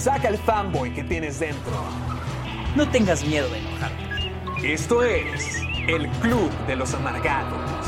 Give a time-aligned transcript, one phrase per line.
[0.00, 1.72] Saca el fanboy que tienes dentro.
[2.74, 4.72] No tengas miedo de enojarte.
[4.72, 5.58] Esto es
[5.88, 7.86] el Club de los Amargados.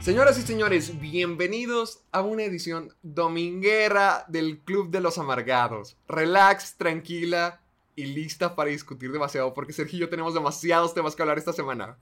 [0.00, 5.96] Señoras y señores, bienvenidos a una edición dominguera del Club de los Amargados.
[6.08, 7.60] Relax, tranquila
[7.94, 11.52] y lista para discutir demasiado porque Sergio y yo tenemos demasiados temas que hablar esta
[11.52, 11.96] semana.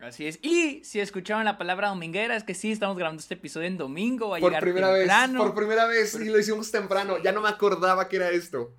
[0.00, 0.38] Así es.
[0.42, 4.28] Y si escucharon la palabra dominguera, es que sí, estamos grabando este episodio en domingo.
[4.28, 5.40] Va a Por llegar primera temprano.
[5.40, 7.18] vez, por primera vez y lo hicimos temprano.
[7.18, 8.74] Ya no me acordaba que era esto.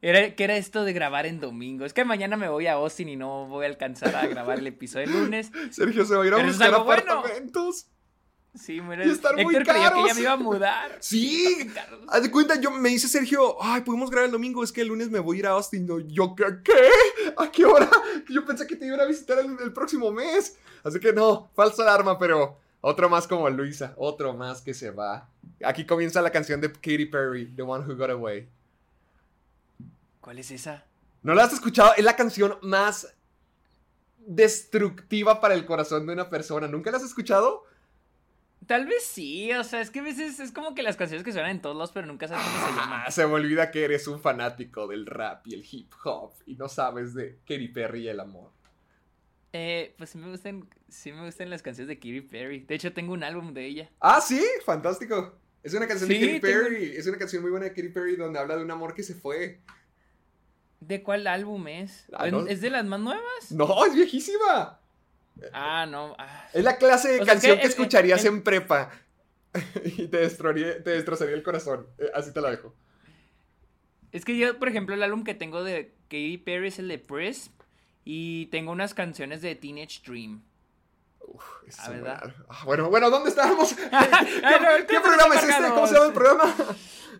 [0.00, 1.84] Era, ¿Qué era esto de grabar en domingo?
[1.84, 4.66] Es que mañana me voy a Austin y no voy a alcanzar a grabar el
[4.66, 5.52] episodio el lunes.
[5.70, 7.22] Sergio se va a ir a Pero buscar algo bueno.
[8.54, 9.06] Sí, mira.
[9.06, 10.08] Y están muy creía que caros.
[10.08, 10.98] ya me iba a mudar.
[11.00, 11.70] Sí,
[12.08, 14.88] haz de cuenta, yo me dice Sergio, ay, podemos grabar el domingo, es que el
[14.88, 15.86] lunes me voy a ir a Austin.
[15.86, 16.44] No, yo, ¿qué?
[16.62, 17.32] ¿Qué?
[17.36, 17.88] ¿A qué hora?
[18.28, 20.56] Yo pensé que te iban a visitar el, el próximo mes.
[20.84, 25.28] Así que no, falsa alarma, pero otro más como Luisa, otro más que se va.
[25.64, 28.48] Aquí comienza la canción de Katy Perry, The One Who Got Away.
[30.20, 30.84] ¿Cuál es esa?
[31.22, 31.92] ¿No la has escuchado?
[31.96, 33.14] Es la canción más
[34.18, 36.66] destructiva para el corazón de una persona.
[36.68, 37.64] ¿Nunca la has escuchado?
[38.66, 41.32] Tal vez sí, o sea, es que a veces es como que las canciones que
[41.32, 42.72] suenan en todos lados, pero nunca sabes cómo se.
[42.80, 46.54] Ah, se me olvida que eres un fanático del rap y el hip hop y
[46.54, 48.50] no sabes de Katy Perry y el amor.
[49.52, 52.60] Eh, pues sí me gustan, sí me gustan las canciones de Katy Perry.
[52.60, 53.90] De hecho, tengo un álbum de ella.
[54.00, 55.34] Ah, sí, fantástico.
[55.62, 56.96] Es una canción Sí, de Katy tengo- Perry.
[56.96, 59.14] Es una canción muy buena de Katy Perry donde habla de un amor que se
[59.14, 59.60] fue.
[60.80, 62.06] ¿De cuál álbum es?
[62.12, 62.46] Ah, no.
[62.46, 63.50] ¿Es de las más nuevas?
[63.50, 64.80] No, es viejísima.
[65.52, 66.14] Ah, no.
[66.18, 66.48] ah.
[66.52, 68.90] Es la clase de O sea, canción que escucharías en- en, prepa.
[69.84, 71.86] y te destrozaría, te destrozaría el corazón.
[71.98, 72.74] Eh, así te la dejo.
[74.12, 76.98] Es que yo, por ejemplo, el álbum que tengo de Katy Perry es el de
[76.98, 77.50] Press.
[78.04, 80.42] Y tengo unas canciones de Teenage Dream.
[81.66, 83.72] Es Ah, ah, bueno, bueno, ¿dónde estamos?
[83.74, 85.68] ¿Qué, no, programa es este?
[85.70, 86.54] ¿Cómo se llama el programa?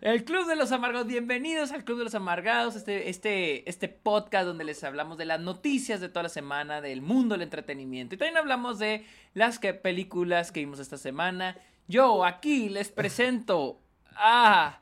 [0.01, 4.45] El Club de los Amargados, bienvenidos al Club de los Amargados, este, este, este podcast
[4.45, 8.15] donde les hablamos de las noticias de toda la semana, del mundo del entretenimiento.
[8.15, 11.57] Y también hablamos de las que, películas que vimos esta semana.
[11.87, 13.79] Yo aquí les presento
[14.15, 14.81] a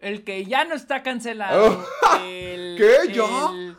[0.00, 1.84] el que ya no está cancelado.
[2.02, 2.16] Oh.
[2.24, 3.12] el, ¿Qué?
[3.12, 3.50] ¿Ya?
[3.52, 3.76] El,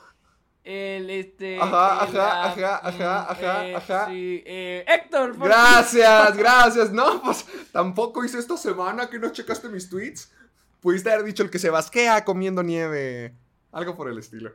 [0.63, 1.59] el, este.
[1.59, 4.05] Ajá, el, ajá, ajá, ajá, mm, ajá, eh, ajá.
[4.07, 6.91] sí, eh, Héctor, por Gracias, gracias.
[6.91, 10.31] No, pues tampoco hice esta semana que no checaste mis tweets.
[10.81, 13.33] Pudiste haber dicho el que se basquea comiendo nieve.
[13.71, 14.51] Algo por el estilo.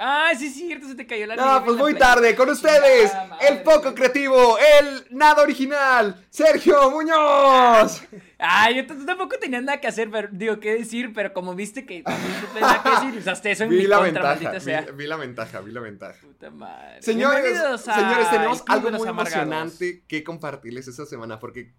[0.00, 2.36] Ah, sí, es cierto, se te cayó la No, pues muy tarde.
[2.36, 3.10] Con ustedes,
[3.40, 8.02] el poco creativo, el nada original, Sergio Muñoz.
[8.38, 12.04] Ay, yo tampoco tenía nada que hacer, pero digo, qué decir, pero como viste que
[12.04, 12.14] no
[12.54, 14.82] tenía nada que decir, usaste eso en Vi mi la contra, ventaja, sea.
[14.82, 16.20] vi, la ventaja, vi la ventaja.
[16.20, 17.02] Puta madre.
[17.02, 19.32] Señores, señores, tenemos algo muy Amargados.
[19.32, 21.72] emocionante que compartirles esta semana porque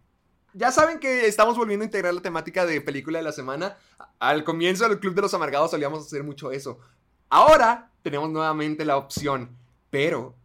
[0.53, 3.78] ya saben que estamos volviendo a integrar la temática de película de la semana.
[4.19, 6.79] Al comienzo del Club de los Amargados solíamos hacer mucho eso.
[7.29, 9.49] Ahora tenemos nuevamente la opción,
[9.89, 10.35] pero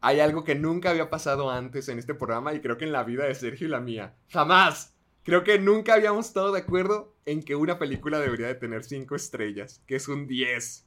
[0.00, 3.04] hay algo que nunca había pasado antes en este programa y creo que en la
[3.04, 4.14] vida de Sergio y la mía.
[4.30, 4.94] Jamás.
[5.22, 9.14] Creo que nunca habíamos estado de acuerdo en que una película debería de tener 5
[9.14, 10.86] estrellas, que es un 10.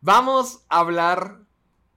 [0.00, 1.38] Vamos a hablar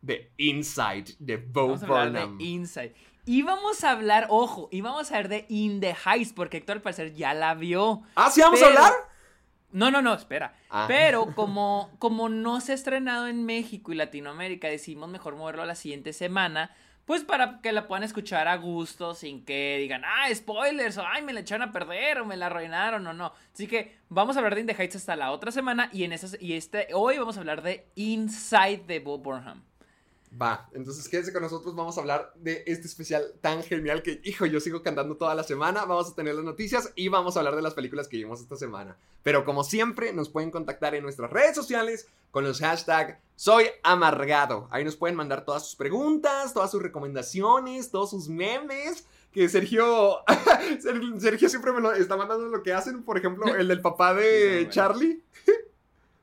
[0.01, 2.43] de Inside, de Bo Vamos a hablar de.
[2.43, 2.93] Inside.
[3.25, 6.77] Y vamos a hablar, ojo, y vamos a hablar de In the Heights, porque Héctor
[6.77, 8.03] al parecer ya la vio.
[8.15, 8.93] Ah, ¿sí vamos Pero- a hablar?
[9.71, 10.55] No, no, no, espera.
[10.69, 10.85] Ah.
[10.87, 15.65] Pero como, como no se ha estrenado en México y Latinoamérica, decidimos mejor moverlo a
[15.65, 16.71] la siguiente semana.
[17.05, 21.21] Pues para que la puedan escuchar a gusto, sin que digan, ah, spoilers, o ay,
[21.21, 23.31] me la echaron a perder, o me la arruinaron, o no.
[23.53, 25.89] Así que vamos a hablar de In the Heights hasta la otra semana.
[25.93, 29.63] Y en esas, y este, hoy vamos a hablar de Inside de Bob Burnham.
[30.41, 34.45] Va, entonces quédense con nosotros, vamos a hablar de este especial tan genial que, hijo,
[34.45, 37.55] yo sigo cantando toda la semana, vamos a tener las noticias y vamos a hablar
[37.55, 38.97] de las películas que vimos esta semana.
[39.23, 44.67] Pero como siempre, nos pueden contactar en nuestras redes sociales con los hashtags Soy Amargado.
[44.71, 49.05] Ahí nos pueden mandar todas sus preguntas, todas sus recomendaciones, todos sus memes.
[49.31, 50.17] Que Sergio,
[50.81, 54.13] Ser- Sergio siempre me lo está mandando lo que hacen, por ejemplo, el del papá
[54.13, 54.67] de.
[54.71, 55.21] Charlie.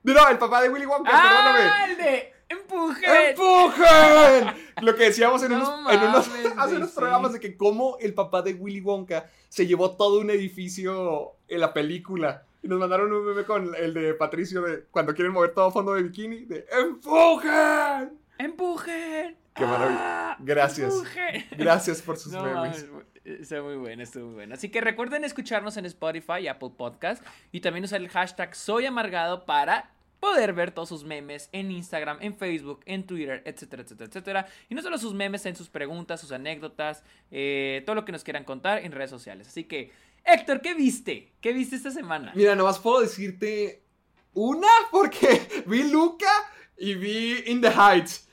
[0.05, 1.61] No, el papá de Willy Wonka, perdóname.
[1.61, 4.47] ¡Ah, el de ¡Empujen!
[4.83, 6.97] Lo que decíamos en No unos, en unos- mames, hace unos sí.
[6.97, 11.61] programas de que cómo el papá de Willy Wonka se llevó todo un edificio en
[11.61, 12.45] la película.
[12.63, 15.95] Y nos mandaron un meme con el de Patricio de cuando quieren mover todo fondo
[15.95, 18.19] de bikini, de ¡Empujen!
[18.39, 19.37] ¡Empujen!
[19.55, 19.99] Qué maravilla.
[20.33, 20.37] ¡Ah!
[20.39, 20.93] Gracias.
[20.95, 21.45] ¡Empujen!
[21.59, 22.89] Gracias por sus No, memes.
[22.89, 24.55] mames, está muy bueno, está muy bueno.
[24.55, 28.87] Así que recuerden escucharnos en Spotify y Apple Podcast y también usar el hashtag Soy
[28.87, 29.91] Amargado para
[30.23, 34.47] poder ver todos sus memes en Instagram, en Facebook, en Twitter, etcétera, etcétera, etcétera.
[34.69, 37.03] Y no solo sus memes, en sus preguntas, sus anécdotas,
[37.33, 39.49] eh, todo lo que nos quieran contar en redes sociales.
[39.49, 39.91] Así que,
[40.25, 41.33] Héctor, ¿qué viste?
[41.41, 42.31] ¿Qué viste esta semana?
[42.37, 43.83] Mira, nomás puedo decirte
[44.33, 46.31] una porque vi Luca
[46.79, 48.29] y vi In the Heights.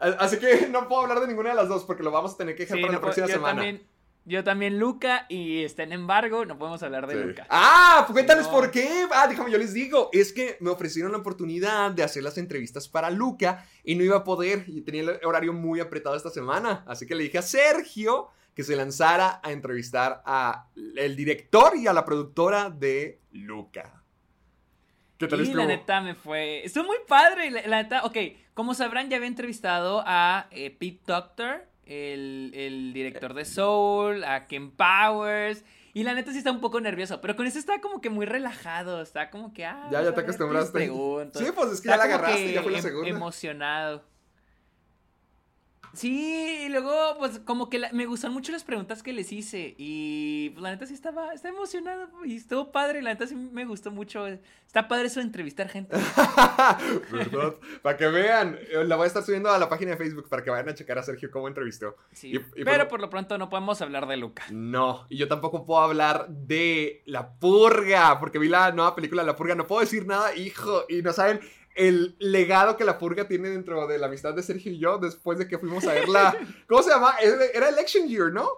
[0.00, 2.56] Así que no puedo hablar de ninguna de las dos porque lo vamos a tener
[2.56, 3.62] que dejar Sí, para no la puedo- próxima semana.
[3.62, 3.86] También,
[4.28, 7.28] yo también Luca y está en embargo, no podemos hablar de Sí.
[7.28, 7.46] Luca.
[7.50, 8.52] Ah, pues cuéntales No.
[8.52, 9.06] por qué.
[9.12, 10.10] Ah, déjame, yo les digo.
[10.12, 14.16] Es que me ofrecieron la oportunidad de hacer las entrevistas para Luca y no iba
[14.18, 14.64] a poder.
[14.68, 16.84] Y tenía el horario muy apretado esta semana.
[16.86, 20.66] Así que le dije a Sergio que se lanzara a entrevistar a
[20.96, 24.02] el director y a la productora de Luca.
[25.16, 25.58] ¿Qué tal Y estuvo?
[25.58, 26.64] la neta me fue.
[26.64, 27.50] Estuvo muy padre.
[27.50, 28.16] La, la neta, ok.
[28.54, 34.46] Como sabrán, ya había entrevistado a eh, Pete Doctor, el, el director de Soul, a
[34.46, 35.64] Ken Powers.
[35.94, 37.20] Y la neta sí está un poco nervioso.
[37.20, 39.02] Pero con eso está como que muy relajado.
[39.02, 39.64] Está como que.
[39.64, 40.86] Ah, Ya, te acostumbraste.
[41.34, 43.08] Sí, pues es que Está ya la agarraste, que ya fue la em- segunda.
[43.08, 44.04] Emocionado.
[45.98, 49.74] Sí, y luego, pues, como que la- me gustaron mucho las preguntas que les hice.
[49.78, 52.08] Y, pues, la neta sí estaba, estaba emocionado.
[52.24, 53.02] Y estuvo padre.
[53.02, 54.26] La neta sí me gustó mucho.
[54.28, 55.96] Está padre eso de entrevistar gente.
[57.10, 57.54] ¿Verdad?
[57.82, 60.44] Para que vean, eh, la voy a estar subiendo a la página de Facebook para
[60.44, 61.96] que vayan a checar a Sergio cómo entrevistó.
[62.12, 64.44] Sí, Y- y pero por- por lo pronto no podemos hablar de Luca.
[64.50, 69.34] No, y yo tampoco puedo hablar de La Purga, porque vi la nueva película La
[69.36, 71.40] Purga, no puedo decir nada, hijo, y no saben
[71.78, 75.38] el legado que La Purga tiene dentro de la amistad de Sergio y yo después
[75.38, 76.36] de que fuimos a verla.
[76.68, 77.14] ¿Cómo se llama?
[77.20, 78.50] Era Election Year, ¿no?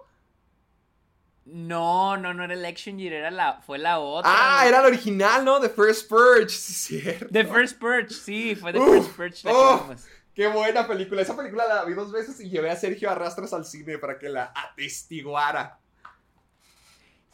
[1.45, 4.31] No, no, no era Election Year, era la, fue la otra.
[4.33, 5.61] Ah, era la original, ¿no?
[5.61, 7.27] The First Purge, sí, es cierto.
[7.31, 9.81] The First Purge, sí, fue The First Purge la que oh.
[9.83, 10.05] vimos.
[10.35, 11.23] Qué buena película.
[11.23, 14.19] Esa película la vi dos veces y llevé a Sergio a rastras al cine para
[14.19, 15.80] que la atestiguara.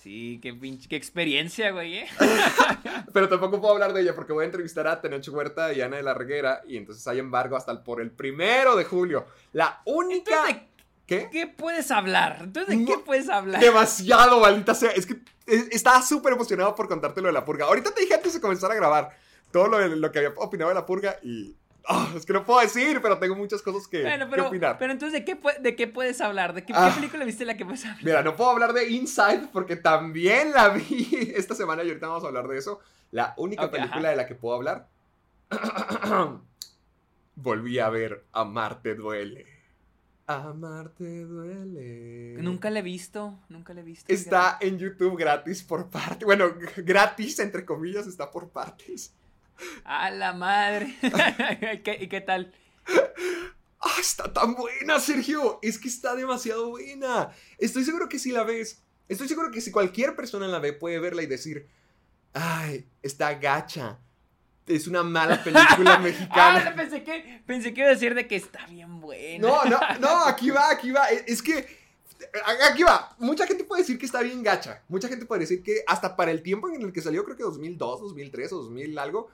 [0.06, 2.06] Sí, qué pinche, qué experiencia, güey, ¿eh?
[3.12, 5.96] Pero tampoco puedo hablar de ella porque voy a entrevistar a Tenoch Huerta y Ana
[5.96, 9.26] de la Reguera y entonces hay embargo hasta el- por el primero de julio.
[9.52, 10.30] La única...
[10.48, 10.66] Entonces, ¿de
[11.06, 11.28] ¿Qué?
[11.32, 12.38] qué puedes hablar?
[12.40, 13.60] Entonces, ¿de qué puedes hablar?
[13.60, 14.92] Demasiado, maldita sea.
[14.92, 17.64] Es que estaba súper emocionado por contarte lo de la purga.
[17.64, 19.10] Ahorita te dije antes de comenzar a grabar
[19.50, 21.56] todo lo, lo que había opinado de la purga y...
[21.88, 24.76] ah, es que no puedo decir, pero tengo muchas cosas que, Bueno, que pero, opinar.
[24.78, 26.52] pero entonces, ¿de qué, ¿de qué puedes hablar?
[26.54, 26.92] ¿De qué, qué Ah.
[26.94, 28.04] película viste la que puedes hablar?
[28.04, 32.24] Mira, no puedo hablar de Inside porque también la vi esta semana y ahorita vamos
[32.24, 32.80] a hablar de eso.
[33.10, 34.10] La única película ajá.
[34.10, 34.88] de la que puedo hablar.
[37.36, 39.46] Volví a ver Amarte duele.
[40.26, 42.36] Amarte duele.
[42.42, 44.12] Nunca la he visto, nunca la he visto.
[44.12, 46.24] Está en YouTube gratis por parte.
[46.24, 46.46] Bueno,
[46.78, 49.14] gratis entre comillas está por partes.
[49.84, 50.96] A la madre.
[51.84, 52.52] ¿Qué- ¿Y qué tal?
[53.80, 55.58] ¡Ah, está tan buena, Sergio!
[55.62, 57.30] Es que está demasiado buena.
[57.58, 60.98] Estoy seguro que si la ves, estoy seguro que si cualquier persona la ve puede
[60.98, 61.68] verla y decir,
[62.32, 63.98] ¡ay, está gacha!
[64.66, 66.74] Es una mala película Ah, mexicana.
[66.74, 69.46] pensé que, pensé que iba a decir de que está bien buena.
[69.46, 71.08] No, no, no, aquí va, aquí va.
[71.10, 71.64] Es es que,
[72.68, 73.14] aquí va.
[73.18, 74.82] Mucha gente puede decir que está bien gacha.
[74.88, 77.44] Mucha gente puede decir que hasta para el tiempo en el que salió, creo que
[77.44, 79.30] 2002, 2003 o 2000 algo.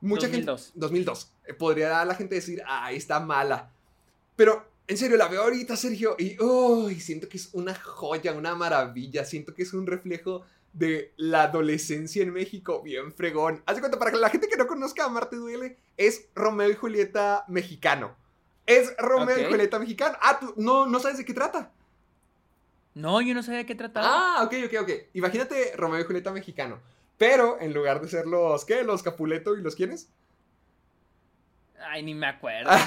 [0.00, 0.64] Mucha 2002.
[0.64, 0.80] gente...
[0.80, 1.32] 2002.
[1.46, 3.70] eh, Podría la gente decir, ¡ay, está mala!
[4.36, 8.54] Pero, en serio, la veo ahorita, Sergio, y uy, siento que es una joya, una
[8.54, 9.24] maravilla.
[9.24, 13.62] Siento que es un reflejo de la adolescencia en México, bien fregón.
[13.64, 16.68] Haz de cuenta, para que la gente que no conozca a Marte Duele, es Romeo
[16.70, 18.14] y Julieta mexicano.
[18.66, 19.50] Es Romeo y.
[19.50, 20.18] Julieta mexicano.
[20.20, 21.72] Ah, tú no, no sabes de qué trata.
[22.94, 24.06] No, yo no sabía de qué trataba.
[24.38, 24.90] Ah, ok, ok, ok.
[25.14, 26.78] Imagínate Romeo y Julieta mexicano.
[27.18, 28.82] Pero en lugar de ser los, ¿qué?
[28.84, 30.10] Los Capuleto y los quiénes.
[31.88, 32.70] Ay, ni me acuerdo.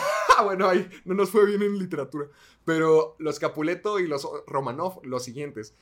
[0.44, 2.28] Bueno, ahí no nos fue bien en literatura.
[2.64, 5.76] Pero los Capuleto y los Romanov, los siguientes,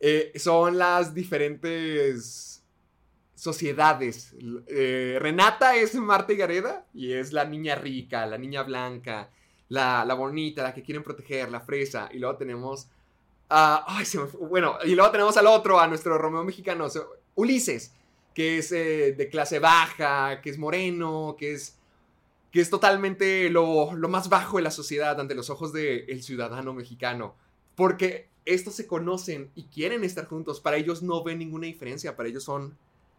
[0.00, 2.64] eh, son las diferentes
[3.34, 4.34] sociedades.
[4.66, 9.30] Eh, Renata es Marta y Gareda y es la niña rica, la niña blanca,
[9.68, 12.08] la, la bonita, la que quieren proteger, la fresa.
[12.10, 12.88] Y luego tenemos...
[13.50, 16.88] a- ay, se me fue- bueno, y luego tenemos al otro, a nuestro Romeo mexicano,
[17.38, 17.94] Ulises,
[18.34, 21.76] que es eh, de clase baja, que es moreno, que es
[22.50, 26.72] que es totalmente lo, lo más bajo de la sociedad ante los ojos del ciudadano
[26.72, 27.36] mexicano.
[27.74, 30.60] Porque estos se conocen y quieren estar juntos.
[30.60, 32.16] Para ellos no ven ninguna diferencia.
[32.16, 32.76] Para ellos son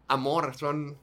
[0.08, 0.98] amor, son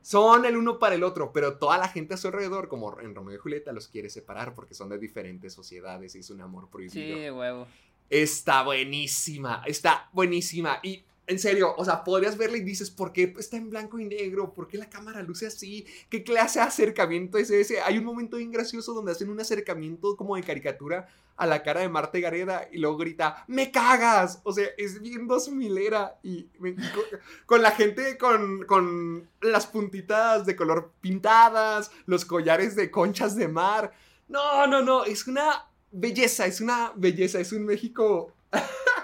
[0.00, 3.14] son el uno para el otro, pero toda la gente a su alrededor, como en
[3.14, 6.68] Romeo y Julieta, los quiere separar porque son de diferentes sociedades y es un amor
[6.68, 7.16] prohibido.
[7.16, 7.66] Sí, huevo.
[8.10, 10.80] Está buenísima, está buenísima.
[10.82, 14.04] Y en serio, o sea, podrías verla y dices, ¿por qué está en blanco y
[14.06, 14.52] negro?
[14.52, 15.86] ¿Por qué la cámara luce así?
[16.10, 17.80] ¿Qué clase de acercamiento es ese?
[17.80, 21.80] Hay un momento bien gracioso donde hacen un acercamiento como de caricatura a la cara
[21.80, 24.40] de Marta Gareda y luego grita, ¡me cagas!
[24.42, 27.04] O sea, es bien dos milera y, me- con,
[27.46, 33.48] con la gente con, con las puntitas de color pintadas, los collares de conchas de
[33.48, 33.92] mar.
[34.28, 38.32] No, no, no, es una belleza, es una belleza, es un México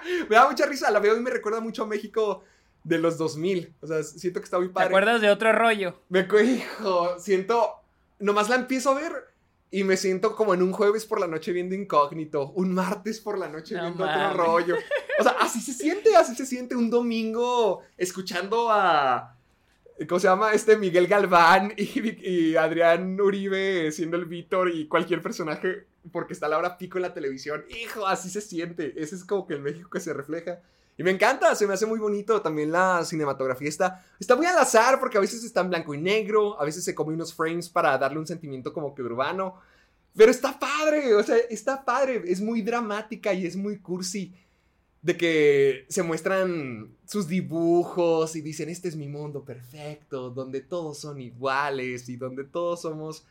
[0.29, 2.45] me da mucha risa, la veo y me recuerda mucho a México
[2.85, 3.75] de los 2000.
[3.81, 4.89] O sea, siento que está muy ¿Te padre.
[4.89, 6.01] acuerdas de otro rollo?
[6.09, 7.75] Me hijo, siento,
[8.19, 9.13] nomás la empiezo a ver
[9.71, 13.39] y me siento como en un jueves por la noche viendo incógnito, un martes por
[13.39, 14.77] la noche No viendo otro rollo.
[15.19, 19.35] O sea, así se siente, así se siente un domingo escuchando a...
[20.09, 20.53] ¿Cómo se llama?
[20.53, 26.49] Este Miguel Galván y, y Adrián Uribe siendo el Víctor y cualquier personaje porque está
[26.49, 27.65] la hora pico en la televisión.
[27.69, 28.95] Hijo, así se siente.
[28.97, 30.61] Ese es como que el México que se refleja.
[30.97, 32.43] Y me encanta, se me hace muy bonito.
[32.43, 35.99] También la cinematografía está, está muy al azar porque a veces está en blanco y
[35.99, 39.61] negro, a veces se come unos frames para darle un sentimiento como que urbano.
[40.17, 42.23] Pero está padre, o sea, está padre.
[42.27, 44.35] Es muy dramática y es muy cursi.
[45.01, 50.99] De que se muestran sus dibujos y dicen, este es mi mundo perfecto, donde todos
[50.99, 53.25] son iguales y donde todos somos,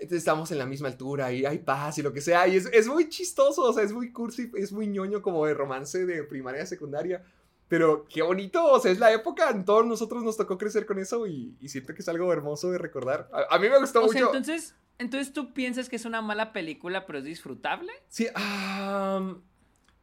[0.00, 2.46] estamos en la misma altura y hay paz y lo que sea.
[2.48, 5.54] Y es, es muy chistoso, o sea, es muy cursi, es muy ñoño como de
[5.54, 7.24] romance de primaria, secundaria.
[7.68, 11.00] Pero qué bonito, o sea, es la época, a todos nosotros nos tocó crecer con
[11.00, 13.28] eso y, y siento que es algo hermoso de recordar.
[13.32, 14.12] A, a mí me gustó O mucho.
[14.18, 17.92] sea, entonces, entonces tú piensas que es una mala película, pero es disfrutable.
[18.08, 19.34] Sí, ah,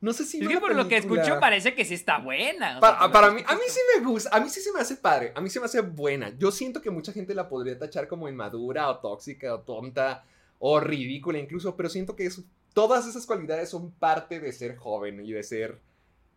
[0.03, 0.41] no sé si...
[0.41, 2.77] es que por lo que escucho parece que sí está buena.
[2.81, 5.31] sea, Para, mí, a mí sí me gusta, a mí sí se me hace padre,
[5.33, 6.37] a mí se me hace buena.
[6.37, 10.25] Yo siento que mucha gente la podría tachar como inmadura o tóxica o tonta
[10.59, 12.29] o ridícula incluso, pero siento que
[12.73, 15.79] todas esas cualidades son parte de ser joven y de ser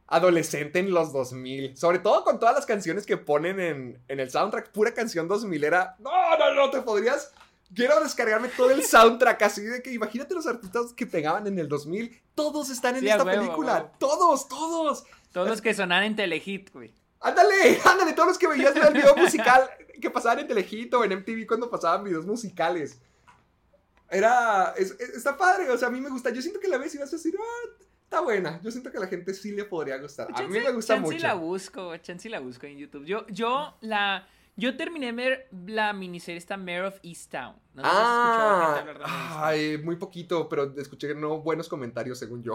[0.06, 1.76] adolescente en los 2000.
[1.76, 5.64] Sobre todo con todas las canciones que ponen en, en el soundtrack, pura canción 2000
[5.64, 7.34] era, no, no, no, te podrías...
[7.74, 11.68] Quiero descargarme todo el soundtrack así de que imagínate los artistas que pegaban en el
[11.68, 13.90] 2000, todos están en Sí, esta huevo, película, huevo.
[13.98, 15.04] todos, todos.
[15.32, 16.94] Todos los que sonaban en Telehit, güey.
[17.20, 19.68] Ándale, ándale, todos los que veías el video musical
[20.00, 23.00] que pasaban en Telehit o en MTV cuando pasaban videos musicales.
[24.08, 26.30] Era, es- es- está padre, o sea, a mí me gusta.
[26.30, 27.68] Yo siento que la ves y vas a decir, ah,
[28.04, 28.60] está buena.
[28.62, 30.28] Yo siento que a la gente sí le podría gustar.
[30.32, 31.26] A mí me gusta chance mucho.
[31.26, 33.04] la busco, chance la busco en YouTube.
[33.04, 34.28] Yo, yo la...
[34.56, 37.56] Yo terminé de ver la miniserie esta Mayor of Easttown.
[37.74, 42.42] No si has escuchado gente Ah, ay, muy poquito, pero escuché no buenos comentarios según
[42.42, 42.54] yo.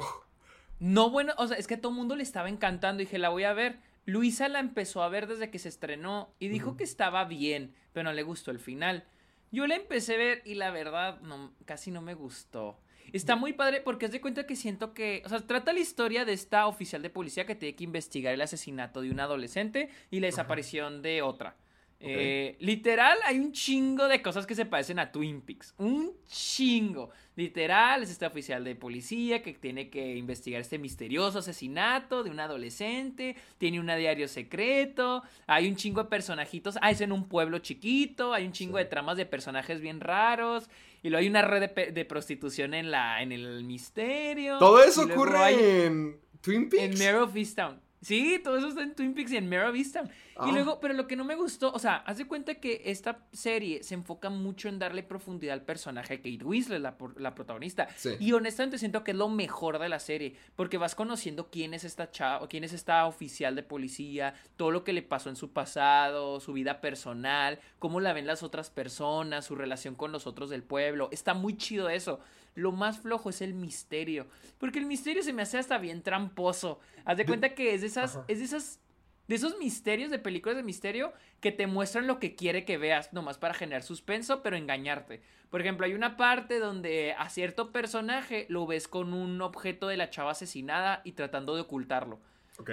[0.80, 3.02] No, bueno, o sea, es que a todo mundo le estaba encantando.
[3.02, 3.80] Dije, la voy a ver.
[4.06, 8.06] Luisa la empezó a ver desde que se estrenó y dijo que estaba bien, pero
[8.06, 9.06] no le gustó el final.
[9.52, 12.80] Yo la empecé a ver y la verdad, no, casi no me gustó.
[13.14, 16.26] Está muy padre porque es de cuenta que siento que, o sea, trata la historia
[16.26, 20.20] de esta oficial de policía que tiene que investigar el asesinato de un adolescente y
[20.20, 21.58] la desaparición de otra.
[22.04, 25.76] Eh, literal, hay un chingo de cosas que se parecen a Twin Peaks.
[25.78, 27.12] Un chingo.
[27.36, 32.40] Literal, es este oficial de policía que tiene que investigar este misterioso asesinato de un
[32.40, 33.36] adolescente.
[33.58, 35.24] Tiene un diario secreto.
[35.48, 36.78] Hay un chingo de personajitos.
[36.82, 38.34] Ah, es en un pueblo chiquito.
[38.34, 40.70] Hay un chingo de tramas de personajes bien raros.
[41.04, 44.58] Y luego hay una red de, de prostitución en, la, en el misterio.
[44.60, 47.00] Todo eso ocurre en Twin Peaks.
[47.00, 47.80] en Mare of Easttown.
[48.02, 50.10] Sí, todo eso está en Twin Peaks y en Mare of Easttown.
[50.36, 50.48] Ah.
[50.50, 53.20] Y luego, pero lo que no me gustó, o sea, haz de cuenta que esta
[53.32, 57.88] serie se enfoca mucho en darle profundidad al personaje de Kate Winslet, la, protagonista.
[57.96, 58.16] Sí.
[58.20, 61.84] Y honestamente siento que es lo mejor de la serie, porque vas conociendo quién es
[61.84, 65.52] esta chava, quién es esta oficial de policía, todo lo que le pasó en su
[65.52, 70.50] pasado, su vida personal, cómo la ven las otras personas, su relación con los otros
[70.50, 71.10] del pueblo.
[71.12, 72.20] Está muy chido eso.
[72.56, 74.28] Lo más flojo es el misterio,
[74.58, 76.80] porque el misterio se me hace hasta bien tramposo.
[77.06, 78.26] Haz de cuenta que es de esas, Ajá.
[78.28, 78.80] es de esas
[79.28, 83.14] de esos misterios de películas de misterio que te muestran lo que quiere que veas,
[83.14, 85.22] nomás para generar suspenso, pero engañarte.
[85.50, 89.96] Por ejemplo, hay una parte donde a cierto personaje lo ves con un objeto de
[89.96, 92.20] la chava asesinada y tratando de ocultarlo.
[92.58, 92.72] Ok.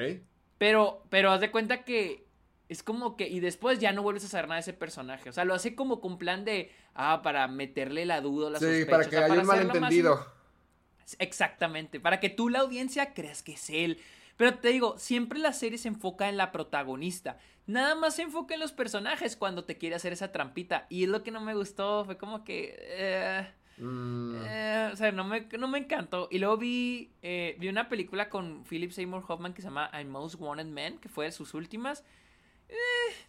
[0.59, 2.27] Pero, pero haz de cuenta que
[2.69, 5.31] es como que, y después ya no vuelves a saber nada de ese personaje.
[5.31, 8.59] O sea, lo hace como con plan de, ah, para meterle la duda o la
[8.59, 8.91] Sí, sospecha.
[8.91, 10.27] para o que sea, haya un más malentendido.
[11.19, 13.99] Exactamente, para que tú la audiencia creas que es él.
[14.37, 17.39] Pero te digo, siempre la serie se enfoca en la protagonista.
[17.67, 20.87] Nada más se enfoca en los personajes cuando te quiere hacer esa trampita.
[20.89, 22.77] Y es lo que no me gustó, fue como que...
[22.79, 23.49] eh,
[23.81, 26.27] Mm, eh, o sea, no me, no me encantó.
[26.33, 30.09] Y luego vi, eh, vi una película con Philip Seymour Hoffman que se llama I'm
[30.09, 32.03] Most Wanted Man, que fue de sus últimas.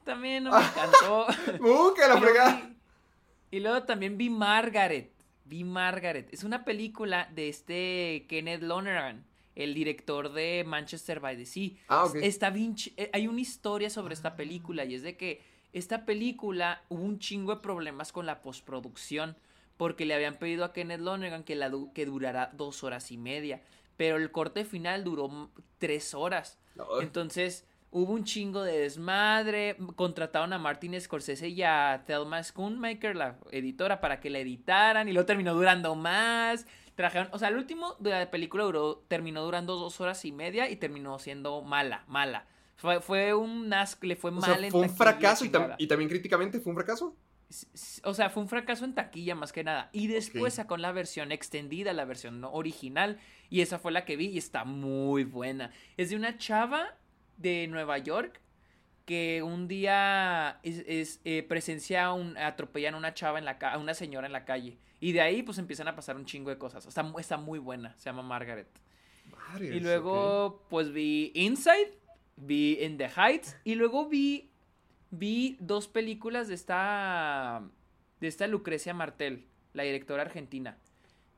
[0.03, 1.27] También no me encantó.
[1.59, 2.71] ¡Uh, que la Y luego fregada!
[3.51, 5.11] Y luego también vi Margaret.
[5.45, 6.29] Vi Margaret.
[6.31, 11.71] Es una película de este Kenneth Lonergan, el director de Manchester by the Sea.
[11.87, 12.15] Ah, ok.
[12.21, 15.41] Está bien eh, hay una historia sobre esta película y es de que
[15.73, 19.35] esta película hubo un chingo de problemas con la postproducción
[19.77, 23.17] porque le habían pedido a Kenneth Lonergan que, la du- que durara dos horas y
[23.17, 23.61] media,
[23.97, 26.59] pero el corte final duró tres horas.
[27.01, 29.77] Entonces hubo un chingo de desmadre.
[29.95, 35.07] Contrataron a Martin Scorsese y a Thelma Schoonmaker, la editora, para que la editaran.
[35.07, 36.65] Y luego terminó durando más.
[36.95, 40.69] Trajeron, o sea, el último de la película duró, terminó durando dos horas y media
[40.69, 42.45] y terminó siendo mala, mala.
[42.75, 45.75] Fue, fue un asco, le fue O mal sea, en fue un fracaso y, tam-
[45.77, 47.15] y también críticamente fue un fracaso.
[48.03, 49.89] O sea, fue un fracaso en taquilla más que nada.
[49.91, 50.57] Y después Ok.
[50.57, 53.17] sacó la versión extendida, la versión original.
[53.49, 55.71] Y esa fue la que vi y está muy buena.
[55.97, 56.95] Es de una chava
[57.39, 58.39] de Nueva York
[59.09, 63.79] que un día es, es, eh, presencia un, atropellan a una chava en la a
[63.79, 64.77] una señora en la calle.
[64.99, 66.85] Y de ahí pues empiezan a pasar un chingo de cosas.
[66.85, 67.95] Está, está muy buena.
[67.97, 68.69] Se llama Margaret.
[69.59, 71.97] Y luego, pues vi Inside,
[72.35, 74.51] vi In the Heights, y luego vi,
[75.09, 77.63] vi dos películas de esta,
[78.19, 80.77] de esta Lucrecia Martel, la directora argentina.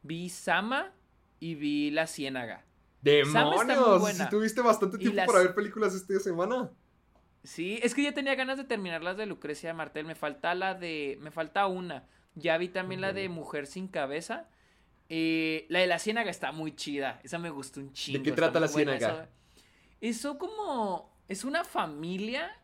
[0.04, 0.92] Vi Sama
[1.40, 2.66] y vi La Ciénaga.
[3.02, 4.14] ¡Demonios!
[4.14, 6.70] Si tuviste bastante tiempo las- para ver películas esta semana.
[7.44, 10.06] Sí, es que ya tenía ganas de terminar las de Lucrecia Martel.
[10.06, 12.08] Me falta la de, me falta una.
[12.36, 14.48] Ya vi también la de Mujer sin cabeza.
[15.10, 17.20] Eh, la de La Ciénaga está muy chida.
[17.24, 18.24] Esa me gustó un chingo.
[18.24, 18.98] qué está trata La buena.
[18.98, 19.24] Ciénaga?
[20.00, 22.56] Eso, eso como, es una familia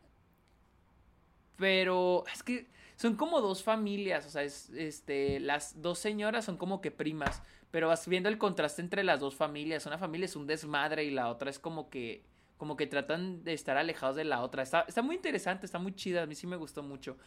[1.57, 2.67] pero es que
[2.97, 7.41] son como dos familias, o sea, es, este, las dos señoras son como que primas,
[7.71, 9.85] pero vas viendo el contraste entre las dos familias.
[9.85, 12.25] Una familia es un desmadre y la otra es como que,
[12.57, 14.63] como que tratan de estar alejados de la otra.
[14.63, 17.17] Está, está muy interesante, está muy chida, a mí sí me gustó mucho.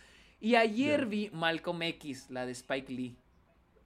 [0.41, 3.17] Y ayer vi Malcolm X, la de Spike Lee.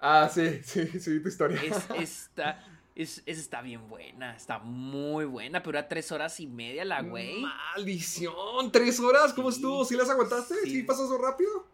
[0.00, 1.60] Ah, sí, sí, sí, tu historia.
[1.62, 2.64] Es, está,
[2.94, 7.02] es, es- está bien buena, está muy buena, pero a tres horas y media la
[7.02, 7.40] güey.
[7.42, 9.84] Maldición, tres horas, ¿cómo Sí, estuvo?
[9.84, 10.54] ¿Sí las aguantaste?
[10.64, 10.82] ¿Sí, sí.
[10.82, 11.73] pasó eso rápido?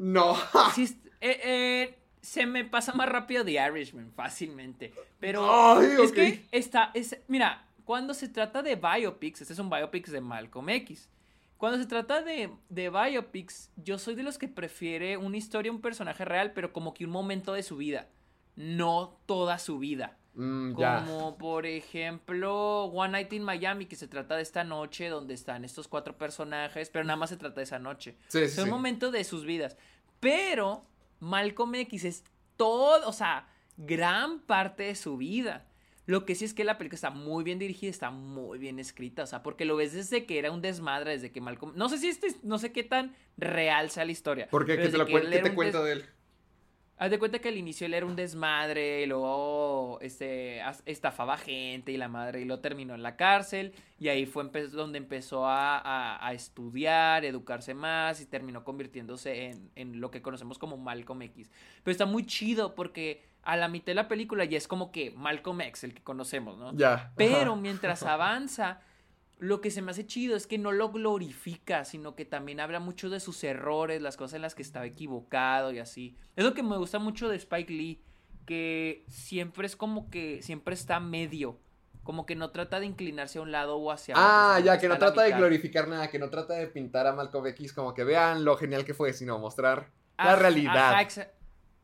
[0.00, 0.34] No.
[0.74, 4.94] Sí, eh, eh, se me pasa más rápido The Irishman, fácilmente.
[5.18, 9.68] Pero Ay, es que está, es, mira, cuando se trata de biopics, este es un
[9.68, 11.10] biopic de Malcolm X.
[11.58, 15.82] Cuando se trata de, de biopics, yo soy de los que prefiere una historia, un
[15.82, 18.08] personaje real, pero como que un momento de su vida,
[18.56, 20.16] no toda su vida.
[20.34, 21.04] Mm, ya.
[21.04, 25.64] Como por ejemplo One Night in Miami, que se trata de esta noche donde están
[25.64, 28.16] estos cuatro personajes, pero nada más se trata de esa noche.
[28.28, 29.76] Sí, un momento de sus vidas.
[30.20, 30.86] Pero
[31.18, 32.24] Malcolm X es
[32.56, 35.66] todo, o sea, gran parte de su vida.
[36.06, 39.22] Lo que sí es que la película está muy bien dirigida, está muy bien escrita,
[39.22, 41.72] o sea, porque lo ves desde que era un desmadre, desde que Malcolm...
[41.76, 44.48] No sé si este, no sé qué tan real sea la historia.
[44.48, 44.74] ¿Por qué?
[44.74, 46.04] pero ¿Qué te, que él qué te cuenta de él?
[47.02, 51.92] Haz de cuenta que al inicio él era un desmadre, y luego este, estafaba gente
[51.92, 55.46] y la madre, y lo terminó en la cárcel, y ahí fue empe- donde empezó
[55.46, 60.76] a, a- a estudiar, educarse más, y terminó convirtiéndose en, en lo que conocemos como
[60.76, 61.50] Malcolm X.
[61.82, 65.10] Pero está muy chido porque a la mitad de la película ya es como que
[65.12, 66.76] Malcolm X, el que conocemos, ¿no?
[66.76, 67.12] Ya.
[67.16, 68.82] Pero mientras avanza,
[69.40, 72.78] lo que se me hace chido es que no lo glorifica, sino que también habla
[72.78, 76.16] mucho de sus errores, las cosas en las que estaba equivocado y así.
[76.36, 78.02] Es lo que me gusta mucho de Spike Lee,
[78.44, 81.58] que siempre es como que siempre está medio,
[82.02, 84.24] como que no trata de inclinarse a un lado o hacia otro.
[84.24, 87.46] Ah, ya, que no trata de glorificar nada, que no trata de pintar a Malcolm
[87.46, 90.92] X como que vean lo genial que fue, sino mostrar la realidad.
[90.92, 91.30] ajá,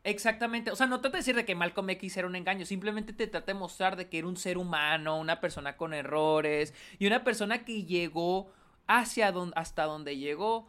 [0.07, 0.71] exactamente.
[0.71, 2.65] O sea, no trata de decir de que Malcolm X era un engaño.
[2.65, 6.73] Simplemente te trata de mostrar de que era un ser humano, una persona con errores
[6.99, 8.51] y una persona que llegó
[8.87, 10.67] hacia hasta donde llegó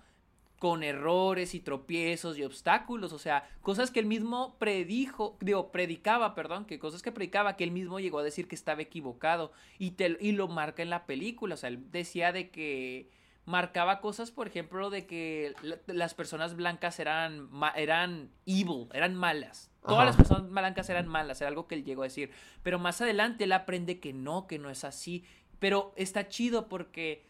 [0.59, 6.35] con errores y tropiezos y obstáculos, o sea, cosas que él mismo predijo, digo, predicaba,
[6.35, 9.93] perdón, que cosas que predicaba, que él mismo llegó a decir que estaba equivocado y,
[9.93, 13.09] te, y lo marca en la película, o sea, él decía de que
[13.49, 19.71] marcaba cosas, por ejemplo, de que la- las personas blancas eran, eran evil, eran malas.
[19.83, 20.05] Todas Ajá.
[20.07, 22.31] las personas blancas eran malas, era algo que él llegó a decir.
[22.63, 25.25] Pero más adelante él aprende que no, que no es así.
[25.59, 27.25] Pero está chido porque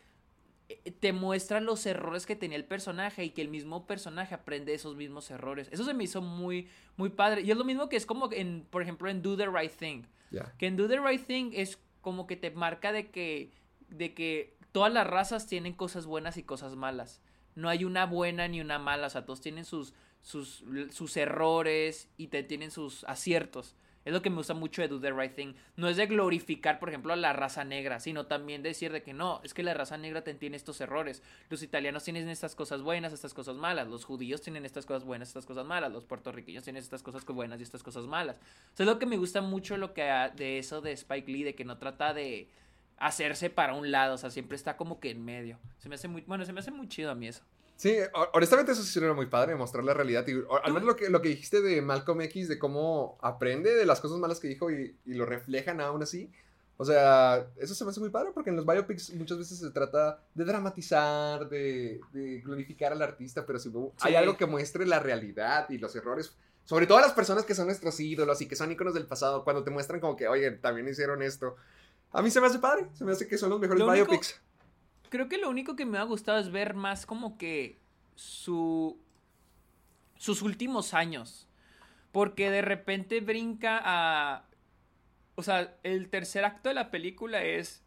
[0.68, 4.74] eh, te muestra los errores que tenía el personaje y que el mismo personaje aprende
[4.74, 5.68] esos mismos errores.
[5.70, 7.42] Eso se me hizo muy, muy padre.
[7.42, 10.02] Y es lo mismo que es como en, por ejemplo, en Do the Right Thing.
[10.58, 13.52] Que en Do the Right Thing es como que te marca de que,
[13.88, 17.20] de que todas las razas tienen cosas buenas y cosas malas.
[17.56, 19.08] No hay una buena ni una mala.
[19.08, 20.62] O sea, todos tienen sus, sus,
[20.92, 23.74] sus errores y te tienen sus aciertos.
[24.04, 25.54] Es lo que me gusta mucho de Do the Right Thing.
[25.74, 29.12] No es de glorificar, por ejemplo, a la raza negra, sino también decir de que
[29.14, 31.24] no, es que la raza negra tiene estos errores.
[31.50, 33.88] Los italianos tienen estas cosas buenas, estas cosas malas.
[33.88, 35.90] Los judíos tienen estas cosas buenas, estas cosas malas.
[35.90, 38.36] Los puertorriqueños tienen estas cosas buenas y estas cosas malas.
[38.74, 40.04] O sea, es lo que me gusta mucho lo que
[40.36, 42.48] de eso de Spike Lee, de que no trata de
[43.00, 45.58] hacerse para un lado, o sea, siempre está como que en medio.
[45.78, 47.42] Se me hace muy, bueno, se me hace muy chido a mí eso.
[47.76, 47.96] Sí,
[48.32, 50.26] honestamente eso sí era muy padre, mostrar la realidad.
[50.26, 50.32] Y,
[50.64, 54.00] al menos lo que, lo que dijiste de Malcolm X, de cómo aprende de las
[54.00, 56.32] cosas malas que dijo y, lo reflejan aún así.
[56.76, 59.70] O sea, eso se me hace muy padre porque en los biopics muchas veces se
[59.70, 62.00] trata de dramatizar, de,
[62.44, 66.86] glorificar al artista, pero si hay algo que muestre la realidad y los errores, sobre
[66.86, 69.70] todo las personas que son nuestros ídolos y que son íconos del pasado, cuando te
[69.70, 71.56] muestran como que, oye, también hicieron esto.
[72.12, 74.40] A mí se me hace padre, se me hace que son los mejores biopics
[75.08, 77.78] creo que lo único que me ha gustado es ver más como que
[78.14, 78.98] su
[80.16, 81.46] sus últimos años.
[82.12, 84.44] Porque de repente brinca a.
[85.34, 87.84] O sea, el tercer acto de la película es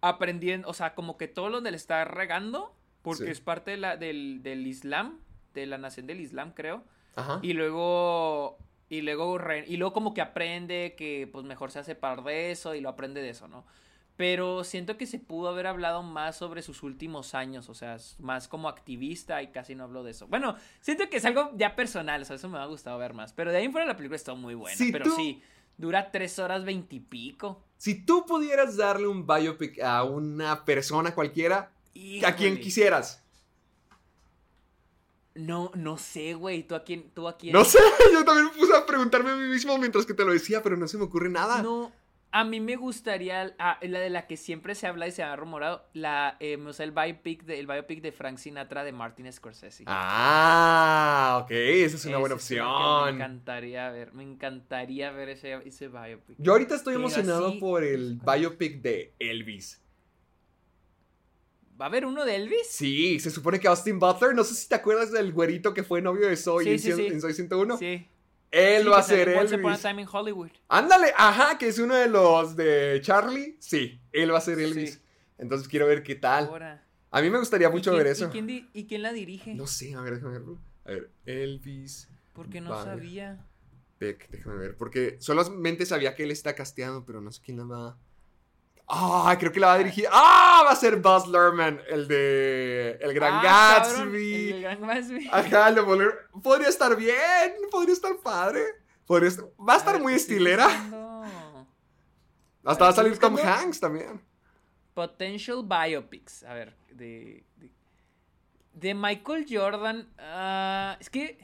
[0.00, 0.68] aprendiendo.
[0.68, 2.74] O sea, como que todo lo le está regando.
[3.02, 5.18] Porque es parte de la, del, del, Islam.
[5.52, 6.84] De la nación del Islam, creo.
[7.16, 7.40] Ajá.
[7.42, 8.58] Y luego.
[8.94, 12.76] Y luego, y luego como que aprende que pues mejor se hace par de eso
[12.76, 13.64] y lo aprende de eso, ¿no?
[14.16, 18.46] Pero siento que se pudo haber hablado más sobre sus últimos años, o sea, más
[18.46, 20.28] como activista y casi no hablo de eso.
[20.28, 23.32] Bueno, siento que es algo ya personal, o sea, eso me ha gustado ver más.
[23.32, 24.78] Pero de ahí en fuera la película está muy buena.
[24.92, 25.42] pero sí,
[25.76, 27.64] dura tres horas veintipico.
[27.76, 31.72] Si tú pudieras darle un biopic a una persona cualquiera,
[32.24, 33.23] ¿a quien quisieras?
[35.34, 36.62] No, no sé, güey.
[36.62, 37.10] ¿Tú a quién?
[37.10, 37.52] ¿Tú a quién?
[37.52, 37.78] No sé,
[38.12, 40.76] yo también me puse a preguntarme a mí mismo mientras que te lo decía, pero
[40.76, 41.62] no se me ocurre nada.
[41.62, 41.92] No.
[42.30, 45.36] A mí me gustaría, ah, la de la que siempre se habla y se ha
[45.36, 49.32] rumorado, la, eh, o sea, el biopic, de, el biopic de Frank Sinatra de Martin
[49.32, 49.84] Scorsese.
[49.86, 52.66] Ah, ok, esa es una buena opción.
[53.04, 56.34] Me encantaría ver, me encantaría ver ese, ese biopic.
[56.38, 59.83] Yo ahorita estoy emocionado por el biopic de Elvis.
[61.80, 62.68] ¿Va a haber uno de Elvis?
[62.68, 66.00] Sí, se supone que Austin Butler, no sé si te acuerdas del güerito que fue
[66.00, 67.78] novio de Soy en, en Soy 101.
[67.78, 68.06] Sí.
[68.52, 69.82] Él va a ser Elvis.
[69.82, 70.50] Time in Hollywood.
[70.68, 73.56] Ándale, ajá, que es uno de los de Charlie.
[73.58, 75.00] Sí, él va a ser Elvis.
[75.38, 76.80] Entonces quiero ver qué tal.
[77.10, 78.30] A mí me gustaría mucho ver eso.
[78.32, 79.54] ¿y quién, la dirige?
[79.54, 80.60] No sé, a ver, déjame verlo.
[80.84, 82.08] A ver, Elvis.
[82.32, 83.44] Porque no sabía.
[83.98, 84.76] Peck, déjame ver.
[84.76, 87.98] Porque solamente sabía que él está casteado, pero no sé quién la va.
[88.86, 90.06] Ah, creo que la va a dirigir.
[90.10, 90.62] ¡Ah!
[90.66, 94.52] Va a ser Buzz Lerman, el de El Gran ah, Gatsby.
[94.52, 95.28] el Gran Gatsby.
[95.32, 95.82] Ajá, el de
[96.42, 98.62] Podría estar bien, podría estar padre.
[99.10, 100.66] Va a estar muy estilera.
[102.64, 104.20] Hasta va a salir Tom Hanks también.
[104.94, 106.44] Potential biopics.
[106.44, 107.44] A ver, de.
[108.72, 110.08] De, Michael Jordan.
[110.18, 111.38] Uh, es que.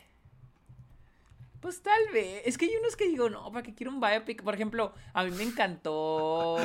[1.61, 2.43] Pues tal vez.
[2.47, 4.43] Es que hay unos que digo, no, ¿para qué quiero un biopic?
[4.43, 6.57] Por ejemplo, a mí me encantó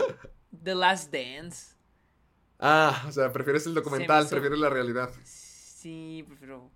[0.63, 1.75] The Last Dance.
[2.59, 5.09] Ah, o sea, prefieres el documental, prefieres la realidad.
[5.23, 6.71] Sí, prefiero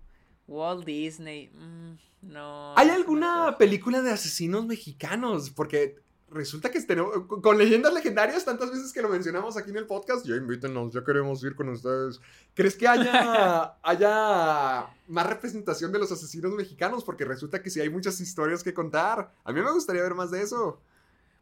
[0.46, 1.48] Walt Disney.
[1.48, 2.74] Mm, no.
[2.76, 5.50] ¿Hay alguna película de asesinos mexicanos?
[5.50, 5.96] Porque
[6.30, 10.24] resulta que tenemos, con leyendas legendarias, tantas veces que lo mencionamos aquí en el podcast,
[10.26, 12.20] ya invítenos, ya queremos ir con ustedes.
[12.54, 17.04] ¿Crees que haya, haya más representación de los asesinos mexicanos?
[17.04, 19.32] Porque resulta que sí hay muchas historias que contar.
[19.44, 20.80] A mí me gustaría ver más de eso.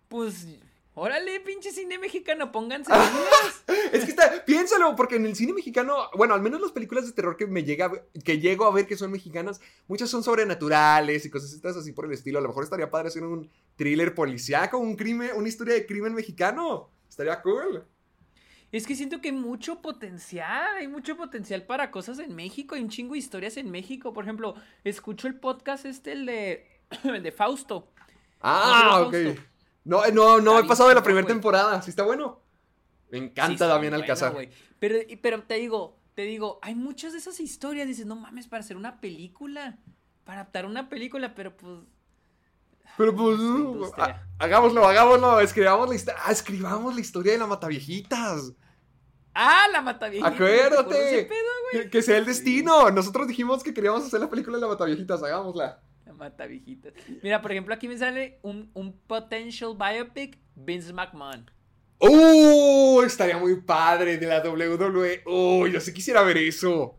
[0.09, 0.46] Pues
[1.00, 2.90] Órale, pinche cine mexicano, pónganse
[3.92, 7.12] Es que está, piénsalo, porque en el cine mexicano, bueno, al menos las películas de
[7.12, 7.92] terror que me llega,
[8.24, 12.12] que llego a ver que son mexicanas, muchas son sobrenaturales y cosas así por el
[12.12, 12.40] estilo.
[12.40, 16.14] A lo mejor estaría padre hacer un thriller policíaco, un crimen, una historia de crimen
[16.14, 16.90] mexicano.
[17.08, 17.84] Estaría cool.
[18.72, 22.82] Es que siento que hay mucho potencial, hay mucho potencial para cosas en México, hay
[22.82, 24.12] un chingo de historias en México.
[24.12, 26.66] Por ejemplo, escucho el podcast este, el de,
[27.04, 27.88] el de Fausto.
[28.40, 29.14] Ah, ok.
[29.84, 31.80] No, eh, no, no he pasado de la primera temporada.
[31.82, 32.42] Sí está bueno.
[33.10, 34.34] Me encanta Damián Alcázar.
[34.78, 37.86] pero, pero te digo, te digo, hay muchas de esas historias.
[37.86, 39.78] Dices, no mames, para hacer una película.
[40.24, 41.80] Para adaptar una película, pero pues.
[42.96, 43.38] Pero pues.
[44.38, 45.40] hagámoslo, hagámoslo.
[45.40, 48.52] Escribamos la, historia, ah, escribamos la historia de la Mataviejitas.
[49.32, 50.34] Ah, la Mataviejitas.
[50.34, 51.30] Acuérdate.
[51.90, 52.90] que, sea el destino.
[52.90, 55.22] Nosotros dijimos que queríamos hacer la película de la Mataviejitas.
[55.22, 55.80] Hagámosla
[56.18, 56.92] mata viejitas.
[57.22, 61.50] Mira, por ejemplo, aquí me sale un, un potential biopic, Vince McMahon.
[62.00, 63.02] ¡Uh!
[63.02, 65.22] Estaría muy padre de la WWE.
[65.24, 65.66] ¡Oh!
[65.66, 66.96] Yo sí quisiera ver eso.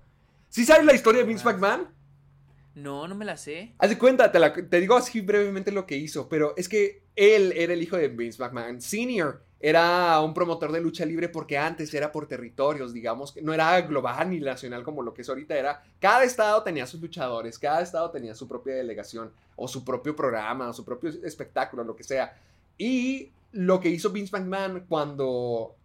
[0.50, 1.88] ¿Sí sabes la historia de Vince McMahon?
[2.76, 3.76] No, no me la sé.
[3.78, 7.54] Haz de cuenta, te, te, digo así brevemente lo que hizo, pero es que él
[7.56, 9.44] era el hijo de Vince McMahon Sr.
[9.60, 14.30] era un promotor de lucha libre porque antes era por territorios, digamos, no era global
[14.30, 18.10] ni nacional como lo que es ahorita, era cada estado tenía sus luchadores, cada estado
[18.10, 22.38] tenía su propia delegación o su propio programa o su propio espectáculo, lo que sea.
[22.78, 25.76] Y lo que hizo Vince McMahon cuando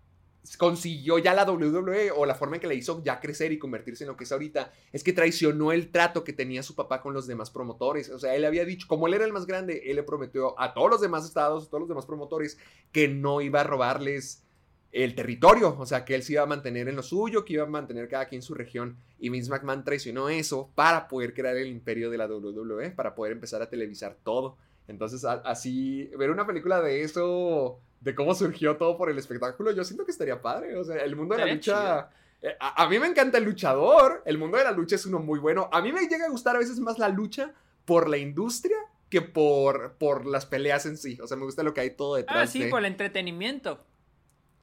[0.58, 4.04] consiguió ya la WWE o la forma en que le hizo ya crecer y convertirse
[4.04, 7.14] en lo que es ahorita, es que traicionó el trato que tenía su papá con
[7.14, 8.10] los demás promotores.
[8.10, 10.74] O sea, él había dicho, como él era el más grande, él le prometió a
[10.74, 12.58] todos los demás estados, a todos los demás promotores,
[12.92, 14.44] que no iba a robarles
[14.92, 17.64] el territorio, o sea, que él se iba a mantener en lo suyo, que iba
[17.64, 18.96] a mantener cada quien su región.
[19.18, 23.32] Y Vince McMahon traicionó eso para poder crear el imperio de la WWE, para poder
[23.32, 24.56] empezar a televisar todo.
[24.86, 29.82] Entonces, así, ver una película de eso de cómo surgió todo por el espectáculo, yo
[29.82, 30.76] siento que estaría padre.
[30.76, 32.10] O sea, el mundo de la lucha.
[32.42, 34.22] Eh, a, mí me encanta el luchador.
[34.26, 35.70] El mundo de la lucha es uno muy bueno.
[35.72, 37.52] A mí me llega a gustar a veces más la lucha
[37.86, 38.76] por la industria
[39.08, 41.18] que por, por las peleas en sí.
[41.22, 42.36] O sea, me gusta lo que hay todo detrás.
[42.38, 43.82] Ah, sí, por el entretenimiento.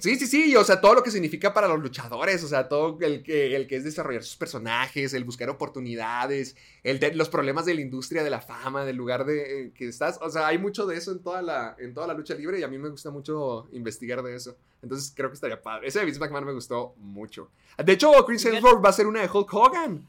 [0.01, 2.97] Sí, sí, sí, o sea, todo lo que significa para los luchadores, o sea, todo
[3.01, 7.67] el que, el que es desarrollar sus personajes, el buscar oportunidades, el de, los problemas
[7.67, 10.57] de la industria, de la fama, del lugar de eh, que estás, o sea, hay
[10.57, 12.89] mucho de eso en toda, la, en toda la lucha libre y a mí me
[12.89, 14.57] gusta mucho investigar de eso.
[14.81, 15.87] Entonces creo que estaría padre.
[15.87, 17.51] Ese de Vince McMahon me gustó mucho.
[17.77, 20.03] De hecho, Chris Hemsworth va a ser una de Hulk Hogan.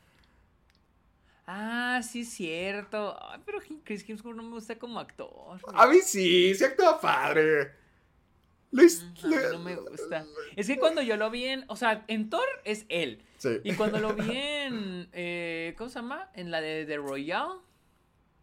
[1.46, 3.14] Ah, sí es cierto.
[3.44, 5.60] pero Chris Hemsworth no me gusta como actor.
[5.74, 7.81] A mí sí, sí actúa padre.
[8.72, 10.24] No, me gusta.
[10.56, 11.64] Es que cuando yo lo vi en.
[11.68, 13.22] O sea, en Thor es él.
[13.38, 13.60] Sí.
[13.64, 15.08] Y cuando lo vi en.
[15.12, 16.30] Eh, ¿Cómo se llama?
[16.34, 17.60] En la de The Royale.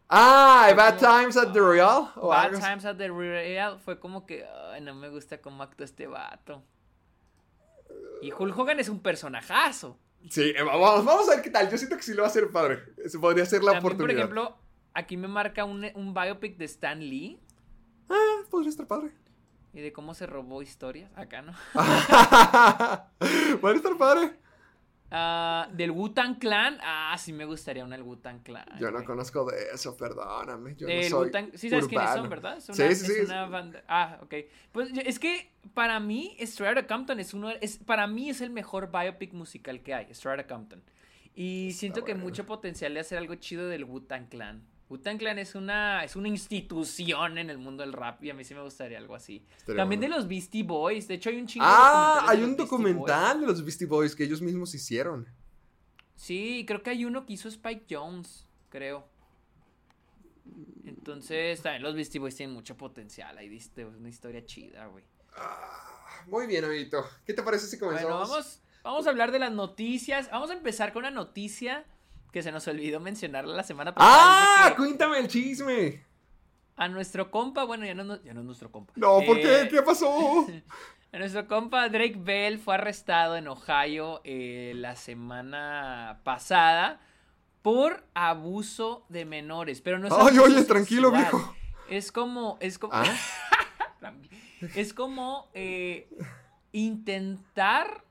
[0.08, 2.08] Ah, Bad Times at the Royale.
[2.16, 4.46] Bad Times at the Royale fue como que.
[4.72, 6.64] Ay, no me gusta cómo actúa este vato.
[8.22, 9.98] Y Hulk Hogan es un personajazo.
[10.30, 11.70] Sí, eh, vamos, vamos a ver qué tal.
[11.70, 12.84] Yo siento que sí lo va a hacer padre.
[13.08, 14.08] Se podría ser la oportunidad.
[14.08, 14.58] Por ejemplo,
[14.94, 17.40] aquí me marca un, un biopic de Stan Lee.
[18.10, 19.12] Ah, podría estar padre.
[19.74, 21.12] Y de cómo se robó historias.
[21.16, 21.54] Acá, ¿no?
[23.62, 24.32] Puede estar padre.
[25.12, 26.78] Uh, del Wu-Tang Clan.
[26.84, 28.66] Ah, sí me gustaría una del Wu-Tang Clan.
[28.80, 30.76] Yo no conozco de eso, perdóname.
[30.76, 32.60] Yo no soy sí sabes quiénes son, ¿verdad?
[32.60, 33.12] sí, sí, sí.
[33.22, 33.84] Es una banda...
[33.88, 34.36] Ah, ok.
[34.72, 37.50] Pues es que para mí, Strata Compton es uno...
[37.50, 40.84] Es, para mí es el mejor biopic musical que hay, Strata Compton.
[41.34, 44.62] Y siento que mucho potencial de hacer algo chido del Wu-Tang Clan.
[44.90, 48.44] Wu-Tang Clan es una, es una institución en el mundo del rap y a mí
[48.44, 49.46] sí me gustaría algo así.
[49.76, 51.08] También de los Beastie Boys.
[51.08, 54.42] De hecho, hay un chingo Ah, hay un documental de los Beastie Boys que ellos
[54.42, 55.28] mismos hicieron.
[56.16, 59.08] Sí, creo que hay uno que hizo Spike Jones, creo.
[60.84, 63.38] Entonces, también los Beastie Boys tienen mucho potencial.
[63.38, 65.04] Ahí diste una historia chida, güey.
[65.36, 67.06] Ah, muy bien, amiguito.
[67.26, 68.12] ¿Qué te parece si comenzamos?
[68.12, 70.32] Bueno, vamos, vamos a hablar de las noticias.
[70.32, 71.86] Vamos a empezar con una noticia
[72.32, 74.68] que se nos olvidó mencionarla la semana pasada.
[74.68, 74.74] ¡Ah!
[74.76, 76.04] Cuéntame el chisme.
[76.76, 78.94] A nuestro compa, bueno, ya no, ya no es nuestro compa.
[78.96, 79.64] No, ¿por qué?
[79.64, 80.48] Eh, ¿Qué pasó?
[81.12, 87.02] a nuestro compa Drake Bell fue arrestado en Ohio eh, la semana pasada
[87.62, 89.82] por abuso de menores.
[89.82, 91.56] Pero no es Ay, oye, tranquilo, viejo.
[91.90, 93.06] Es como, es como, ¿Ah?
[94.76, 96.08] es como eh,
[96.72, 98.06] intentar,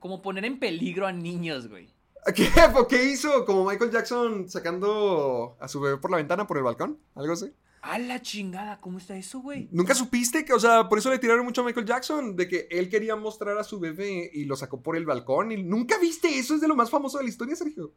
[0.00, 1.92] como poner en peligro a niños, güey.
[2.34, 2.48] ¿Qué?
[2.88, 3.44] ¿Qué hizo?
[3.44, 6.98] ¿Como Michael Jackson sacando a su bebé por la ventana, por el balcón?
[7.14, 7.52] ¿Algo así?
[7.82, 9.68] A la chingada, ¿cómo está eso, güey?
[9.72, 12.36] ¿Nunca supiste que, o sea, por eso le tiraron mucho a Michael Jackson?
[12.36, 15.50] De que él quería mostrar a su bebé y lo sacó por el balcón.
[15.50, 17.92] Y nunca viste eso, es de lo más famoso de la historia, Sergio.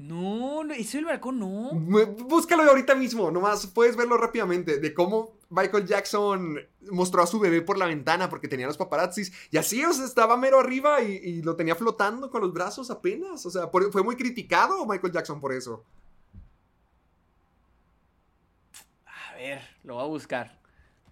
[0.00, 1.72] No, eso del balcón no.
[1.74, 4.78] Búscalo ahorita mismo, nomás puedes verlo rápidamente.
[4.78, 6.58] De cómo Michael Jackson
[6.90, 9.30] mostró a su bebé por la ventana porque tenía los paparazzis.
[9.50, 13.44] Y así, o sea, estaba mero arriba y, lo tenía flotando con los brazos apenas.
[13.44, 15.84] O sea, fue muy criticado Michael Jackson por eso.
[19.04, 20.58] A ver, lo voy a buscar.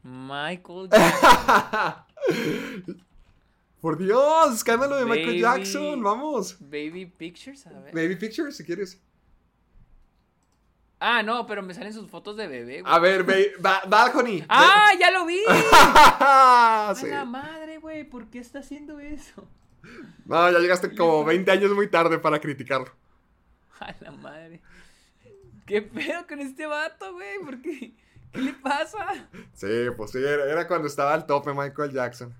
[0.02, 2.04] Michael Jackson.
[3.80, 6.56] Por Dios, escándalo de Michael Jackson, vamos.
[6.60, 7.94] Baby Pictures, a ver.
[7.94, 9.00] Baby Pictures, si quieres.
[11.00, 12.82] Ah, no, pero me salen sus fotos de bebé.
[12.82, 12.92] Güey.
[12.92, 13.24] A ver,
[13.88, 14.44] Balcony.
[14.48, 15.38] ¡Ah, ya lo vi!
[15.48, 19.46] A la madre, güey, ¿por qué está haciendo eso?
[20.24, 22.90] No, ya llegaste como 20 años muy tarde para criticarlo.
[23.78, 24.60] A la madre.
[25.66, 27.38] ¿Qué pedo con este vato, güey?
[27.44, 27.94] ¿Por qué?
[28.32, 29.28] ¿Qué le pasa?
[29.52, 32.34] Sí, pues sí, era cuando estaba al tope Michael Jackson.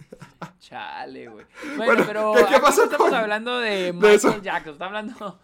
[0.60, 1.46] Chale, güey.
[1.76, 5.40] Bueno, pero ¿qué, estamos hablando de Michael Jackson, estamos hablando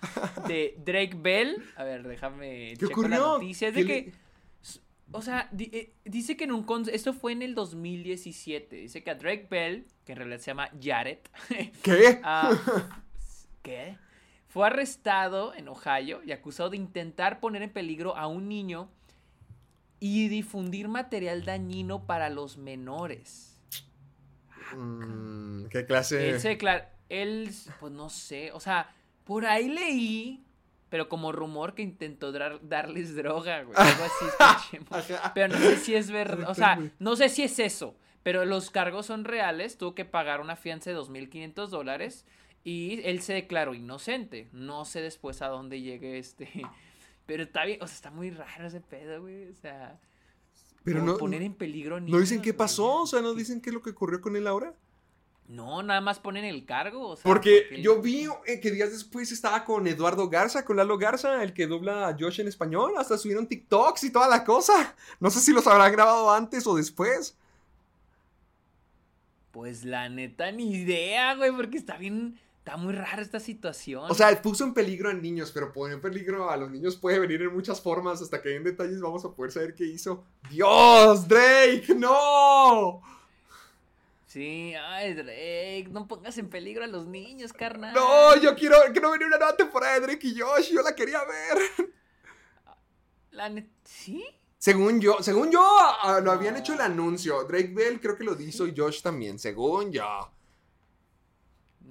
[0.46, 1.62] de Drake Bell.
[1.76, 3.08] A ver, déjame ¿Qué ocurrió?
[3.10, 3.68] la noticia.
[3.68, 4.12] Es de que,
[5.12, 8.76] o sea, eh, dice que en un esto fue en el 2017.
[8.76, 11.18] Dice que a Drake Bell, que en realidad se llama Jared.
[11.82, 12.20] ¿Qué?
[12.22, 12.50] Ah,
[13.62, 13.96] ¿Qué?
[14.48, 18.88] Fue arrestado en Ohio y acusado de intentar poner en peligro a un niño
[19.98, 23.53] y difundir material dañino para los menores.
[24.76, 26.30] Mm, ¿Qué clase?
[26.30, 27.50] Él se declara, él,
[27.80, 30.44] pues no sé, o sea, por ahí leí,
[30.88, 33.76] pero como rumor que intentó dar- darles droga, güey.
[33.76, 34.24] Algo así,
[34.78, 35.30] escuchemos.
[35.34, 38.70] Pero no sé si es verdad, o sea, no sé si es eso, pero los
[38.70, 42.24] cargos son reales, tuvo que pagar una fianza de 2.500 dólares
[42.62, 44.48] y él se declaró inocente.
[44.52, 46.48] No sé después a dónde llegue este,
[47.26, 49.98] pero está bien, o sea, está muy raro ese pedo, güey, o sea,
[50.84, 53.74] Pero no, poner en peligro no dicen qué pasó, o sea, no dicen qué es
[53.74, 54.74] lo que ocurrió con él ahora.
[55.48, 58.92] No, nada más ponen el cargo, o sea, Porque porque- yo vi eh, que días
[58.92, 62.92] después estaba con Eduardo Garza, con Lalo Garza, el que dobla a Josh en español.
[62.96, 64.94] Hasta subieron TikToks y toda la cosa.
[65.20, 67.36] No sé si los habrán grabado antes o después.
[69.52, 74.10] Pues la neta, ni idea, güey, porque está bien, está muy rara esta situación.
[74.10, 77.18] O sea, puso en peligro a niños, pero poner en peligro a los niños puede
[77.18, 78.22] venir en muchas formas.
[78.22, 80.24] Hasta que en detalles vamos a poder saber qué hizo.
[80.48, 81.94] ¡Dios, Drake!
[81.94, 83.02] ¡No!
[84.26, 87.92] Sí, ay, Drake, no pongas en peligro a los niños, carnal.
[87.94, 88.34] ¡No!
[88.40, 90.72] Yo quiero que no venga una nueva temporada de Drake y Josh.
[90.72, 91.92] Yo la quería ver.
[93.32, 93.52] La
[93.84, 94.24] ¿sí?
[94.56, 97.44] Según yo, según yo, ah, lo habían hecho el anuncio.
[97.44, 100.02] Drake Bell creo que lo hizo y Josh también, según yo.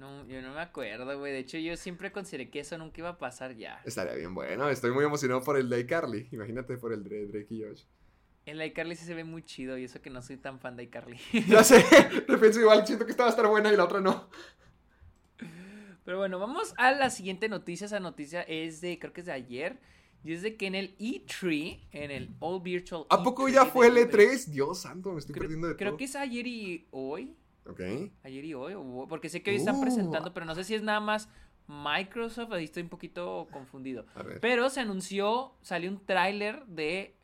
[0.04, 1.32] No, yo no me acuerdo, güey.
[1.32, 3.80] De hecho, yo siempre consideré que eso nunca iba a pasar ya.
[3.86, 4.68] Estaría bien bueno.
[4.68, 6.28] Estoy muy emocionado por el de Carly.
[6.30, 7.84] Imagínate por el de Drake y Josh.
[8.44, 10.82] El iCarly sí se ve muy chido y eso que no soy tan fan de
[10.82, 11.18] iCarly.
[11.48, 14.02] Ya sé, de repente igual siento que esta va a estar buena y la otra
[14.02, 14.28] no.
[16.04, 17.86] Pero bueno, vamos a la siguiente noticia.
[17.86, 19.78] Esa noticia es de, creo que es de ayer.
[20.22, 23.64] Y es de que en el E3, en el All Virtual ¿A poco E3 ya
[23.66, 24.46] fue el Uber, E3?
[24.46, 25.98] Dios santo, me estoy Creo, perdiendo de creo todo.
[25.98, 27.34] que es ayer y hoy.
[27.66, 27.80] Ok.
[28.22, 28.74] Ayer y hoy,
[29.08, 29.80] porque sé que hoy están Uh.
[29.82, 31.28] presentando, pero no sé si es nada más
[31.66, 34.04] Microsoft, ahí estoy un poquito confundido.
[34.14, 34.40] A ver.
[34.40, 37.14] Pero se anunció, salió un tráiler de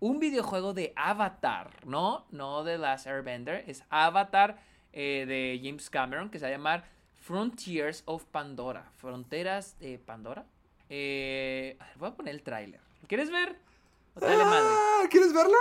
[0.00, 2.26] un videojuego de Avatar, ¿no?
[2.30, 4.60] No de Last Airbender, es Avatar
[4.92, 6.84] eh, de James Cameron, que se va a llamar
[7.20, 8.90] Frontiers of Pandora.
[8.96, 10.44] Fronteras de Pandora.
[10.90, 12.80] Eh, a ver, voy a poner el tráiler.
[13.00, 13.56] ¿Lo ¿Quieres ver?
[14.20, 15.56] Ah, ¿Quieres verlo?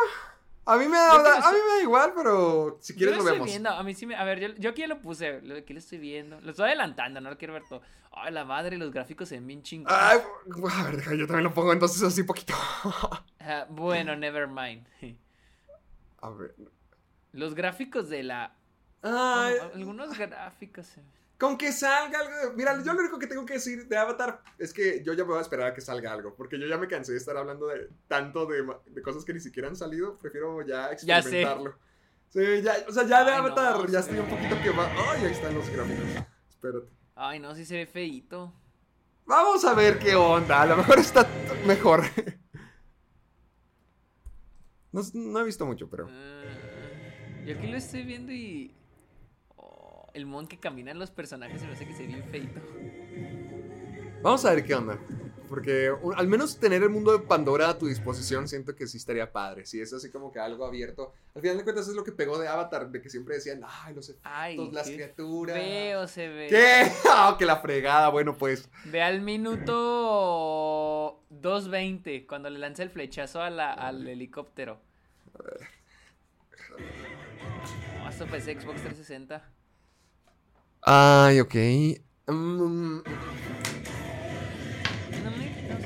[0.65, 2.97] A mí me da, Yo quiero a mí ser- me da igual, pero si Yo
[2.97, 3.45] quieres lo vemos.
[3.47, 4.15] viendo, a mí sí me...
[4.15, 6.39] A ver, yo, yo aquí lo puse, lo- aquí lo estoy viendo.
[6.41, 7.81] Lo estoy adelantando, no lo quiero ver todo.
[8.11, 9.99] Ay, la madre, los gráficos se ven bien chingados.
[10.01, 10.19] Ay,
[10.71, 12.53] a ver, yo también lo pongo entonces así poquito.
[13.45, 14.87] Ah, bueno, never mind.
[16.21, 16.55] A ver.
[17.33, 18.55] Los gráficos de la...
[19.01, 21.22] Ay, algunos gráficos se ven...
[21.43, 22.53] con que salga algo.
[22.55, 25.31] Mira, yo lo único que tengo que decir de Avatar es que yo ya me
[25.31, 26.33] voy a esperar a que salga algo.
[26.35, 29.67] Porque yo ya me cansé de estar hablando de tanto de, cosas que ni siquiera
[29.67, 30.17] han salido.
[30.17, 31.41] Prefiero ya Ya sé.
[31.41, 31.75] experimentarlo.
[32.29, 34.89] Sí, ya, o sea, ya de Ay, no, Avatar ya estoy un poquito quemado.
[35.09, 36.05] Ay, ahí están los gráficos.
[36.49, 36.87] Espérate.
[37.13, 38.53] Ay, no, sí se ve feíto.
[39.25, 40.61] Vamos a ver qué onda.
[40.61, 41.27] A lo mejor está
[41.65, 42.03] mejor.
[44.93, 46.07] No, no he visto mucho, pero.
[46.09, 48.73] Ah, yo aquí lo estoy viendo y...
[50.13, 52.61] oh, el mon que caminan los personajes se me hace que se ve bien feíto.
[54.21, 54.97] Vamos a ver qué onda.
[55.49, 58.97] Porque un- al menos tener el mundo de Pandora a tu disposición siento que sí
[58.97, 59.65] estaría padre.
[59.67, 61.13] Si es así como que algo abierto.
[61.35, 63.93] Al final de cuentas es lo que pegó de Avatar, de que siempre decían, ay,
[63.93, 65.55] los efectos, Ay, las criaturas.
[65.55, 66.47] Feo se ve.
[66.49, 66.91] ¿Qué?
[67.11, 68.09] Ah, que la fregada.
[68.09, 68.67] Bueno, pues.
[68.85, 69.73] Ve al minuto
[71.29, 74.79] 2.20 cuando le lanza el flechazo a la- al helicóptero.
[77.99, 79.43] No, esto parece Xbox 360.
[80.85, 81.55] Ay, ok.
[82.27, 82.99] Mm,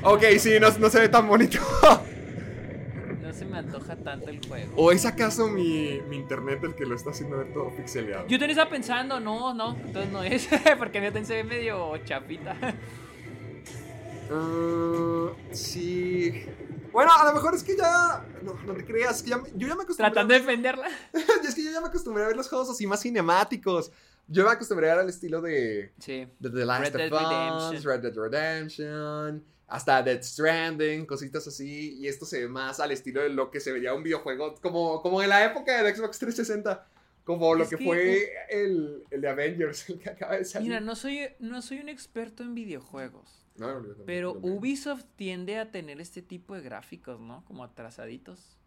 [0.02, 1.58] ok, sí, no, no se ve tan bonito.
[3.22, 4.72] no se me antoja tanto el juego.
[4.76, 8.24] ¿O es acaso mi, mi internet el que lo está haciendo ver todo pixeleado?
[8.24, 11.96] Yo también estaba pensando, no, no, entonces no es, porque mi también se ve medio
[12.04, 12.56] chapita.
[14.30, 16.44] Ah, sí.
[16.92, 18.24] Bueno, a lo mejor es que ya.
[18.42, 19.22] No, no te creas.
[19.22, 20.10] Que ya yo ya me acostumbré.
[20.10, 20.88] Tratando de defenderla.
[21.44, 23.92] es que yo ya me acostumbré a ver los juegos así más cinemáticos.
[24.28, 25.92] Yo me acostumbré al estilo de.
[25.98, 26.26] Sí.
[26.38, 27.84] de The Last Red of Us, Redemption.
[27.84, 29.44] Red Dead Redemption.
[29.66, 31.98] Hasta Dead Stranding, cositas así.
[31.98, 34.54] Y esto se ve más al estilo de lo que se vería un videojuego.
[34.62, 36.86] Como, como en la época del Xbox 360.
[37.24, 40.68] Como lo Es que, que- fue el, el de Avengers, el que acaba de salir.
[40.68, 43.44] Mira, no soy, no soy un experto en videojuegos.
[43.56, 44.32] No, no, no, Pero.
[44.32, 47.44] Ubisoft tiende a tener este tipo de gráficos, ¿no?
[47.44, 48.57] Como atrasaditos.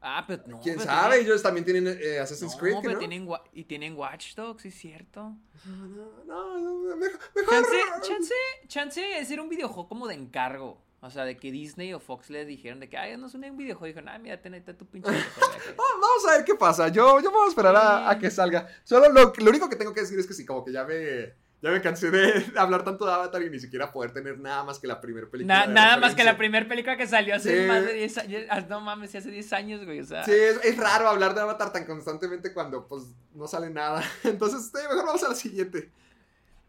[0.00, 0.60] Ah, pero no.
[0.60, 1.14] ¿Quién pero sabe?
[1.16, 2.98] tienen- Ellos también tienen eh, Assassin's No, Creed, ¿que pero ¿no?
[2.98, 5.34] tienen y tienen Watch Dogs, es cierto.
[5.64, 7.18] No, no, no, mejor.
[7.34, 7.76] mejor- Chance,
[8.08, 8.34] chance,
[8.68, 10.80] chance es ser un videojuego como de encargo.
[11.00, 13.40] O sea, de que Disney o Fox le dijeron de que, ay, no es un
[13.56, 13.86] videojuego.
[13.86, 15.08] Y dijeron, ah, mira, ten tu pinche.
[15.40, 16.88] Ah, Vamos a ver qué pasa.
[16.88, 18.68] Yo, yo voy a esperar a, a que salga.
[18.82, 21.34] Solo lo, lo único que tengo que decir es que sí, como que ya me.
[21.60, 24.78] Ya me cansé de hablar tanto de Avatar y ni siquiera poder tener nada más
[24.78, 25.66] que la primera película.
[25.66, 27.66] Na- nada más que la primera película que salió hace Sí.
[27.68, 28.42] más de 10 años.
[28.50, 30.00] ah, No mames, hace 10 años, güey.
[30.00, 33.04] O sea, Sí, es, es raro hablar de Avatar tan constantemente cuando pues
[33.34, 34.04] no sale nada.
[34.24, 35.90] Entonces, sí, mejor vamos a la siguiente.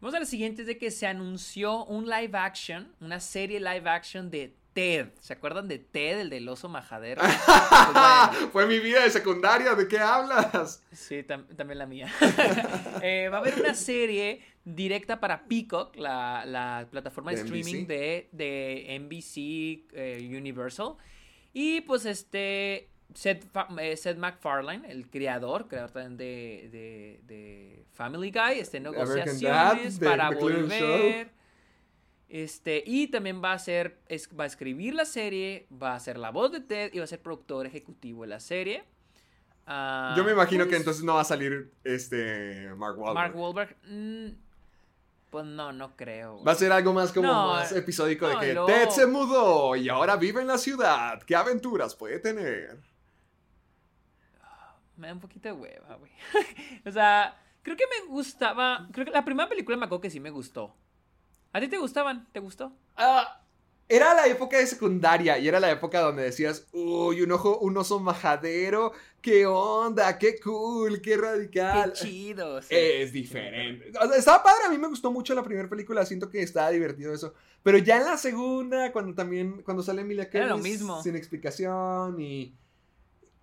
[0.00, 3.88] Vamos a la siguiente, es de que se anunció un live action, una serie live
[3.88, 5.08] action de Ted.
[5.20, 7.20] ¿Se acuerdan de Ted, el del oso majadero?
[8.40, 10.82] Pues Fue mi vida de secundaria, ¿de qué hablas?
[10.92, 12.10] sí, tam- también la mía.
[13.02, 17.82] Eh, va a haber una serie directa para Peacock, la, la plataforma de, De streaming
[17.84, 17.88] NBC.
[17.88, 20.94] de, de NBC eh, Universal.
[21.52, 23.46] Y pues este, Seth,
[23.78, 30.08] eh, Seth MacFarlane, el creador, creador también de, de, de Family Guy, este, negociaciones Dad,
[30.08, 31.30] para volver.
[32.28, 36.16] Este, y también va a ser, es- va a escribir la serie, va a ser
[36.16, 38.84] la voz de Ted y va a ser productor ejecutivo de la serie.
[39.66, 43.14] Ah, Yo me imagino que pues, entonces no va a salir este Mark Wahlberg.
[43.14, 44.28] Mark Wahlberg, mm,
[45.30, 46.34] pues no, no creo.
[46.34, 46.44] güey.
[46.44, 49.88] Va a ser algo más como No, más episódico de que Ted se mudó y
[49.88, 51.22] ahora vive en la ciudad.
[51.22, 52.78] ¿Qué aventuras puede tener?
[54.96, 56.12] Me da un poquito de hueva, güey.
[56.86, 58.88] o sea, creo que me gustaba.
[58.92, 60.74] Creo que la primera película me acuerdo que sí me gustó.
[61.52, 62.28] ¿A ti te gustaban?
[62.32, 62.72] ¿Te gustó?
[62.96, 63.39] Ah,
[63.90, 67.76] era la época de secundaria y era la época donde decías, uy, un ojo, un
[67.76, 71.92] oso majadero, qué onda, qué cool, qué radical.
[71.92, 72.62] Qué chido.
[72.62, 72.68] sí.
[72.70, 73.90] Es diferente.
[74.00, 76.70] O sea, estaba padre, a mí me gustó mucho la primera película, siento que estaba
[76.70, 77.34] divertido eso.
[77.64, 81.02] Pero ya en la segunda, cuando también, cuando sale Emilia Era lo mismo.
[81.02, 82.54] sin explicación y...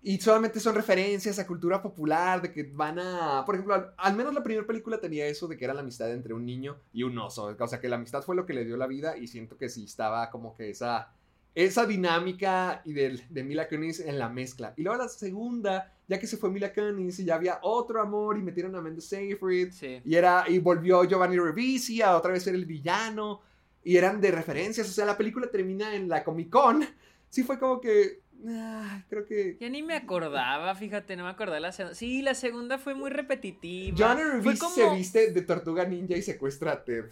[0.00, 3.44] Y solamente son referencias a cultura popular, de que van a...
[3.44, 6.12] Por ejemplo, al, al menos la primera película tenía eso de que era la amistad
[6.12, 7.56] entre un niño y un oso.
[7.58, 9.68] O sea, que la amistad fue lo que le dio la vida y siento que
[9.68, 11.12] sí estaba como que esa...
[11.54, 14.74] Esa dinámica y de, de Mila Kunis en la mezcla.
[14.76, 18.38] Y luego la segunda, ya que se fue Mila Kunis y ya había otro amor
[18.38, 19.72] y metieron a Amanda Seyfried.
[19.72, 20.00] Sí.
[20.04, 23.40] Y era, y volvió Giovanni Ribisi a otra vez ser el villano.
[23.82, 24.88] Y eran de referencias.
[24.88, 26.86] O sea, la película termina en la Comic Con.
[27.28, 28.20] Sí fue como que.
[28.46, 29.56] Ah, creo que.
[29.60, 31.94] Ya ni me acordaba, fíjate, no me acordaba de la segunda.
[31.94, 34.14] Sí, la segunda fue muy repetitiva.
[34.14, 37.06] Fue Ribisi como, se viste de tortuga ninja y secuestra a Ted.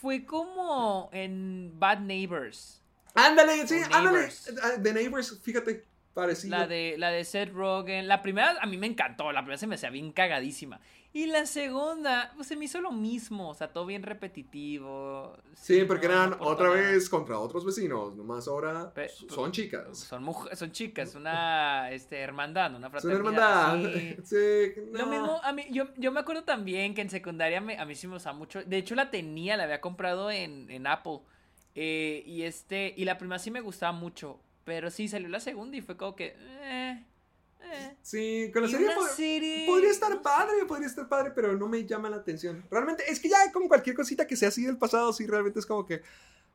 [0.00, 2.80] Fue como en Bad Neighbors.
[3.14, 4.12] Ándale, sí, ándale.
[4.12, 4.54] Neighbors.
[4.62, 6.56] Ah, The Neighbors, fíjate, parecido.
[6.58, 8.08] La de, la de Seth Rogen.
[8.08, 9.32] La primera a mí me encantó.
[9.32, 10.80] La primera se me hacía bien cagadísima.
[11.14, 13.50] Y la segunda, pues se me hizo lo mismo.
[13.50, 15.36] O sea, todo bien repetitivo.
[15.54, 16.80] Sí, porque no, eran no otra nada.
[16.80, 18.16] vez contra otros vecinos.
[18.16, 19.98] Nomás ahora Pe- son chicas.
[19.98, 23.74] Son, muj- son chicas, una este, hermandad, una Son fraternidad.
[23.76, 23.90] hermandad.
[23.92, 24.16] sí.
[24.24, 27.84] Sí, Lo mismo, a mí, yo, yo me acuerdo también que en secundaria me- a
[27.84, 28.62] mí sí me usaba mucho.
[28.64, 31.20] De hecho, la tenía, la había comprado en, en Apple.
[31.74, 34.40] Eh, y este, y la primera sí me gustaba mucho.
[34.64, 36.36] Pero sí, salió la segunda y fue como que.
[36.38, 37.04] Eh,
[37.64, 37.96] eh.
[38.02, 41.68] Sí, con la serie, una pod- serie, podría estar padre, podría estar padre, pero no
[41.68, 42.64] me llama la atención.
[42.70, 45.66] Realmente, es que ya con cualquier cosita que sea así del pasado, sí, realmente es
[45.66, 46.02] como que,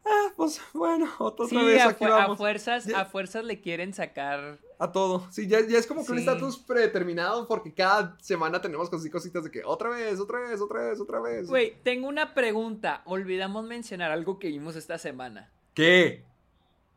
[0.06, 2.38] ah, pues bueno, otra, Sí, vez a, aquí a vamos.
[2.38, 4.60] fuerzas, Ya- a fuerzas le quieren sacar.
[4.80, 5.28] A todo.
[5.32, 9.44] Sí, ya, ya es como que un estatus predeterminado porque cada semana tenemos cosas- cositas
[9.44, 11.48] de que otra vez, otra vez, otra vez, otra vez.
[11.48, 13.02] Güey, tengo una pregunta.
[13.06, 15.50] Olvidamos mencionar algo que vimos esta semana.
[15.74, 16.24] ¿Qué?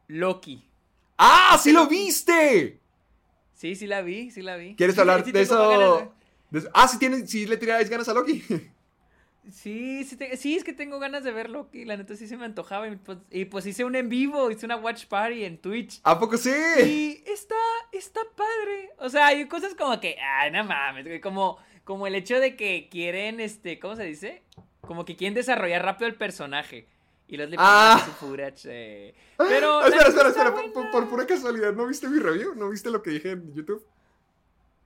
[0.08, 0.66] Loki.
[1.23, 2.79] ¡Ah, sí lo viste!
[3.55, 4.75] Sí, sí la vi, sí la vi.
[4.75, 6.12] ¿Quieres Sí, hablar sí de eso?
[6.51, 8.43] de- Ah, sí, tiene, sí le tiráis ganas a Loki.
[9.53, 11.85] Sí, sí, te- sí, es que tengo ganas de ver Loki.
[11.85, 12.89] La neta sí se me antojaba.
[12.89, 16.01] Y pues, y pues hice un en vivo, hice una watch party en Twitch.
[16.05, 16.51] ¿A poco sí?
[16.85, 17.55] Y está,
[17.93, 18.91] está padre.
[18.99, 22.89] O sea, hay cosas como que, ay, no mames, como, como el hecho de que
[22.91, 24.43] quieren, este, ¿cómo se dice?
[24.83, 26.87] Como que quieren desarrollar rápido el personaje.
[27.31, 28.05] Y los le ponen Ah.
[28.18, 28.35] su
[28.66, 29.14] eh.
[29.39, 29.78] Pero.
[29.81, 30.55] Ah, espera, espera, espera.
[30.91, 32.55] Por, pura casualidad, ¿no viste mi review?
[32.57, 33.87] ¿No viste lo que dije en YouTube?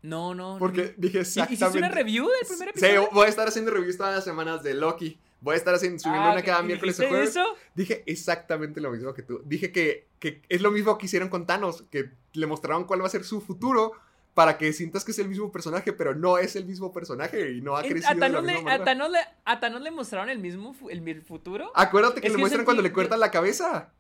[0.03, 0.57] No, no.
[0.59, 0.91] Porque no.
[0.99, 1.55] dije ¿Y- exactamente.
[1.55, 3.09] ¿Hiciste una review del primer Sí, episodio?
[3.13, 5.19] voy a estar haciendo reviews todas las semanas de Loki.
[5.41, 7.31] Voy a estar haciendo, subiendo Ah, una cada ¿y miércoles o dijiste jueves.
[7.31, 7.45] eso?
[7.75, 9.41] Dije exactamente lo mismo que tú.
[9.45, 13.07] Dije que, que es lo mismo que hicieron con Thanos, que le mostraron cuál va
[13.07, 13.93] a ser su futuro
[14.35, 17.61] para que sientas que es el mismo personaje, pero no es el mismo personaje y
[17.61, 18.85] no ha crecido a, de la Thanos misma le, a.
[18.85, 21.71] Thanos le, a Thanos le mostraron el mismo el, futuro.
[21.75, 23.93] Acuérdate que Es le que muestran cuando le cortan la cabeza.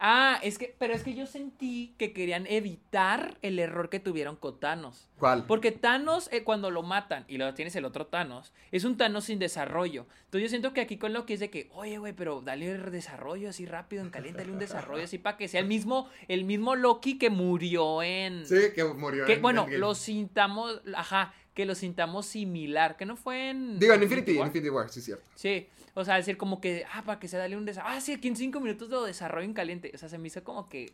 [0.00, 4.36] Ah, es que, pero es que yo sentí que querían evitar el error que tuvieron
[4.36, 5.08] con Thanos.
[5.18, 5.44] ¿Cuál?
[5.46, 9.24] Porque Thanos, eh, cuando lo matan y lo tienes el otro Thanos, es un Thanos
[9.24, 10.06] sin desarrollo.
[10.26, 12.70] Entonces yo siento que aquí con lo que es de que, oye, güey, pero dale
[12.70, 16.08] el desarrollo así rápido, en caliente, dale un desarrollo así para que sea el mismo,
[16.28, 18.46] el mismo Loki que murió en.
[18.46, 19.26] Sí, que murió.
[19.26, 23.80] que, en bueno, lo sintamos, ajá, que lo sintamos similar, que no fue en.
[23.80, 24.46] Digo, en Infinity, en War.
[24.46, 25.24] Infinity War, sí, cierto.
[25.34, 25.66] Sí,
[25.98, 27.96] o sea, decir como que, ah, para que se dale un desarrollo.
[27.96, 29.90] Ah, sí, aquí en cinco minutos lo desarrollo en caliente.
[29.94, 30.92] O sea, se me hizo como que.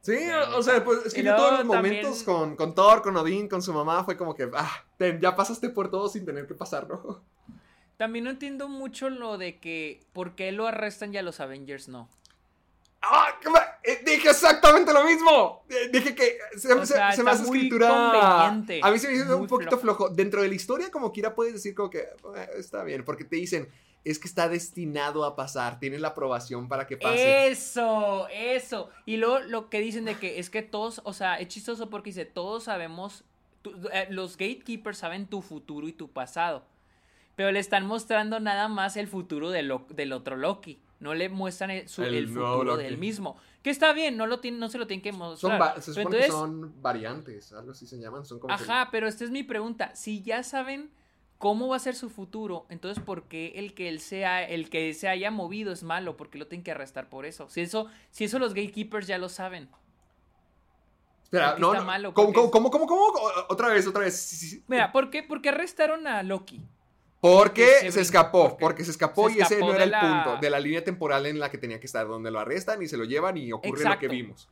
[0.00, 3.02] Sí, Bueno, o sea, pues es que yo todos los momentos también- con, con Thor,
[3.02, 6.24] con Odín, con su mamá, fue como que, ah, ten, ya pasaste por todo sin
[6.24, 7.22] tener que pasarlo.
[7.96, 11.88] También no entiendo mucho lo de que por qué lo arrestan y a los Avengers
[11.88, 12.08] no.
[13.02, 13.28] ¡Ah!
[13.40, 15.64] ¿qué ma- eh, dije exactamente lo mismo.
[15.68, 18.46] Eh, Dije que se, O se- sea, se me hace escritura.
[18.48, 20.06] A mí se me hizo un poquito flojo.
[20.06, 20.14] flojo.
[20.14, 23.04] Dentro de la historia, como quiera, puedes decir como que eh, está bien.
[23.04, 23.68] Porque te dicen,
[24.04, 25.78] es que está destinado a pasar.
[25.80, 27.48] Tiene la aprobación para que pase.
[27.48, 28.90] Eso, eso.
[29.06, 32.10] Y luego lo que dicen de que es que todos, o sea, es chistoso porque
[32.10, 33.24] dice, todos sabemos,
[33.92, 36.64] eh, los gatekeepers saben tu futuro y tu pasado.
[37.36, 40.78] Pero le están mostrando nada más el futuro de Lo- del otro Loki.
[41.00, 43.36] No le muestran el, su- El el nuevo futuro del mismo.
[43.62, 45.60] Que está bien, no, lo tiene, no se lo tienen que Son mostrar.
[45.60, 48.24] va- se supone entonces- que son variantes, algo así se llaman.
[48.24, 49.94] Son como que- Ajá, pero esta es mi pregunta.
[49.94, 50.90] Si ya saben
[51.38, 54.92] cómo va a ser su futuro, entonces ¿por qué el que él sea, el que
[54.92, 56.16] se haya movido es malo?
[56.16, 57.48] Porque lo tienen que arrestar por eso.
[57.48, 59.68] Si eso, si eso los gatekeepers ya lo saben.
[61.22, 63.12] Espera, no, está no, malo, ¿Cómo, cómo, cómo, cómo, cómo?
[63.48, 64.18] Otra vez, otra vez.
[64.18, 64.64] Sí, sí.
[64.66, 65.22] Mira, ¿por qué?
[65.22, 66.60] Porque arrestaron a Loki.
[67.20, 70.40] Porque se escapó, porque porque se escapó se y ese no era el la- punto
[70.40, 72.96] de la línea temporal en la que tenía que estar, donde lo arrestan y se
[72.96, 74.48] lo llevan y ocurre lo que vimos.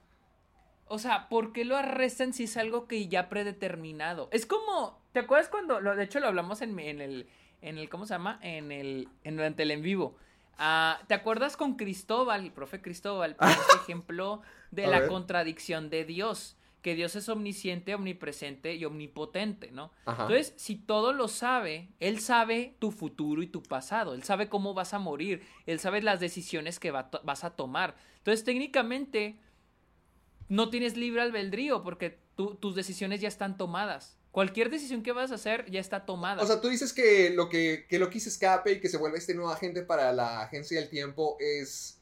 [0.89, 4.29] O sea, ¿por qué lo arrestan si es algo que ya predeterminado?
[4.31, 7.29] Es como, ¿te acuerdas cuando, lo, de hecho lo hablamos en, en el,
[7.61, 8.39] en el, ¿cómo se llama?
[8.43, 10.17] En el, en, durante el en vivo.
[10.59, 16.05] Ah, ¿Te acuerdas con Cristóbal, el profe Cristóbal, por este ejemplo de la contradicción de
[16.05, 16.57] Dios?
[16.83, 19.91] Que Dios es omnisciente, omnipresente y omnipotente, ¿no?
[20.05, 20.23] Ajá.
[20.23, 24.73] Entonces, si todo lo sabe, Él sabe tu futuro y tu pasado, Él sabe cómo
[24.73, 27.97] vas a morir, Él sabe las decisiones que va vas a tomar.
[28.19, 29.37] Entonces, técnicamente,
[30.49, 34.19] no tienes libre albedrío porque tú- tus decisiones ya están tomadas.
[34.31, 36.43] Cualquier decisión que vas a hacer ya está tomada.
[36.43, 39.17] O sea, tú dices que lo que, que Loki se escape y que se vuelva
[39.17, 41.95] este nuevo agente para la agencia del tiempo es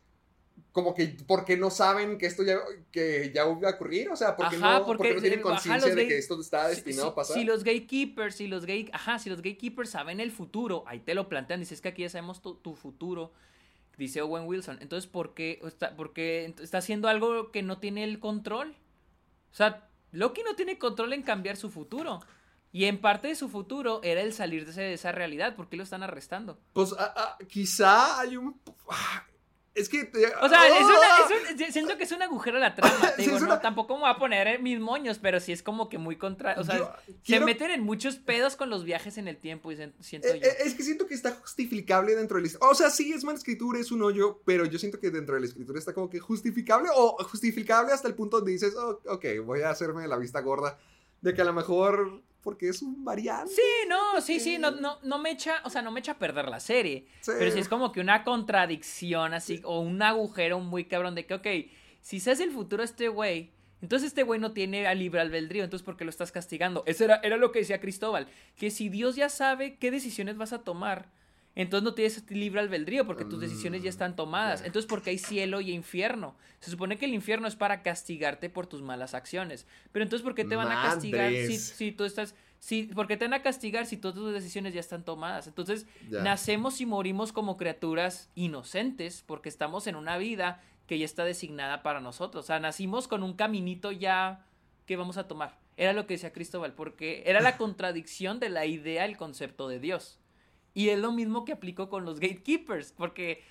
[0.73, 2.59] como que porque no saben que esto ya,
[2.91, 5.89] que ya va a ocurrir, o sea, porque, Ajá, no, porque, porque no tienen conciencia
[5.95, 7.37] de gay- que esto está destinado si, a pasar.
[7.37, 11.15] si los gatekeepers, si los gate, ajá, si los gatekeepers saben el futuro, ahí te
[11.15, 13.33] lo plantean, dices que aquí ya sabemos tu, tu futuro,
[13.97, 14.79] dice Owen Wilson.
[14.81, 18.75] Entonces, ¿por qué está, porque está haciendo algo que no tiene el control?
[19.53, 22.21] O sea, Loki no tiene control en cambiar su futuro.
[22.73, 25.55] Y en parte de su futuro era el salir de, esa realidad.
[25.55, 26.59] ¿Por qué lo están arrestando?
[26.73, 28.61] Pues ah, ah, quizá hay un...
[29.77, 30.03] ah, Es que...
[30.41, 31.27] O sea, es ¡Ah!
[31.29, 33.13] una- es un- siento que es un agujero a la trama.
[33.17, 35.89] te Sí, digo, no, tampoco me voy a poner mis moños, pero sí es como
[35.89, 36.55] que muy contra.
[36.59, 39.73] O sea, Yo se quiero- meten en muchos pedos con los viajes en el tiempo
[39.73, 40.49] y siento Eh, yo.
[40.49, 42.51] eh, Es que siento que está justificable dentro del...
[42.61, 45.41] O sea, sí, es mala escritura, es un hoyo, pero yo siento que dentro de
[45.41, 49.25] la escritura está como que justificable o justificable hasta el punto donde dices, oh, ok,
[49.45, 50.79] voy a hacerme la vista gorda
[51.21, 53.53] de que a lo mejor, porque es un variante.
[53.53, 56.19] Sí, no, sí, sí, no, no, no me echa, o sea, no me echa a
[56.19, 57.07] perder la serie.
[57.23, 57.33] Sí.
[57.39, 61.35] Pero sí es como que una contradicción así, o un agujero muy cabrón de que,
[61.35, 61.47] ok,
[62.03, 65.21] si se hace el futuro a este güey, entonces este güey no tiene a libre
[65.21, 66.85] albedrío, entonces ¿por qué lo estás castigando?
[66.87, 70.53] Eso era, era lo que decía Cristóbal, que si Dios ya sabe qué decisiones vas
[70.53, 71.11] a tomar,
[71.57, 74.63] entonces no tienes libre albedrío porque tus decisiones ya están tomadas.
[74.63, 76.37] Entonces, porque hay cielo y infierno?
[76.61, 79.67] Se supone que el infierno es para castigarte por tus malas acciones.
[79.93, 82.35] Pero entonces, ¿por qué te van a castigar si, tú estás...
[82.59, 85.47] Si, ¿Por qué te van a castigar si todas tus decisiones ya están tomadas?
[85.47, 86.23] Entonces, Ya.
[86.23, 91.83] nacemos y morimos como criaturas inocentes porque estamos en una vida que ya está designada
[91.83, 92.45] para nosotros.
[92.45, 94.45] O sea, nacimos con un caminito ya
[94.87, 95.59] que vamos a tomar.
[95.77, 99.79] Era lo que decía Cristóbal, porque era la contradicción de la idea, el concepto de
[99.79, 100.19] Dios.
[100.75, 103.43] Y es lo mismo que aplico con los gatekeepers, porque,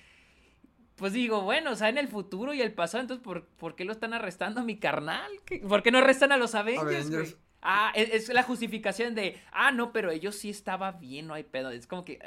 [0.96, 3.84] pues digo, bueno, o sea, en el futuro y el pasado, entonces, ¿por, por qué
[3.84, 5.30] lo están arrestando a mi carnal?
[5.46, 7.36] ¿Qué- ¿Por qué no arrestan a los Avengers, Avengers.
[7.66, 11.44] Ah, es, es la justificación de, ah, no, pero ellos sí estaba bien, no hay
[11.44, 11.70] pedo.
[11.70, 12.18] Es como que...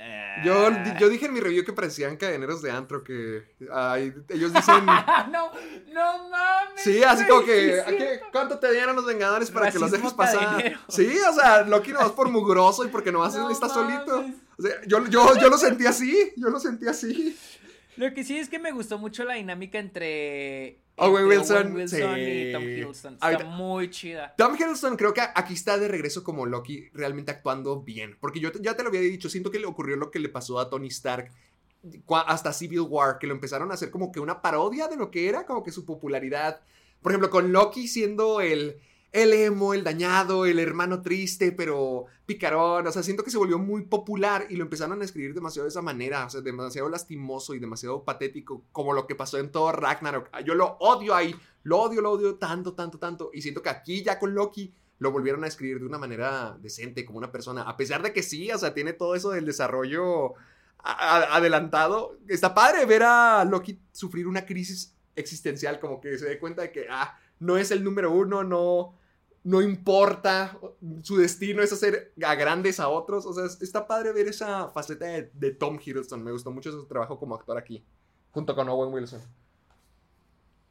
[0.44, 0.98] Yo, ah.
[1.00, 4.84] yo dije en mi review que parecían cadeneros de antro, que ay, ellos dicen...
[4.86, 5.52] No,
[5.94, 6.82] no mames.
[6.84, 8.26] Sí, así como que, es ¿a qué- cierto.
[8.32, 10.40] ¿cuánto te dieron los Vengadores para que los dejes pasar?
[10.44, 10.80] cadenero.
[10.90, 14.22] Sí, o sea, Loki no vas por mugroso y porque no vas No está solito.
[14.24, 14.36] mames.
[14.58, 17.38] O sea, yo, yo, yo lo sentí así, yo lo sentí así.
[17.98, 22.16] Lo que sí es que me gustó mucho la dinámica entre Owen entre Wilson, Wilson
[22.16, 22.22] sí.
[22.22, 23.14] y Tom Hiddleston.
[23.16, 24.34] Está Ahorita- muy chida.
[24.38, 28.18] Tom Hiddleston creo que aquí está de regreso como Loki realmente actuando bien.
[28.20, 30.30] Porque yo te- ya te lo había dicho, siento que le ocurrió lo que le
[30.30, 31.32] pasó a Tony Stark
[32.28, 35.30] hasta Civil War, que lo empezaron a hacer como que una parodia de lo que
[35.30, 36.62] era, como que su popularidad.
[37.02, 38.78] Por ejemplo, con Loki siendo el,
[39.24, 42.86] el emo, el dañado, el hermano triste, pero picarón.
[42.88, 45.70] O sea, siento que se volvió muy popular y lo empezaron a escribir demasiado de
[45.70, 46.26] esa manera.
[46.26, 50.30] O sea, demasiado lastimoso y demasiado patético, como lo que pasó en Thor Ragnarok.
[50.46, 51.36] Yo lo odio ahí.
[51.64, 53.32] Lo odio, lo odio tanto, tanto, tanto.
[53.34, 57.06] Y siento que aquí ya con Loki lo volvieron a escribir de una manera decente,
[57.06, 57.64] como una persona.
[57.64, 60.34] A pesar de que sí, o sea, tiene todo eso del desarrollo
[60.84, 62.18] adelantado.
[62.28, 66.72] Está padre ver a Loki sufrir una crisis existencial, como que se dé cuenta de
[66.72, 68.97] que, ah, no es el número uno, no,
[69.48, 70.60] no importa,
[71.04, 73.26] su destino es hacer a grandes a otros.
[73.26, 76.22] O sea, es- está padre ver esa faceta de, de Tom Hiddleston.
[76.22, 77.82] Me gustó mucho su trabajo como actor aquí,
[78.32, 79.22] junto con Owen Wilson.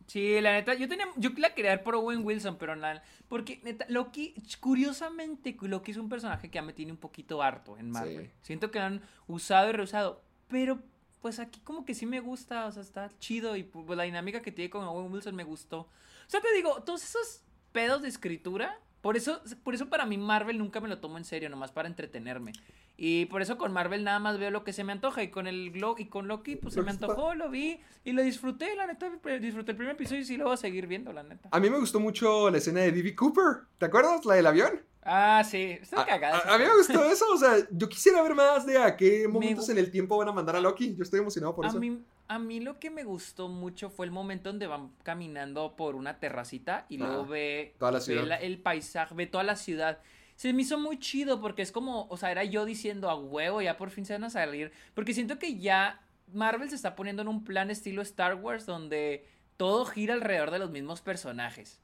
[0.06, 3.60] Sí, la neta, yo tenía, yo la quería ver por Owen Wilson, pero nada, porque
[3.64, 7.90] neta, Loki, curiosamente, Loki es un personaje que ya me tiene un poquito harto en
[7.90, 8.26] Marvel.
[8.26, 8.30] Sí.
[8.42, 10.78] Siento que lo han usado y reusado, pero
[11.22, 14.42] pues aquí como que sí me gusta, o sea, está chido y pues la dinámica
[14.42, 15.78] que tiene con Owen Wilson me gustó.
[15.80, 17.42] O sea, te digo, todos esos
[17.76, 21.26] pedos de escritura, por eso, por eso para mí Marvel nunca me lo tomo en
[21.26, 22.52] serio, nomás para entretenerme.
[22.99, 25.22] Y por eso con Marvel nada más veo lo que se me antoja.
[25.22, 28.22] Y con el Glo- y con Loki, pues se me antojó, lo vi y lo
[28.22, 29.11] disfruté, la neta.
[29.38, 31.49] Disfruté el primer episodio y sí lo voy a seguir viendo, la neta.
[31.53, 33.14] A mí me gustó mucho la escena de D.B.
[33.14, 33.64] Cooper.
[33.78, 34.24] ¿Te acuerdas?
[34.24, 34.80] La del avión.
[35.09, 36.38] Ah, sí, está cagada.
[36.38, 37.26] a- a mí me gustó eso.
[37.32, 40.32] O sea, yo quisiera ver más de a qué momentos en el tiempo van a
[40.32, 40.97] mandar a Loki.
[40.97, 41.78] Yo estoy emocionado por A eso.
[41.78, 45.94] mí, a mí lo que me gustó mucho fue el momento donde van caminando por
[45.94, 48.24] una terracita y Ah, luego ve, toda la ve ciudad.
[48.24, 50.01] la- el paisaje, ve toda la ciudad.
[50.37, 53.62] Se me hizo muy chido porque es como, o sea, era yo diciendo a huevo,
[53.62, 54.70] ya por fin se van a salir.
[54.95, 56.01] Porque siento que ya
[56.32, 59.26] Marvel se está poniendo en un plan estilo Star Wars donde
[59.57, 61.80] todo gira alrededor de los mismos personajes.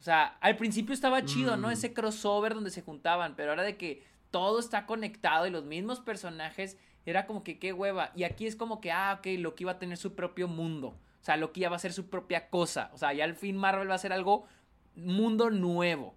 [0.00, 1.68] O sea, al principio estaba chido, ¿no?
[1.68, 1.72] Mm.
[1.72, 6.00] Ese crossover donde se juntaban, pero ahora de que todo está conectado y los mismos
[6.00, 6.76] personajes,
[7.06, 8.12] era como que qué hueva.
[8.14, 10.88] Y aquí es como que, ah, ok, Loki va a tener su propio mundo.
[10.88, 12.90] O sea, Loki ya va a ser su propia cosa.
[12.92, 14.46] O sea, ya al fin Marvel va a ser algo,
[14.94, 16.14] mundo nuevo.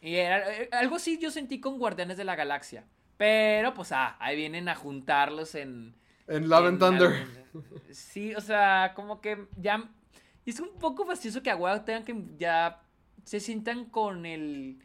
[0.00, 2.84] Y era, eh, algo así yo sentí con Guardianes de la Galaxia.
[3.16, 5.94] Pero, pues, ah, ahí vienen a juntarlos en...
[6.26, 7.26] En Love and Thunder.
[7.90, 9.90] Sí, o sea, como que ya.
[10.46, 12.80] Es un poco fastidioso que a huevo tengan que ya
[13.24, 14.78] se sientan con el,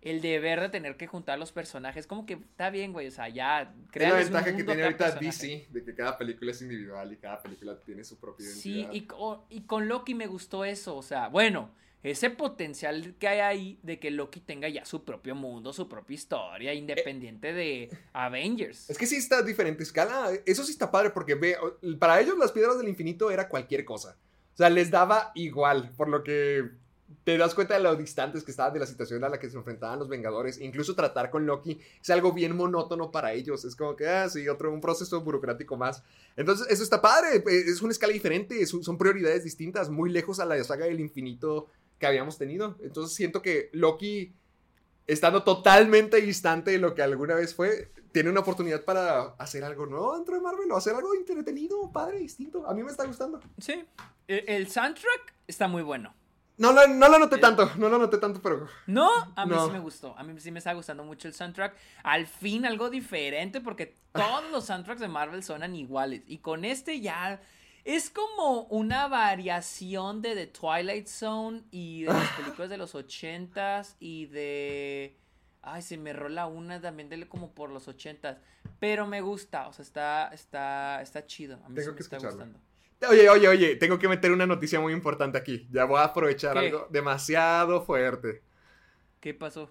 [0.00, 2.06] el deber de tener que juntar los personajes.
[2.06, 3.08] Como que está bien, güey.
[3.08, 3.74] O sea, ya.
[3.92, 5.26] Es la un ventaja que tiene ahorita personaje.
[5.26, 9.08] DC, de que cada película es individual y cada película tiene su propia Sí, y,
[9.48, 10.96] y con Loki me gustó eso.
[10.96, 11.70] O sea, bueno,
[12.02, 16.14] ese potencial que hay ahí de que Loki tenga ya su propio mundo, su propia
[16.14, 18.90] historia, independiente de Avengers.
[18.90, 20.30] Es que sí está a diferente escala.
[20.44, 21.56] Eso sí está padre porque ve,
[21.98, 24.16] para ellos las piedras del infinito era cualquier cosa.
[24.54, 26.70] O sea, les daba igual, por lo que
[27.24, 29.56] te das cuenta de lo distantes que estaban de la situación a la que se
[29.56, 30.60] enfrentaban los Vengadores.
[30.60, 33.64] Incluso tratar con Loki es algo bien monótono para ellos.
[33.64, 36.02] Es como que, ah, sí, otro, un proceso burocrático más.
[36.36, 37.36] Entonces, eso está padre.
[37.36, 41.68] eh, Es una escala diferente, son prioridades distintas, muy lejos a la saga del infinito
[42.02, 42.76] que habíamos tenido.
[42.82, 44.34] Entonces, siento que Loki
[45.06, 49.86] estando totalmente distante de lo que alguna vez fue, tiene una oportunidad para hacer algo
[49.86, 52.66] nuevo dentro de Marvel o hacer algo entretenido, padre, distinto.
[52.68, 53.40] A mí me está gustando.
[53.58, 53.84] Sí.
[54.26, 56.12] El, el soundtrack está muy bueno.
[56.58, 59.66] No, lo- no lo noté tanto, no lo noté tanto, pero No, a mí No.
[59.66, 60.16] sí me gustó.
[60.18, 61.74] A mí sí me está gustando mucho el soundtrack.
[62.02, 66.22] Al fin algo diferente porque todos los soundtracks de Marvel suenan iguales.
[66.26, 67.40] Y con este ya
[67.84, 73.96] es como una variación de The Twilight Zone y de las películas de los ochentas
[73.98, 75.16] y de...
[75.62, 78.38] Ay, se me rola una también de como por los ochentas.
[78.80, 81.60] Pero me gusta, o sea, está, está, está chido.
[81.64, 82.44] A mí Tengo sí me que está escucharlo.
[82.46, 82.72] gustando.
[83.08, 85.68] Oye, oye, oye, tengo que meter una noticia muy importante aquí.
[85.72, 86.66] Ya voy a aprovechar ¿Qué?
[86.66, 88.42] algo demasiado fuerte.
[89.20, 89.70] ¿Qué pasó?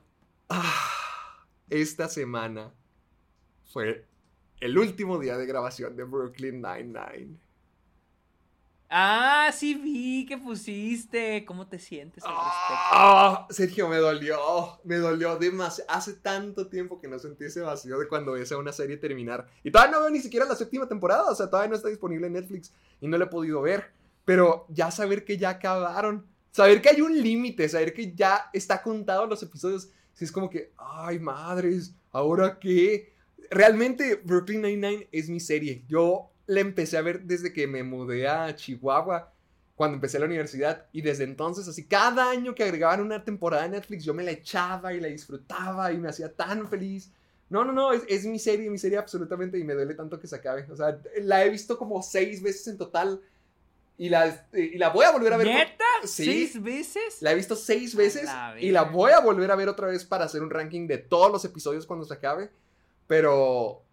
[0.49, 2.74] Ah, esta semana
[3.72, 4.05] fue
[4.59, 7.38] el último día de grabación de Brooklyn Nine-Nine.
[8.93, 11.45] Ah, sí vi que pusiste.
[11.45, 12.75] ¿Cómo te sientes al respecto?
[12.91, 14.37] Ah, Sergio, me dolió,
[14.83, 15.89] me dolió demasiado.
[15.89, 19.47] Hace tanto tiempo que no sentí ese vacío de cuando ves una serie terminar.
[19.63, 22.27] Y todavía no veo ni siquiera la séptima temporada, o sea, todavía no está disponible
[22.27, 23.93] en Netflix y no la he podido ver.
[24.25, 28.81] Pero ya saber que ya acabaron, saber que hay un límite, saber que ya está
[28.81, 33.13] contado los episodios, sí es como que, ay madres, ¿ahora qué?
[33.49, 35.85] Realmente Brooklyn Nine-Nine es mi serie.
[35.87, 39.32] Yo la empecé a ver desde que me mudé a Chihuahua
[39.74, 43.70] cuando empecé la universidad y desde entonces así cada año que agregaban una temporada de
[43.70, 47.10] Netflix yo me la echaba y la disfrutaba y me hacía tan feliz.
[47.49, 50.28] No, no, no, es, es mi serie, mi serie absolutamente y me duele tanto que
[50.28, 50.68] se acabe.
[50.70, 53.22] O sea, la he visto como seis veces en total
[53.97, 55.47] y la, y la voy a volver a ver.
[55.47, 55.86] ¿Neta?
[56.04, 56.26] Sí.
[56.26, 57.22] ¿Seis veces?
[57.22, 60.04] La he visto seis veces la y la voy a volver a ver otra vez
[60.04, 62.49] para hacer un ranking de todos los episodios cuando se acabe.
[63.08, 63.84] Pero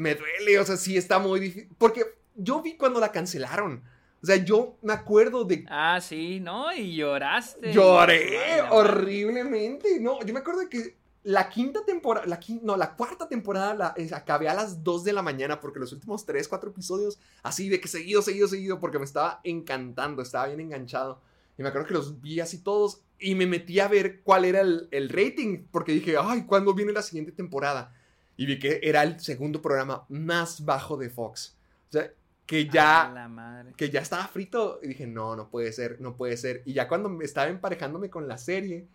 [0.00, 1.68] me duele, o sea, sí está muy difícil.
[1.78, 3.82] Porque yo vi cuando la cancelaron.
[4.22, 5.64] O sea, yo me acuerdo de...
[5.68, 6.72] Ah, sí, ¿no?
[6.74, 7.72] Y lloraste.
[7.72, 9.98] Lloré Ay, horriblemente.
[10.00, 13.74] No, yo me acuerdo de que la quinta temporada, la quin- no, la cuarta temporada
[13.74, 17.18] la eh, acabé a las 2 de la mañana porque los últimos 3, 4 episodios,
[17.42, 21.20] así de que seguido, seguido, seguido, porque me estaba encantando, estaba bien enganchado.
[21.58, 24.60] Y me acuerdo que los vi así todos y me metí a ver cuál era
[24.62, 27.94] el, el rating, porque dije, ay, ¿cuándo viene la siguiente temporada?
[28.40, 31.58] Y vi que era el segundo programa más bajo de Fox.
[31.90, 32.10] O sea,
[32.46, 33.74] que ya la madre.
[33.76, 36.62] que ya estaba frito y dije, no, no puede ser, no puede ser.
[36.64, 38.86] Y ya cuando me estaba emparejandome con la serie,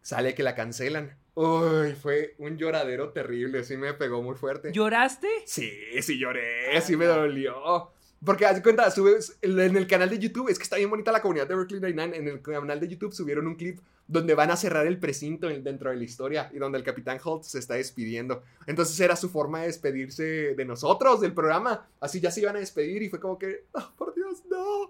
[0.00, 1.14] sale que la cancelan.
[1.34, 4.72] Uy, fue un lloradero terrible, sí me pegó muy fuerte.
[4.72, 5.28] ¿Lloraste?
[5.44, 5.70] Sí,
[6.00, 7.91] sí lloré, sí me dolió.
[8.24, 11.20] Porque haz cuenta, subes en el canal de YouTube, es que está bien bonita la
[11.20, 12.16] comunidad de Brooklyn Nine-Nine.
[12.16, 15.90] En el canal de YouTube subieron un clip donde van a cerrar el precinto dentro
[15.90, 18.42] de la historia y donde el Capitán Holt se está despidiendo.
[18.66, 21.88] Entonces era su forma de despedirse de nosotros, del programa.
[21.98, 24.88] Así ya se iban a despedir y fue como que, oh, por Dios, no.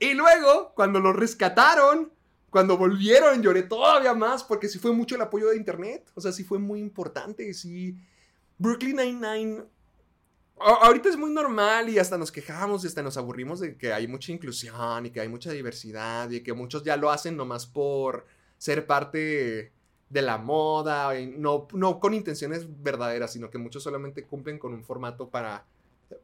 [0.00, 2.10] Y luego, cuando lo rescataron,
[2.50, 6.10] cuando volvieron, lloré todavía más porque sí fue mucho el apoyo de internet.
[6.14, 7.52] O sea, sí fue muy importante.
[7.54, 7.96] Sí.
[8.58, 9.64] Brooklyn Nine-Nine
[10.58, 14.06] ahorita es muy normal y hasta nos quejamos y hasta nos aburrimos de que hay
[14.06, 18.26] mucha inclusión y que hay mucha diversidad y que muchos ya lo hacen nomás por
[18.58, 19.72] ser parte
[20.08, 24.84] de la moda, no, no con intenciones verdaderas, sino que muchos solamente cumplen con un
[24.84, 25.66] formato para,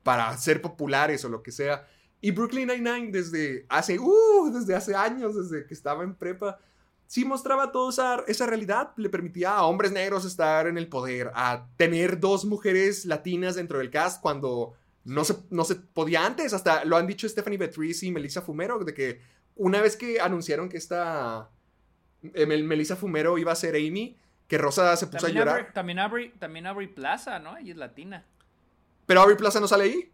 [0.03, 1.89] para ser populares o lo que sea.
[2.21, 6.61] Y Brooklyn Nine-Nine desde hace, uh, desde hace años, desde que estaba en prepa,
[7.11, 11.33] sí mostraba toda esa, esa, realidad, le permitía a hombres negros estar en el poder,
[11.35, 16.53] a tener dos mujeres latinas dentro del cast cuando no se, no se podía antes,
[16.53, 19.21] hasta lo han dicho Stephanie Beatriz y Melissa Fumero, de que
[19.57, 21.51] una vez que anunciaron que esta
[22.23, 25.73] eh, Melissa Fumero iba a ser Amy, que Rosa se puso a llorar.
[25.73, 27.57] también Aubrey, también Aubrey Plaza, ¿no?
[27.57, 28.25] Ella es latina.
[29.07, 30.13] Pero Aubrey Plaza no sale ahí.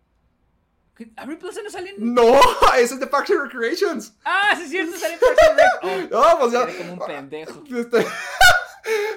[1.17, 2.15] ¿Aubrey Plaza no sale en.?
[2.15, 2.41] No,
[2.79, 4.15] ese es de Parks and Recreations.
[4.25, 6.13] Ah, sí, es cierto, sale en Parks and Recreations.
[6.13, 6.79] Oh, no, pues ya.
[6.79, 7.65] como un pendejo.
[7.67, 8.07] Este,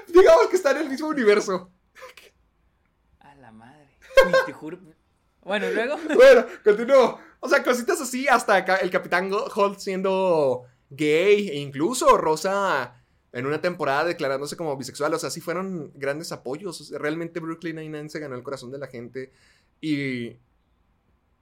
[0.08, 1.72] digamos que está en el mismo universo.
[3.20, 3.88] A la madre.
[4.46, 4.80] te juro.
[5.42, 5.98] Bueno, luego.
[6.16, 7.20] bueno, continúo.
[7.40, 12.96] O sea, cositas así, hasta el Capitán Holt siendo gay, e incluso Rosa
[13.32, 15.14] en una temporada declarándose como bisexual.
[15.14, 16.92] O sea, sí fueron grandes apoyos.
[16.92, 19.32] Realmente Brooklyn Nine-Nine se ganó el corazón de la gente.
[19.82, 20.38] Y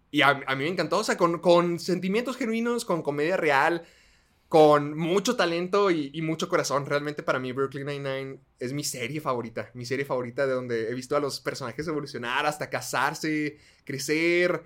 [0.10, 3.84] y a, mí me encantó, o sea, con, sentimientos genuinos, con comedia real,
[4.48, 6.86] con mucho talento y, mucho corazón.
[6.86, 10.94] Realmente para mí Brooklyn Nine-Nine es mi serie favorita, mi serie favorita de donde he
[10.94, 14.64] visto a los personajes evolucionar hasta casarse, crecer.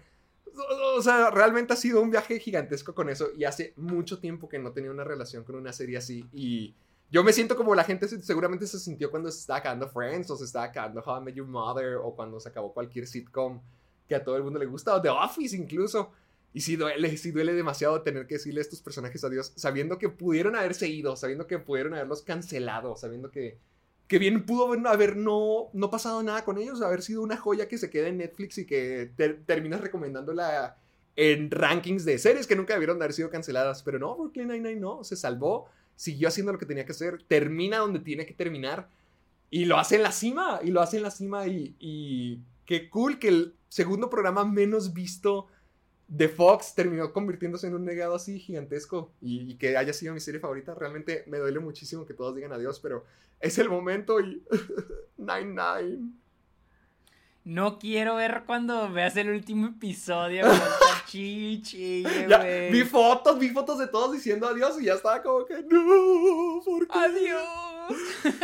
[0.95, 4.59] O sea, realmente ha sido un viaje gigantesco con eso y hace mucho tiempo que
[4.59, 6.75] no tenía una relación con una serie así y
[7.09, 10.37] yo me siento como la gente seguramente se sintió cuando se estaba acabando Friends o
[10.37, 13.61] se estaba acabando How I Met Your Mother o cuando se acabó cualquier sitcom
[14.11, 16.11] que a todo el mundo le gusta, o The Office incluso.
[16.53, 20.09] Y sí duele, sí duele demasiado tener que decirle a estos personajes adiós, sabiendo que
[20.09, 23.57] pudieron haberse ido, sabiendo que pudieron haberlos cancelado, sabiendo que,
[24.09, 27.77] que bien pudo haber no, no pasado nada con ellos, haber sido una joya que
[27.77, 29.11] se queda en Netflix y que
[29.45, 30.75] terminas recomendándola
[31.15, 33.81] en rankings de series que nunca debieron haber sido canceladas.
[33.81, 37.77] Pero no, Brooklyn Nine-Nine no, se salvó, siguió haciendo lo que tenía que hacer, termina
[37.77, 38.89] donde tiene que terminar
[39.49, 42.89] y lo hace en la cima, y lo hace en la cima y, y qué
[42.89, 45.47] cool que el segundo programa menos visto
[46.09, 50.41] de Fox terminó convirtiéndose en un negado así gigantesco y, que haya sido mi serie
[50.41, 50.75] favorita.
[50.75, 53.05] Realmente me duele muchísimo que todos digan adiós, pero
[53.39, 54.43] es el momento y...
[55.17, 56.11] Nine Nine.
[57.45, 60.45] No quiero ver cuando veas el último episodio.
[61.07, 62.03] chichi,
[62.71, 66.87] vi fotos, vi fotos de todos diciendo adiós y ya estaba como que no, ¿por
[66.87, 66.99] qué?
[66.99, 67.97] Adiós.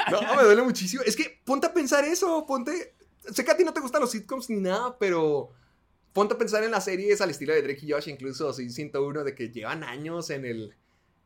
[0.09, 1.03] No, me duele muchísimo.
[1.05, 2.96] Es que ponte a pensar eso, ponte
[3.33, 5.51] sé que a ti no te gustan los sitcoms ni nada, pero
[6.13, 9.23] ponte a pensar en las series al estilo de Drake y Josh, incluso Sin 101,
[9.23, 10.75] de que llevan años en el,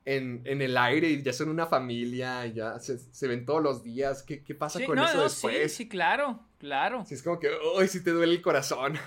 [0.06, 4.24] en, el aire y ya son una familia, ya se, ven todos los días.
[4.24, 5.72] ¿Qué, pasa con eso después?
[5.72, 7.06] Sí, sí, claro, claro.
[7.06, 8.98] Sí, es como que, uy, sí te duele el corazón.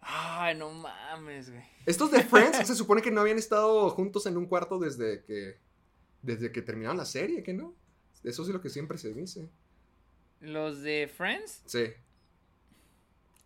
[0.00, 1.62] Ay, no mames, güey.
[1.86, 5.58] Estos de Friends se supone que no habían estado juntos en un cuarto desde que,
[6.22, 7.74] desde que terminaron la serie, ¿que no?
[8.24, 9.48] Eso es lo que siempre se dice.
[10.40, 11.62] ¿Los de Friends?
[11.66, 11.92] Sí.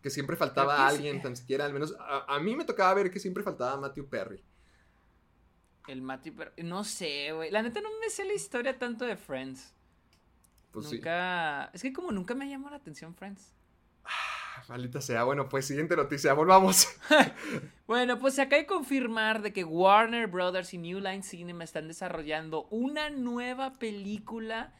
[0.00, 1.94] Que siempre faltaba alguien, tan siquiera, al menos.
[1.98, 4.42] A, mí me tocaba ver que siempre faltaba Matthew Perry.
[5.88, 6.62] El Matthew Perry.
[6.62, 7.50] No sé, güey.
[7.50, 9.74] La neta no me sé la historia tanto de Friends.
[10.70, 11.70] Pues nunca.
[11.72, 13.54] Es que como nunca me llamó la atención Friends.
[14.04, 15.24] Ah, maldita sea.
[15.24, 16.86] Bueno, pues siguiente noticia, volvamos.
[17.86, 21.88] bueno, pues se acaba de confirmar de que Warner Brothers y New Line Cinema están
[21.88, 24.74] desarrollando una nueva película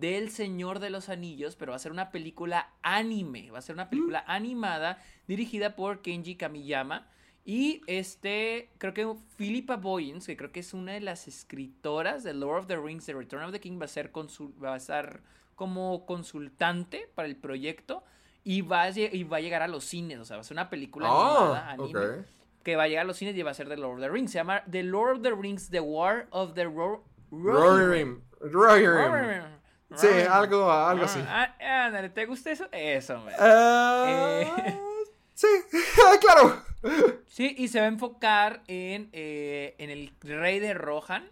[0.00, 3.74] del Señor de los Anillos, pero va a ser una película anime, va a ser
[3.74, 4.30] una película mm.
[4.30, 7.08] animada dirigida por Kenji Kamiyama.
[7.44, 12.34] Y este, creo que Philippa Boyens, que creo que es una de las escritoras de
[12.34, 15.22] Lord of the Rings, The Return of the King, va a ser, va a estar
[15.54, 18.04] como consultante para el proyecto
[18.44, 20.54] y va, a, y va a llegar a los cines, o sea, va a ser
[20.54, 22.24] una película ah, animada, anime,
[22.62, 24.08] que va a llegar a los cines y va a ser de Lord of the
[24.08, 24.30] Rings.
[24.30, 27.02] Se llama The Lord of the Rings, The War of the Ro.
[27.30, 28.22] Rohirrim.
[29.96, 31.18] Sí, algo, algo así.
[31.26, 31.54] Ah,
[31.86, 32.66] ándale, ¿te gusta eso?
[32.72, 33.28] Eso, uh,
[34.08, 34.78] eh.
[35.34, 35.46] Sí,
[36.20, 36.62] claro.
[37.26, 41.30] Sí, y se va a enfocar en, eh, en el rey de Rohan.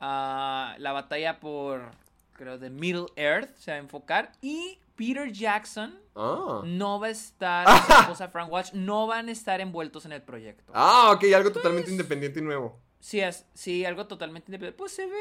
[0.00, 1.90] Ah, la batalla por,
[2.32, 4.32] creo, de Middle Earth se va a enfocar.
[4.40, 6.62] Y Peter Jackson Ah.
[6.64, 10.12] no va a estar, y su esposa Frank Watch, no van a estar envueltos en
[10.12, 10.72] el proyecto.
[10.74, 12.78] Ah, ok, algo totalmente independiente y nuevo.
[13.00, 14.76] Sí, es, sí, algo totalmente independiente.
[14.78, 15.18] Pues se ve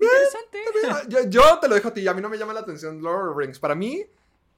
[0.00, 0.58] interesante.
[0.82, 3.00] Mira, Yo, yo te lo dejo a ti, a mí no me llama la atención
[3.02, 3.58] Lord of the Rings.
[3.58, 4.04] Para mí,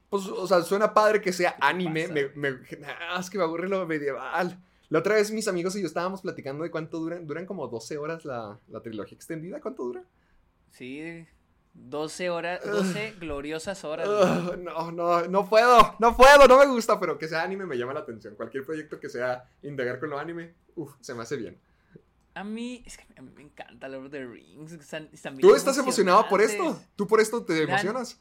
[0.09, 2.09] pues, o sea, suena padre que sea anime.
[2.09, 4.59] Me, me- ah, es que me aburre lo medieval.
[4.89, 7.27] La otra vez mis amigos y yo estábamos platicando de cuánto duran.
[7.27, 9.61] Duran como 12 horas la, la trilogía extendida.
[9.61, 10.03] ¿Cuánto dura?
[10.73, 11.27] Sí,
[11.75, 14.09] 12 horas, 12 gloriosas horas.
[14.59, 17.95] No, no, no puedo, no puedo, no me gusta, pero que sea anime me llama
[17.95, 18.35] la atención.
[18.35, 21.57] Cualquier proyecto que sea indagar con lo anime, uff, se me hace bien.
[22.35, 24.73] A mí, es que a mí me encanta Lord of the Rings.
[24.73, 26.81] Están, están ¿Tú estás emocionado por esto?
[26.97, 28.21] ¿Tú por esto te emocionas?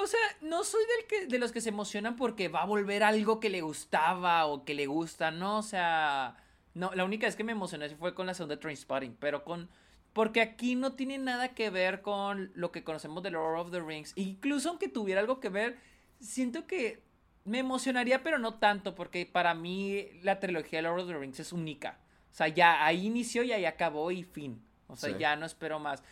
[0.00, 3.02] O sea, no soy del que, de los que se emocionan porque va a volver
[3.02, 5.58] algo que le gustaba o que le gusta, ¿no?
[5.58, 6.36] O sea,
[6.74, 9.68] no, la única vez que me emocioné fue con la segunda Trainspotting, pero con...
[10.12, 13.80] Porque aquí no tiene nada que ver con lo que conocemos de Lord of the
[13.80, 14.12] Rings.
[14.14, 15.78] Incluso aunque tuviera algo que ver,
[16.20, 17.02] siento que
[17.44, 21.40] me emocionaría, pero no tanto, porque para mí la trilogía de Lord of the Rings
[21.40, 21.98] es única.
[22.30, 24.62] O sea, ya ahí inició y ahí acabó y fin.
[24.86, 25.16] O sea, Sí.
[25.18, 26.02] ya no espero más.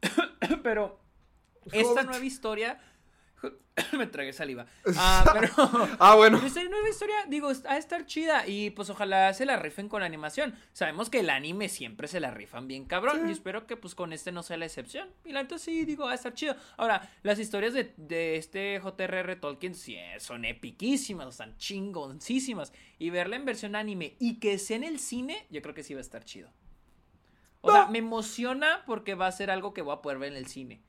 [0.62, 0.98] pero
[1.72, 2.78] esta nueva historia...
[3.96, 4.66] me tragué saliva.
[4.96, 5.48] Ah, pero...
[5.98, 6.40] Ah, bueno.
[6.44, 10.00] Esta nueva historia, digo, va a estar chida y pues ojalá se la rifen con
[10.00, 10.54] la animación.
[10.72, 14.12] Sabemos que el anime siempre se la rifan bien cabrón y espero que pues con
[14.12, 15.08] este no sea la excepción.
[15.24, 16.56] Y la neta sí, digo, va a estar chido.
[16.76, 19.36] Ahora, las historias de, de este J.R.R.
[19.36, 22.72] Tolkien sí, eh, son epiquísimas, están chingoncísimas.
[22.98, 25.94] Y verla en versión anime y que sea en el cine, yo creo que sí
[25.94, 26.50] va a estar chido.
[27.62, 30.36] O sea, me emociona porque va a ser algo que voy a poder ver en
[30.36, 30.82] el cine.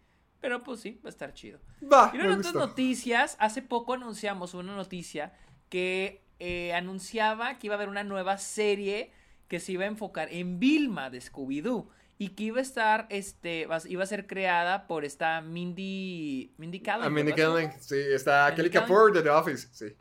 [0.43, 1.61] Pero pues sí, va a estar chido.
[1.81, 5.31] Va, Y luego en otras noticias, hace poco anunciamos una noticia
[5.69, 9.13] que eh, anunciaba que iba a haber una nueva serie
[9.47, 11.87] que se iba a enfocar en Vilma de Scooby-Doo
[12.17, 17.05] y que iba a estar, este, iba a ser creada por esta Mindy, Mindy Kaling.
[17.05, 17.31] A Mindy.
[17.31, 18.87] Kaling, sí, está Mindy Kelly Kaling.
[18.89, 19.95] Kapoor de The Office, sí.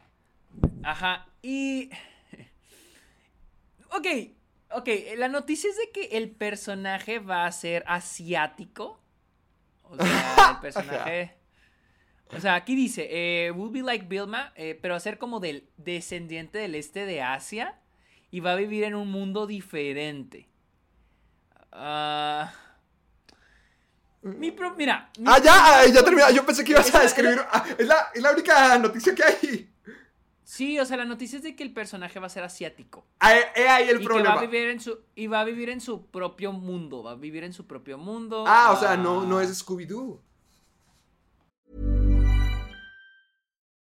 [0.82, 1.88] Ajá, y...
[3.94, 4.06] Ok,
[4.70, 4.88] ok,
[5.18, 9.01] la noticia es de que el personaje va a ser asiático.
[9.98, 11.36] O sea, el personaje...
[12.34, 16.58] O sea, aquí dice, eh, will be like Vilma, eh, pero ser como del descendiente
[16.58, 17.78] del este de Asia
[18.30, 20.48] y va a vivir en un mundo diferente.
[21.72, 22.50] Ah,
[24.22, 25.10] mi pro- mira.
[25.18, 27.38] mi Ah, ya, ah, ya con- Yo pensé que ibas a escribir.
[27.50, 29.71] ah, es, la, es la única noticia que hay.
[30.54, 33.06] Sí, o sea, la noticia es de que el personaje va a ser asiático.
[33.20, 34.34] Ah, He ahí el y que problema.
[34.34, 37.14] va a vivir en su y va a vivir en su propio mundo, va a
[37.14, 38.44] vivir en su propio mundo.
[38.46, 40.20] Ah, o sea, ah, no, no es Scooby-Doo.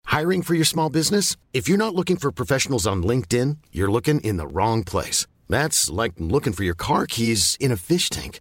[0.09, 1.37] Hiring for your small business?
[1.55, 5.27] If you're not looking for professionals on LinkedIn, you're looking in the wrong place.
[5.49, 8.41] That's like looking for your car keys in a fish tank.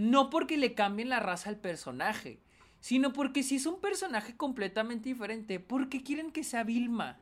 [0.00, 2.40] No porque le cambien la raza al personaje,
[2.80, 7.18] sino porque si es un personaje completamente diferente, ¿por qué quieren que sea Vilma?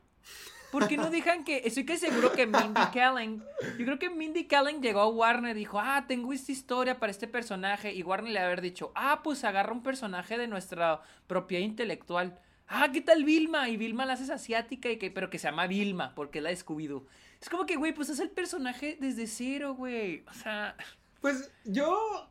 [0.71, 1.63] ¿Por qué no dejan que.?
[1.65, 3.43] Estoy que seguro que Mindy Kaling.
[3.77, 7.11] Yo creo que Mindy Kaling llegó a Warner y dijo: Ah, tengo esta historia para
[7.11, 7.93] este personaje.
[7.93, 12.39] Y Warner le haber dicho: Ah, pues agarra un personaje de nuestra propiedad intelectual.
[12.69, 13.67] Ah, ¿qué tal Vilma?
[13.67, 16.49] Y Vilma la haces asiática, y que, pero que se llama Vilma, porque es la
[16.51, 17.05] de Scooby-Doo.
[17.41, 20.23] Es como que, güey, pues es el personaje desde cero, güey.
[20.29, 20.77] O sea.
[21.19, 22.29] Pues yo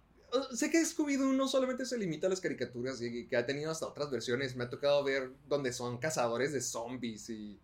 [0.52, 3.86] sé que Scooby-Doo no solamente se limita a las caricaturas y que ha tenido hasta
[3.86, 4.56] otras versiones.
[4.56, 7.58] Me ha tocado ver donde son cazadores de zombies y,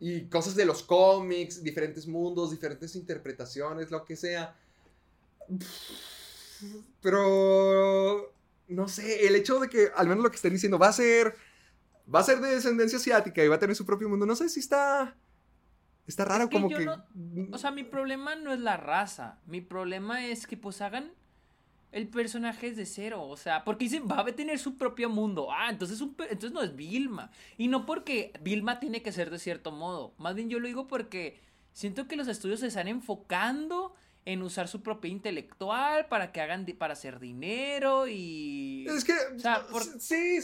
[0.00, 4.56] y cosas de los cómics, diferentes mundos, diferentes interpretaciones, lo que sea.
[7.02, 8.32] Pero
[8.68, 11.34] no sé, el hecho de que al menos lo que estén diciendo va a ser
[12.12, 14.48] va a ser de descendencia asiática y va a tener su propio mundo, no sé
[14.48, 15.16] si está
[16.06, 17.04] está raro que como que no-
[17.52, 19.40] O sea, mi problema no es la raza.
[19.46, 21.12] Mi problema es que pues hagan
[21.94, 23.22] el personaje desde cero.
[23.26, 25.48] O sea, porque dicen, va a tener su propio mundo.
[25.50, 27.30] Ah, entonces, un entonces no es Vilma.
[27.56, 30.14] Y no porque Vilma tiene que ser de cierto modo.
[30.18, 31.40] Más bien yo lo digo porque
[31.72, 33.94] siento que los estudios se están enfocando
[34.26, 38.86] en usar su propia intelectual para que hagan, para hacer dinero y...
[38.88, 40.38] Es que, O sea, por- sí,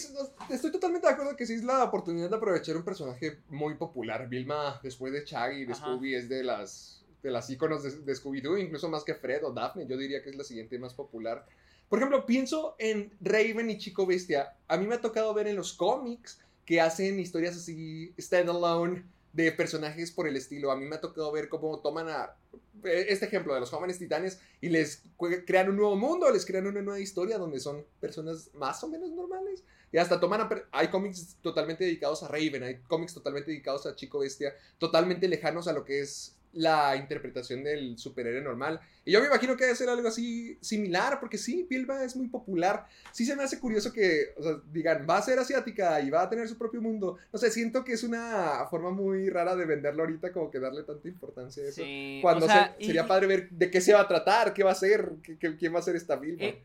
[0.50, 4.28] estoy totalmente de acuerdo que sí es la oportunidad de aprovechar un personaje muy popular.
[4.28, 5.74] Vilma, después de Shaggy y de.
[5.74, 9.52] Scooby, es de las de las iconos de, de Scooby-Doo, incluso más que Fred o
[9.52, 9.86] Daphne.
[9.86, 11.46] Yo diría que es la siguiente más popular.
[11.88, 14.56] Por ejemplo, pienso en Raven y Chico Bestia.
[14.68, 19.52] A mí me ha tocado ver en los cómics que hacen historias así standalone de
[19.52, 20.70] personajes por el estilo.
[20.70, 22.36] A mí me ha tocado ver cómo toman a
[22.84, 25.02] eh, este ejemplo de los jóvenes titanes y les
[25.46, 29.10] crean un nuevo mundo, les crean una nueva historia donde son personas más o menos
[29.10, 29.64] normales.
[29.92, 33.96] Y hasta toman a hay cómics totalmente dedicados a Raven, hay cómics totalmente dedicados a
[33.96, 38.80] Chico Bestia, totalmente lejanos a lo que es la interpretación del superhéroe normal.
[39.04, 42.26] Y yo me imagino que debe ser algo así similar, porque sí, Vilma es muy
[42.28, 42.86] popular.
[43.12, 46.22] Sí se me hace curioso que, o sea, digan, va a ser asiática y va
[46.22, 47.18] a tener su propio mundo.
[47.32, 50.82] No sé, siento que es una forma muy rara de venderlo ahorita, como que darle
[50.82, 51.82] tanta importancia a eso.
[51.82, 54.52] Sí, Cuando o sea, se- sería y- padre ver de qué se va a tratar,
[54.52, 56.42] qué va a ser, qué- qué- quién va a ser esta Vilma.
[56.44, 56.62] Eh,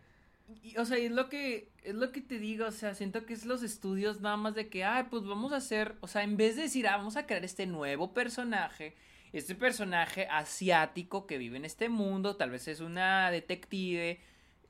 [0.63, 3.33] y, o sea, es lo que es lo que te digo, o sea, siento que
[3.33, 6.35] es los estudios nada más de que, ay, pues vamos a hacer, o sea, en
[6.37, 8.95] vez de decir, ah, vamos a crear este nuevo personaje,
[9.33, 14.21] este personaje asiático que vive en este mundo, tal vez es una detective,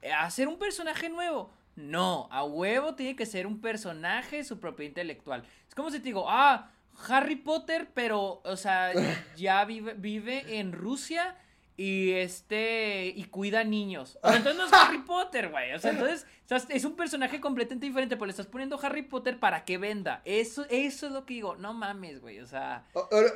[0.02, 1.52] eh, hacer un personaje nuevo.
[1.76, 5.44] No, a huevo tiene que ser un personaje, su propiedad intelectual.
[5.68, 6.72] Es como si te digo, ah,
[7.10, 8.92] Harry Potter, pero, o sea,
[9.36, 11.36] ya vive, vive en Rusia
[11.78, 14.18] y este y cuida niños.
[14.24, 15.74] Entonces no es Harry Potter, güey.
[15.74, 19.02] O sea, entonces o sea, es un personaje completamente diferente, pero le estás poniendo Harry
[19.02, 20.22] Potter para que venda.
[20.26, 21.56] Eso, eso es lo que digo.
[21.58, 22.40] No mames, güey.
[22.40, 22.86] O sea,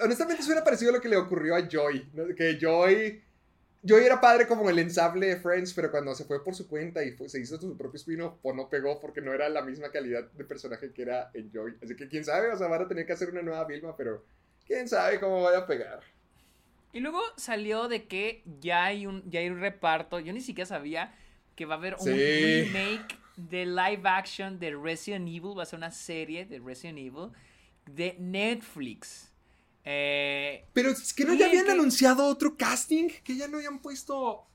[0.04, 3.24] Honestamente suena parecido a lo que le ocurrió a Joy, que Joy...
[3.82, 7.02] Joy era padre como el ensable de Friends, pero cuando se fue por su cuenta
[7.02, 9.90] y fue- se hizo su propio spin-off, pues no pegó porque no era la misma
[9.90, 11.78] calidad de personaje que era en Joy.
[11.82, 14.26] Así que quién sabe, o sea, van a tener que hacer una nueva Vilma, pero
[14.68, 16.02] quién sabe cómo vaya a pegar.
[16.94, 20.20] Y luego salió de que ya hay un ya hay un reparto.
[20.20, 21.16] Yo ni siquiera sabía
[21.56, 25.78] que va a haber un remake de live action de Resident Evil, va a ser
[25.78, 27.30] una serie de Resident Evil
[27.86, 29.32] de Netflix.
[29.86, 33.80] Eh, Pero es que no ya habían que- anunciado otro casting, que ya no habían
[33.80, 34.46] puesto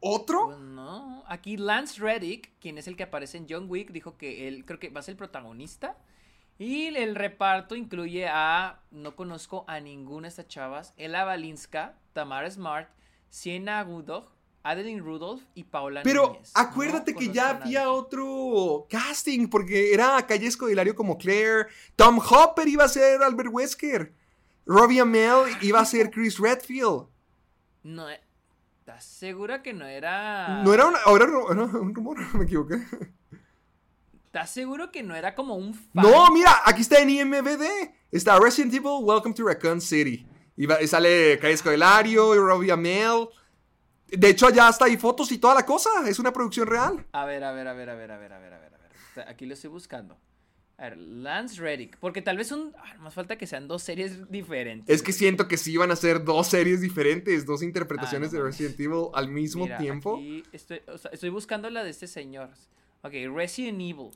[0.00, 0.46] otro.
[0.46, 4.46] Pues no, aquí Lance Reddick, quien es el que aparece en John Wick, dijo que
[4.46, 5.96] él creo que va a ser el protagonista.
[6.58, 12.50] Y el reparto incluye a, no conozco a ninguna de estas chavas, Ella Balinska, Tamara
[12.50, 12.88] Smart,
[13.28, 14.30] Sienna Agudog,
[14.62, 16.52] Adeline Rudolph y Paula Pero Núñez.
[16.54, 22.66] acuérdate No que ya había otro casting, porque era Calle Escodilario como Claire, Tom Hopper
[22.68, 24.14] iba a ser Albert Wesker,
[24.64, 27.08] Robbie Amell iba a ser Chris Redfield.
[27.82, 28.20] No, eh,
[28.78, 30.62] ¿estás segura que no era...
[30.62, 32.76] No era, una, era un rumor, me equivoqué.
[34.34, 36.02] ¿Estás seguro que no era como un fan?
[36.04, 37.62] No, mira, aquí está en IMBD.
[38.10, 40.26] Está Resident Evil, Welcome to Raccoon City.
[40.56, 43.28] Y, va- y sale Calle Escodilario y Robbie Amell.
[44.08, 45.88] De hecho, allá hasta hay fotos y toda la cosa.
[46.08, 47.06] Es una producción real.
[47.12, 48.78] A ver, a ver, a ver, a ver, a ver, a ver, a ver, a
[48.78, 48.90] ver.
[49.10, 50.18] Está- Aquí lo estoy buscando.
[50.78, 51.96] A ver, Lance Reddick.
[51.98, 52.72] Porque tal vez son.
[52.76, 54.92] ah, más falta que sean dos series diferentes.
[54.92, 58.38] Es que siento que sí iban a ser dos series diferentes, dos interpretaciones Ah, no
[58.42, 58.50] de.
[58.50, 60.16] Resident Evil al mismo Mira, tiempo.
[60.16, 62.50] aquí estoy, o sea, estoy buscando la de este señor.
[63.02, 64.10] Ok, Resident Evil.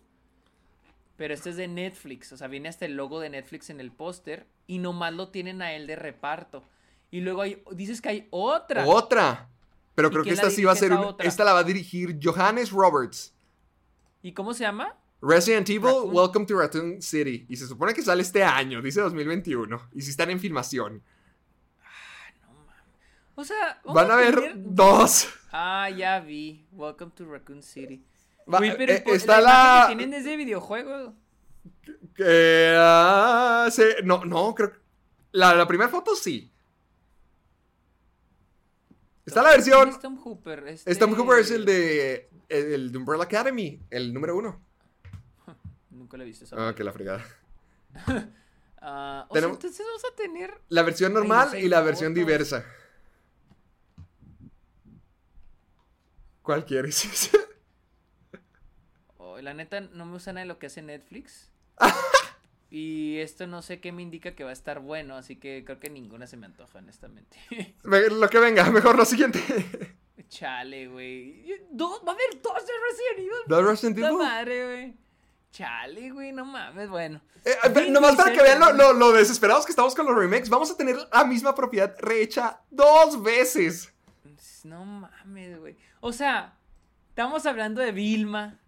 [1.18, 2.32] Pero este es de Netflix.
[2.32, 4.46] O sea, viene hasta el logo de Netflix en el póster.
[4.68, 6.64] Y nomás lo tienen a él de reparto.
[7.10, 8.86] Y luego hay, dices que hay otra.
[8.86, 9.48] Otra.
[9.96, 10.92] Pero ¿Y creo que esta sí va a ser.
[11.18, 13.34] esta la va a dirigir Johannes Roberts.
[14.22, 14.96] ¿Y cómo se llama?
[15.20, 16.14] Resident Evil, Raccoon.
[16.14, 17.44] Welcome to Raccoon City.
[17.48, 19.88] Y se supone que sale este año, dice 2021.
[19.94, 21.02] Y si están en filmación.
[23.34, 25.28] O sea, Van a haber tener- dos.
[25.50, 26.64] Ah, ya vi.
[26.72, 28.04] Welcome to Raccoon City.
[28.52, 29.86] Va- pero eh, está la la.
[29.88, 31.14] que tienen es de videojuego.
[32.14, 34.78] que, se- no, no, creo que.
[35.32, 36.50] La, la primera foto sí.
[39.26, 39.90] Está la versión.
[39.90, 40.66] Es Tom Hooper.
[40.68, 40.94] Este...
[40.96, 42.30] Tom Hooper es el de.
[42.48, 44.62] El de Umbrella Academy, el número uno.
[45.90, 46.44] Nunca lo he visto.
[46.46, 47.24] esa Ah, que la fregada.
[48.80, 50.54] Ah, o sea, entonces vamos a tener.
[50.68, 52.24] La versión normal y la versión fotos.
[52.26, 52.64] diversa.
[56.42, 57.30] ¿Cuál quieres?
[59.42, 61.50] La neta, no me gusta nada de lo que hace Netflix.
[62.70, 65.80] y esto no sé qué me indica que va a estar bueno, así que creo
[65.80, 67.38] que ninguna se me antoja, honestamente.
[67.82, 69.40] Lo que venga, mejor lo siguiente.
[70.28, 71.42] Chale, güey.
[71.72, 73.30] Va a haber dos de Resident Evil.
[73.48, 74.12] ¿The Resident Evil?
[74.18, 74.96] madre, güey.
[75.50, 77.22] Chale, güey, no mames, bueno.
[77.44, 80.70] Eh, nomás para que vean lo, lo- lo desesperados que estamos con los remakes, vamos
[80.70, 83.90] a tener la misma propiedad rehecha dos veces.
[84.64, 85.76] No mames, güey.
[86.00, 86.54] O sea,
[87.08, 88.58] estamos hablando de Vilma.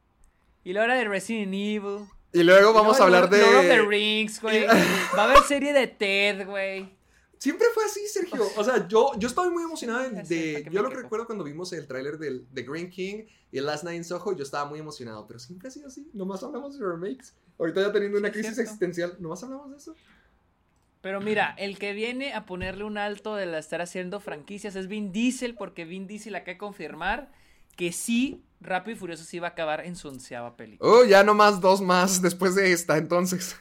[0.65, 2.07] Y la hora de Resident Evil.
[2.33, 3.83] Y luego vamos y a hablar Lord of the de...
[3.83, 4.65] Rings, güey.
[5.17, 6.89] Va a haber serie de Ted, güey.
[7.39, 8.47] Siempre fue así, Sergio.
[8.57, 10.23] O sea, yo, yo estoy muy emocionado de...
[10.23, 13.25] De- ¿para qué yo lo que recuerdo cuando vimos el tráiler del de Green King
[13.51, 16.09] y el Last Night in Soho, yo estaba muy emocionado, pero siempre ha sido así.
[16.13, 17.35] Nomás hablamos de remakes.
[17.59, 19.95] Ahorita ya teniendo una crisis existencial, nomás hablamos de eso.
[21.01, 24.87] Pero mira, el que viene a ponerle un alto de la estar haciendo franquicias es
[24.87, 27.33] Vin Diesel, porque Vin Diesel acaba de confirmar
[27.77, 30.91] que sí, Rápido y Furioso sí va a acabar en su onceava película.
[30.91, 33.59] Oh, ya nomás dos más después de esta, entonces.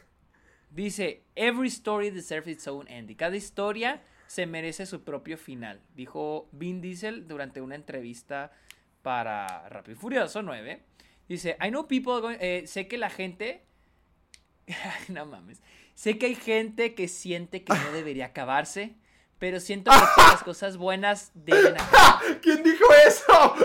[0.72, 3.16] Dice, every story deserves its own ending.
[3.16, 8.52] Cada historia se merece su propio final, dijo Vin Diesel durante una entrevista
[9.02, 10.84] para Rápido y Furioso 9.
[11.28, 13.64] Dice, I know people, going- eh, sé que la gente,
[15.10, 15.62] no mames,
[15.96, 18.96] sé que hay gente que siente que no debería acabarse,
[19.40, 22.40] pero siento que todas las cosas buenas deben acabar.
[22.42, 23.56] ¿Quién dijo eso?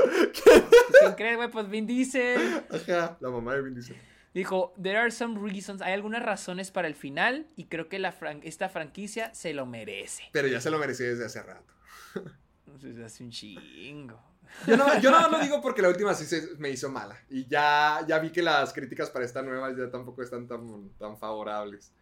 [0.42, 0.64] ¿Quién?
[1.00, 1.50] ¿Quién crees, güey?
[1.50, 2.64] Pues Vin Diesel.
[2.70, 3.96] Ajá, la mamá de Vin Diesel.
[4.32, 8.12] Dijo, there are some reasons, hay algunas razones para el final y creo que la
[8.12, 10.24] fran- esta franquicia se lo merece.
[10.32, 11.72] Pero ya se lo merecía desde hace rato.
[12.66, 14.20] Entonces, hace un chingo.
[14.66, 17.16] Yo no, yo no lo digo porque la última sí se me hizo mala.
[17.30, 21.16] Y ya, ya vi que las críticas para esta nueva ya tampoco están tan, tan
[21.16, 21.92] favorables.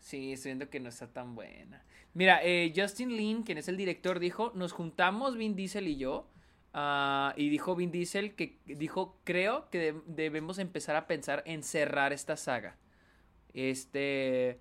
[0.00, 1.82] Sí, estoy viendo que no está tan buena.
[2.14, 6.30] Mira, eh, Justin Lin, quien es el director, dijo, nos juntamos Vin Diesel y yo.
[6.72, 11.62] ah, y dijo Vin Diesel que dijo, creo que de- debemos empezar a pensar en
[11.62, 12.76] cerrar esta saga.
[13.52, 14.58] Este...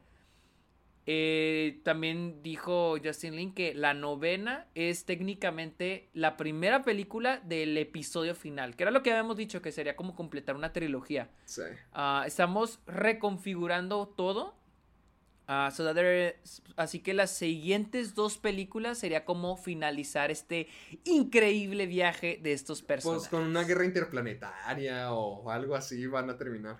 [1.05, 8.35] eh, también dijo Justin Lin que la novena es técnicamente la primera película del episodio
[8.35, 11.29] final, que era lo que habíamos dicho, que sería como completar una trilogía.
[11.45, 11.63] Sí.
[11.91, 14.55] Ah, estamos reconfigurando todo.
[15.45, 16.37] Ah, so that there-
[16.77, 20.67] así que las siguientes dos películas sería como finalizar este
[21.03, 23.27] increíble viaje de estos Pues personajes.
[23.27, 26.77] con una guerra interplanetaria o algo así van a terminar.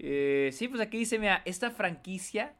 [0.00, 2.54] Eh, sí, pues aquí dice, mira, esta franquicia,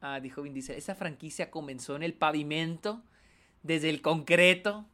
[0.00, 3.02] ah, dijo Vin Diesel, esta franquicia comenzó en el pavimento,
[3.62, 4.86] desde el concreto.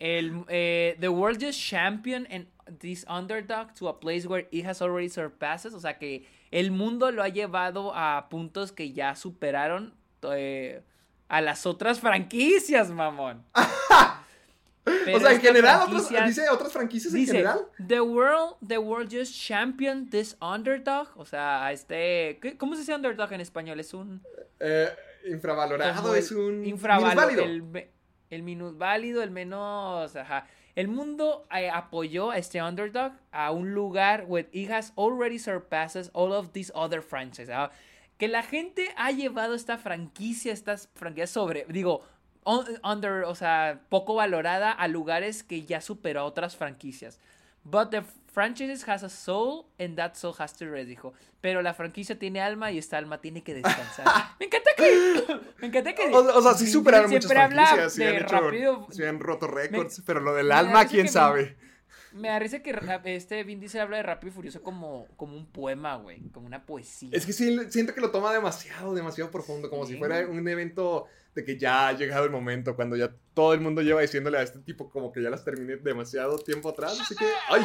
[0.00, 2.46] El, eh, the world just champion and
[2.78, 5.74] this underdog to a place where it has already surpassed.
[5.74, 10.82] O sea que el mundo lo ha llevado a puntos que ya superaron eh,
[11.28, 13.44] a las otras franquicias, mamón.
[15.04, 17.60] Pero o sea, en general, franquicia- dice otras franquicias en Dice, general.
[17.88, 21.08] the world, the world just championed this underdog.
[21.16, 23.78] O sea, este, ¿qué- ¿cómo se dice underdog en español?
[23.80, 24.22] Es un
[24.60, 24.88] Eh,
[25.30, 27.00] infravalorado es un infravalo-
[27.34, 27.82] minusválido.
[28.30, 30.14] El, minusválido, el menos.
[30.74, 36.10] El mundo eh, apoyó a este underdog a un lugar where it has already surpasses
[36.12, 37.50] all of these other franchises.
[37.50, 37.70] ah.
[38.16, 42.02] Que la gente ha llevado esta franquicia, estas franquicias sobre, digo,
[42.44, 47.18] un- under, o sea, poco valorada a lugares que ya superó otras franquicias.
[47.64, 48.02] But the
[48.38, 51.12] franchise has a soul and that soul has to rest, dijo.
[51.40, 54.06] Pero la franquicia tiene alma y esta alma tiene que descansar.
[54.38, 56.02] me encanta que, me encanta que.
[56.14, 58.86] O, o sea, sí superaron muchas franquicias, sí de han, hecho, rápido.
[58.90, 61.56] sí han roto récords, pero lo del me alma, quién sabe.
[62.12, 62.72] Me da risa que
[63.16, 66.20] este Vin Diesel habla de Rápido y Furioso como, como un poema, güey.
[66.30, 67.10] Como una poesía.
[67.12, 69.92] Es que sí, siento que lo toma demasiado, demasiado profundo, como Sí.
[69.94, 73.60] si fuera un evento de que ya ha llegado el momento, cuando ya todo el
[73.60, 77.14] mundo lleva diciéndole a este tipo como que ya las terminé demasiado tiempo atrás, así
[77.14, 77.64] que, ay,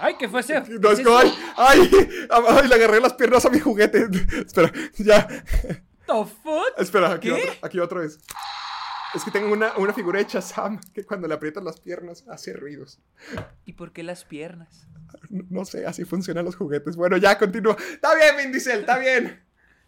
[0.00, 0.60] Ay, ¿qué fue ese?
[0.60, 1.90] no es como, ay, ay,
[2.30, 4.06] ay, le agarré las piernas a mi juguete,
[4.46, 5.26] espera, ya,
[6.06, 6.78] The fuck?
[6.78, 7.30] espera, aquí
[7.62, 8.18] aquí otra vez.
[9.14, 12.52] Es que tengo una, una figura hecha Sam que cuando le aprietas las piernas hace
[12.52, 13.00] ruidos.
[13.64, 14.86] ¿Y por qué las piernas?
[15.30, 16.94] No, no sé, así funcionan los juguetes.
[16.94, 17.76] Bueno, ya continúa.
[17.92, 19.42] Está bien, Vin Diesel, está bien.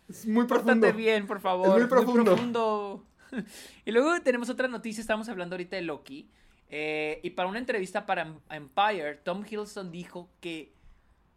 [0.08, 0.86] Es muy profundo.
[0.86, 1.68] Pórtate bien, por favor.
[1.68, 2.24] Es muy profundo.
[2.24, 3.06] profundo.
[3.84, 6.30] y luego tenemos otra noticia, estamos hablando ahorita de Loki.
[6.70, 10.72] Eh, y para una entrevista para Em- Empire, Tom Hiddleston dijo que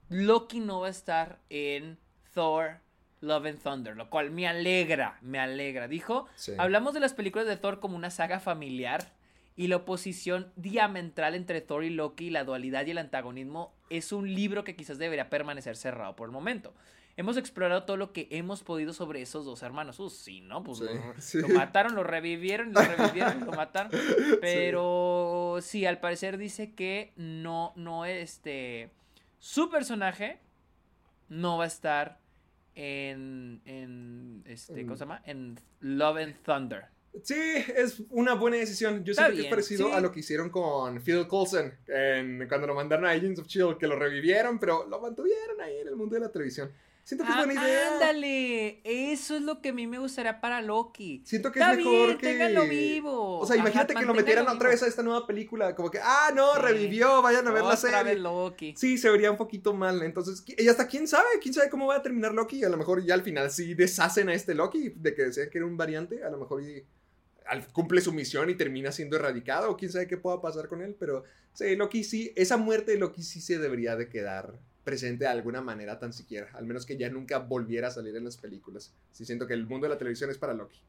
[0.09, 1.97] Loki no va a estar en
[2.33, 2.79] Thor
[3.21, 5.87] Love and Thunder, lo cual me alegra, me alegra.
[5.87, 6.51] Dijo, Sí.
[6.57, 9.13] hablamos de las películas de Thor como una saga familiar
[9.55, 14.33] y la oposición diametral entre Thor y Loki, la dualidad y el antagonismo, es un
[14.33, 16.73] libro que quizás debería permanecer cerrado por el momento.
[17.15, 19.99] Hemos explorado todo lo que hemos podido sobre esos dos hermanos.
[19.99, 20.63] Uh, sí, ¿no?
[20.63, 21.37] Pues Sí, lo, sí.
[21.39, 23.91] lo mataron, lo revivieron, lo revivieron, lo mataron.
[24.41, 25.85] Pero sí.
[25.85, 28.89] al parecer dice que no, no, este,
[29.39, 30.39] su personaje
[31.29, 32.19] no va a estar
[32.75, 35.21] en, en, este, ¿cómo se llama?
[35.25, 36.85] En Love and Thunder.
[37.21, 37.35] Sí,
[37.75, 39.03] es una buena decisión.
[39.03, 39.93] Yo Está siento que es bien, parecido sí.
[39.93, 43.77] a lo que hicieron con Phil Coulson en- cuando lo mandaron a Agents of Shield,
[43.77, 46.71] que lo revivieron, pero lo mantuvieron ahí en el mundo de la televisión.
[47.05, 47.93] Siento que es Ah, buena idea.
[47.95, 51.21] ándale, eso es lo que a mí me gustaría para Loki.
[51.25, 52.27] Siento que Está es mejor bien, que.
[52.27, 53.39] ténganlo vivo.
[53.39, 55.75] O sea, Ajá, imagínate que lo metieran otra vez a esta nueva película.
[55.75, 56.61] Como que, ah, no, Sí.
[56.61, 58.03] revivió, vayan a ver la Otra serie.
[58.03, 58.73] vez Loki.
[58.77, 60.01] Sí, se vería un poquito mal.
[60.01, 62.63] Entonces, y hasta quién sabe, quién sabe cómo va a terminar Loki.
[62.63, 65.57] A lo mejor ya al final sí deshacen a este Loki, de que decían que
[65.57, 66.23] era un variante.
[66.23, 66.85] A lo mejor y
[67.73, 69.69] cumple su misión y termina siendo erradicado.
[69.71, 70.95] O quién sabe qué pueda pasar con él.
[70.97, 75.31] Pero sí, Loki sí, esa muerte de Loki sí se debería de quedar presente de
[75.31, 76.49] alguna manera tan siquiera.
[76.53, 78.93] Al menos que ya nunca volviera a salir en las películas.
[79.11, 80.79] Sí, siento que el mundo de la televisión es para Loki.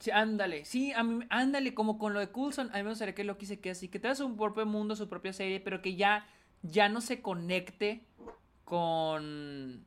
[0.00, 3.14] Sí, ándale, sí, a mí, ándale, como con lo de Coulson, a mí me gustaría
[3.14, 5.94] que Loki se quede así, que tenga su propio mundo, su propia serie, pero que
[5.94, 6.26] ya,
[6.62, 8.04] ya no se conecte
[8.64, 9.84] con,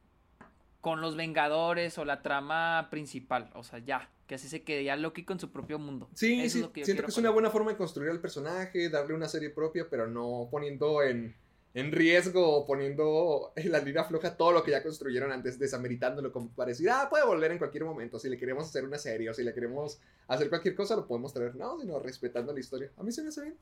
[0.80, 4.96] con los Vengadores o la trama principal, o sea, ya, que así se quede ya
[4.96, 6.10] Loki con su propio mundo.
[6.14, 8.10] Sí, Eso sí, es lo que yo siento que es una buena forma de construir
[8.10, 11.36] al personaje, darle una serie propia, pero no poniendo en,
[11.74, 16.50] en riesgo poniendo en la línea floja todo lo que ya construyeron antes, desameritándolo como
[16.50, 19.34] para decir, ah, puede volver en cualquier momento, si le queremos hacer una serie o
[19.34, 22.92] si le queremos hacer cualquier cosa, lo podemos traer, no, sino respetando la historia.
[22.98, 23.58] A mí se me hace bien.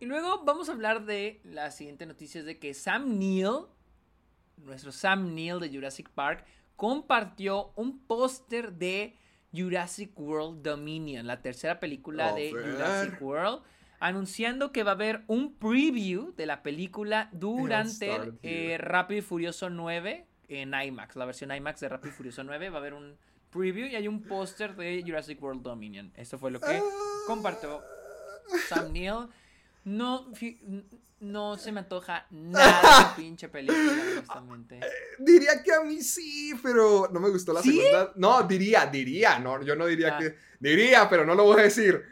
[0.00, 3.66] Y luego vamos a hablar de la siguiente noticia, es de que Sam Neill,
[4.58, 6.44] nuestro Sam Neill de Jurassic Park,
[6.76, 9.16] compartió un póster de
[9.52, 12.72] Jurassic World Dominion, la tercera película A de ver.
[12.72, 13.62] Jurassic World,
[14.00, 19.22] anunciando que va a haber un preview de la película durante el eh, Rápido y
[19.22, 22.94] Furioso 9 en IMAX, la versión IMAX de Rápido y Furioso 9, va a haber
[22.94, 23.16] un
[23.50, 26.12] preview y hay un póster de Jurassic World Dominion.
[26.16, 26.80] Esto fue lo que
[27.26, 27.82] compartió
[28.68, 29.26] Sam Neill.
[29.84, 30.30] No,
[31.20, 34.80] no se me antoja nada de pinche película, honestamente.
[35.18, 37.72] Diría que a mí sí, pero no me gustó la ¿Sí?
[37.76, 38.12] segunda.
[38.16, 40.18] No, diría, diría, no, yo no diría Ah.
[40.18, 40.36] que.
[40.60, 42.04] Diría, pero no lo voy a decir.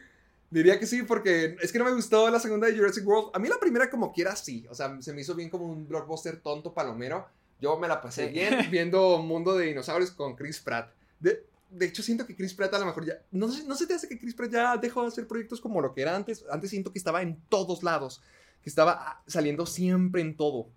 [0.51, 3.31] Diría que sí, porque es que no me gustó la segunda de Jurassic World.
[3.35, 4.65] A mí la primera, como quiera, sí.
[4.71, 7.27] O sea, se me hizo bien como un blockbuster tonto palomero.
[7.61, 8.33] Yo me la pasé Sí.
[8.33, 10.91] bien viendo Mundo de Dinosaurios con Chris Pratt.
[11.19, 13.15] De, de hecho, siento que Chris Pratt a lo mejor ya.
[13.33, 15.93] No, no se te hace que Chris Pratt ya dejó de hacer proyectos como lo
[15.93, 16.45] que era antes.
[16.51, 18.23] Antes siento que estaba en todos lados.
[18.63, 20.69] Que estaba ah, saliendo siempre en todo.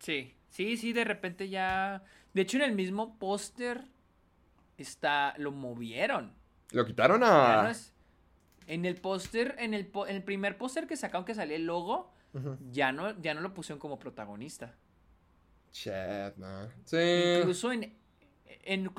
[0.00, 2.04] Sí, sí, sí, de repente ya.
[2.32, 3.84] De hecho, en el mismo póster
[4.76, 5.34] está.
[5.38, 6.32] Lo movieron.
[6.70, 7.72] Lo quitaron a.
[8.68, 11.66] En el póster, en el, po- en el primer póster que sacaron que salía el
[11.66, 12.12] logo,
[12.70, 14.76] ya no, ya no lo pusieron como protagonista.
[15.72, 16.68] Chat, no.
[16.84, 16.96] Sí.
[17.40, 17.94] Incluso en,
[18.64, 18.90] en-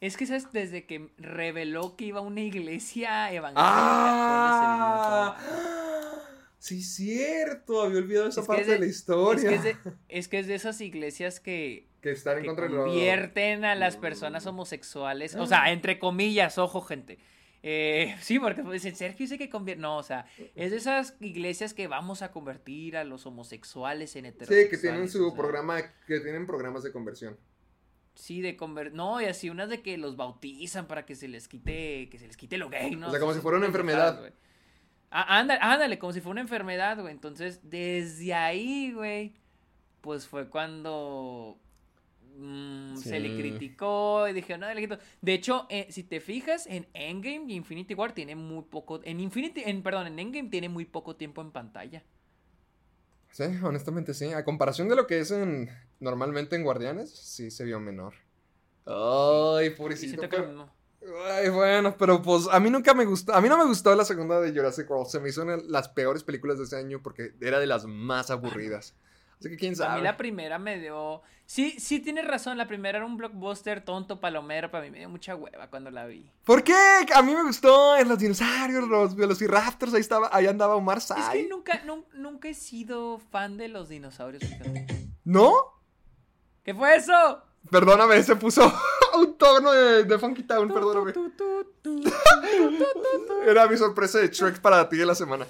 [0.00, 0.50] Es que, ¿sabes?
[0.52, 3.62] Desde que reveló que iba a una iglesia evangélica.
[3.62, 5.36] ¡Ah!
[6.58, 7.82] Sí, cierto.
[7.82, 9.48] Había olvidado esa Es parte de, de- la Es historia.
[9.48, 9.76] que es de,
[10.08, 13.74] es que es de esas iglesias que, Que están en contra de lo- convierten a
[13.74, 15.34] las personas homosexuales.
[15.36, 17.18] O sea, entre comillas, ojo, gente.
[17.62, 19.80] Eh, sí, porque pues, dicen, Sergio dice que convierte.
[19.82, 24.24] No, o sea, es de esas iglesias que vamos a convertir a los homosexuales en
[24.24, 24.70] Sí, heterosexuales.
[24.70, 27.38] que tienen o su sea, programa, que tienen programas de conversión.
[28.14, 28.92] Sí, de conver...
[28.92, 32.26] No, y así unas de que los bautizan para que se les quite, que se
[32.26, 33.08] les quite lo gay, ¿no?
[33.08, 34.18] O sea, como si fuera una enfermedad.
[34.18, 34.32] güey.
[35.10, 37.12] Ah, ándale, ándale, como si fuera una enfermedad, güey.
[37.12, 39.34] Entonces, desde ahí, güey,
[40.00, 41.58] pues fue cuando
[42.40, 44.98] mm, se le criticó y dijeron, no, le quito".
[45.20, 49.20] De hecho, eh, si te fijas, en Endgame y Infinity War tiene muy poco, en
[49.20, 52.02] Infinity, en, perdón, en Endgame tiene muy poco tiempo en pantalla.
[53.30, 54.32] Sí, honestamente sí.
[54.32, 58.14] A comparación de lo que es en, normalmente en Guardianes, sí se vio menor.
[58.86, 60.22] Ay, pobrecito.
[60.28, 60.70] pero-.
[61.30, 63.32] Ay, bueno, pero pues a mí nunca me gustó.
[63.32, 65.08] A mí no me gustó la segunda de Jurassic World.
[65.08, 67.86] Se me hizo una de las peores películas de ese año porque era de las
[67.86, 68.94] más aburridas.
[69.40, 69.96] Así que quién A sabe.
[69.96, 71.22] mí la primera me dio.
[71.46, 72.58] Sí, sí tienes razón.
[72.58, 74.70] La primera era un blockbuster tonto, palomero.
[74.70, 76.30] Para mí me dio mucha hueva cuando la vi.
[76.44, 76.74] ¿Por qué?
[77.14, 81.04] A mí me gustó en los dinosaurios, los velociraptors, ahí estaba, ahí andaba Omar Es
[81.04, 81.14] Sy.
[81.32, 84.42] que nunca, nun- nunca he sido fan de los dinosaurios.
[85.24, 85.54] ¿No?
[86.62, 87.42] ¿Qué fue eso?
[87.70, 88.62] Perdóname, se puso
[89.18, 91.12] un tono de, de Funky Town, perdóname.
[93.46, 95.46] Era mi sorpresa de Shrek para ti de la semana.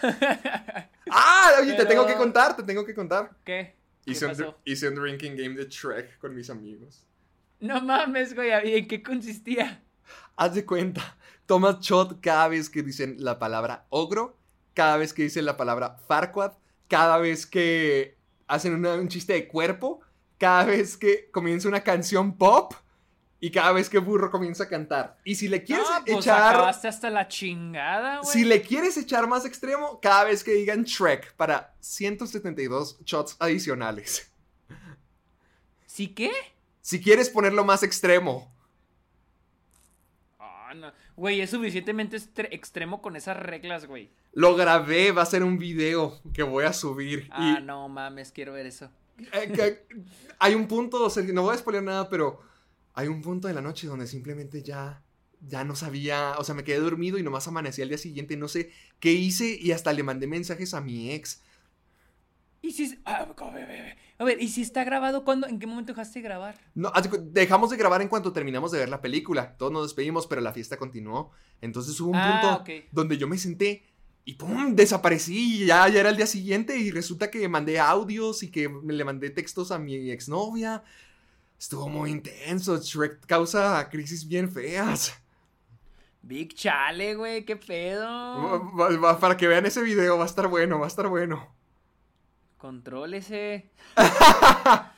[1.14, 3.30] Ah, oye, te tengo que contar, te tengo que contar.
[3.44, 3.74] ¿Qué?
[4.04, 4.58] ¿Qué Hice un, pasó?
[4.64, 7.04] hice un drinking game de Shrek con mis amigos.
[7.60, 8.50] No mames, güey.
[8.70, 9.82] ¿y ¿En qué consistía?
[10.36, 11.16] Haz de cuenta,
[11.46, 14.38] tomas shot cada vez que dicen la palabra ogro,
[14.74, 16.52] cada vez que dicen la palabra Farquaad,
[16.88, 18.16] cada vez que
[18.46, 20.00] hacen una- un chiste de cuerpo,
[20.38, 22.72] cada vez que comienza una canción pop
[23.44, 25.18] y cada vez que Burro comienza a cantar.
[25.24, 26.54] Y si le quieres Ah, pues echar...
[26.54, 28.32] acabaste hasta la chingada, güey.
[28.32, 34.30] Si le quieres echar más extremo, cada vez que digan Shrek para 172 shots adicionales.
[35.86, 36.30] ¿Sí qué?
[36.82, 38.54] Si quieres ponerlo más extremo.
[40.38, 40.92] Ah, no.
[41.16, 42.18] Güey, es suficientemente
[42.52, 44.12] extremo con esas reglas, güey.
[44.34, 47.28] Lo grabé, va a ser un video que voy a subir.
[47.32, 48.88] Ah, y no mames, quiero ver eso.
[49.32, 49.84] eh,
[50.38, 52.51] hay un punto, no voy a spoiler nada, pero
[52.94, 55.02] hay un punto de la noche donde simplemente ya,
[55.40, 58.48] ya no sabía, o sea, me quedé dormido y nomás amanecí al día siguiente, no
[58.48, 58.70] sé
[59.00, 61.42] qué hice y hasta le mandé mensajes a mi ex.
[62.60, 62.98] ¿Y si...
[63.04, 63.34] ah,
[64.18, 65.48] a ver, ¿y si está grabado cuándo?
[65.48, 66.54] ¿En qué momento dejaste de grabar?
[66.74, 66.92] No,
[67.32, 69.56] dejamos de grabar en cuanto terminamos de ver la película.
[69.56, 71.32] Todos nos despedimos, pero la fiesta continuó.
[71.60, 73.82] Entonces hubo un Ah, punto donde yo me senté
[74.24, 75.66] Y pum, desaparecí.
[75.66, 79.30] Ya, ya era el día siguiente y resulta que mandé audios y que le mandé
[79.30, 80.84] textos a mi exnovia.
[81.62, 82.76] Estuvo muy intenso.
[82.76, 85.14] Shrek causa crisis bien feas.
[86.20, 88.04] Big chale, güey, qué pedo.
[88.76, 91.54] Va- va- para que vean ese video, va a estar bueno, va a estar bueno.
[92.58, 93.70] Contrólese.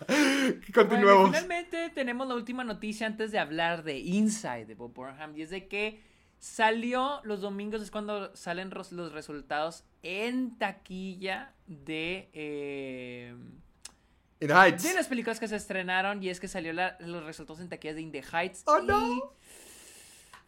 [0.07, 1.27] Bueno, Continuemos.
[1.29, 5.37] finalmente tenemos la última noticia antes de hablar de Inside de Bob Burnham.
[5.37, 6.01] Y es de que
[6.39, 13.35] salió los domingos, es cuando salen los resultados en taquilla de, eh,
[14.41, 14.83] In Heights.
[14.83, 16.23] de las películas que se estrenaron.
[16.23, 18.63] Y es que salió la- los resultados en taquillas de In the Heights.
[18.67, 19.33] Oh, y no.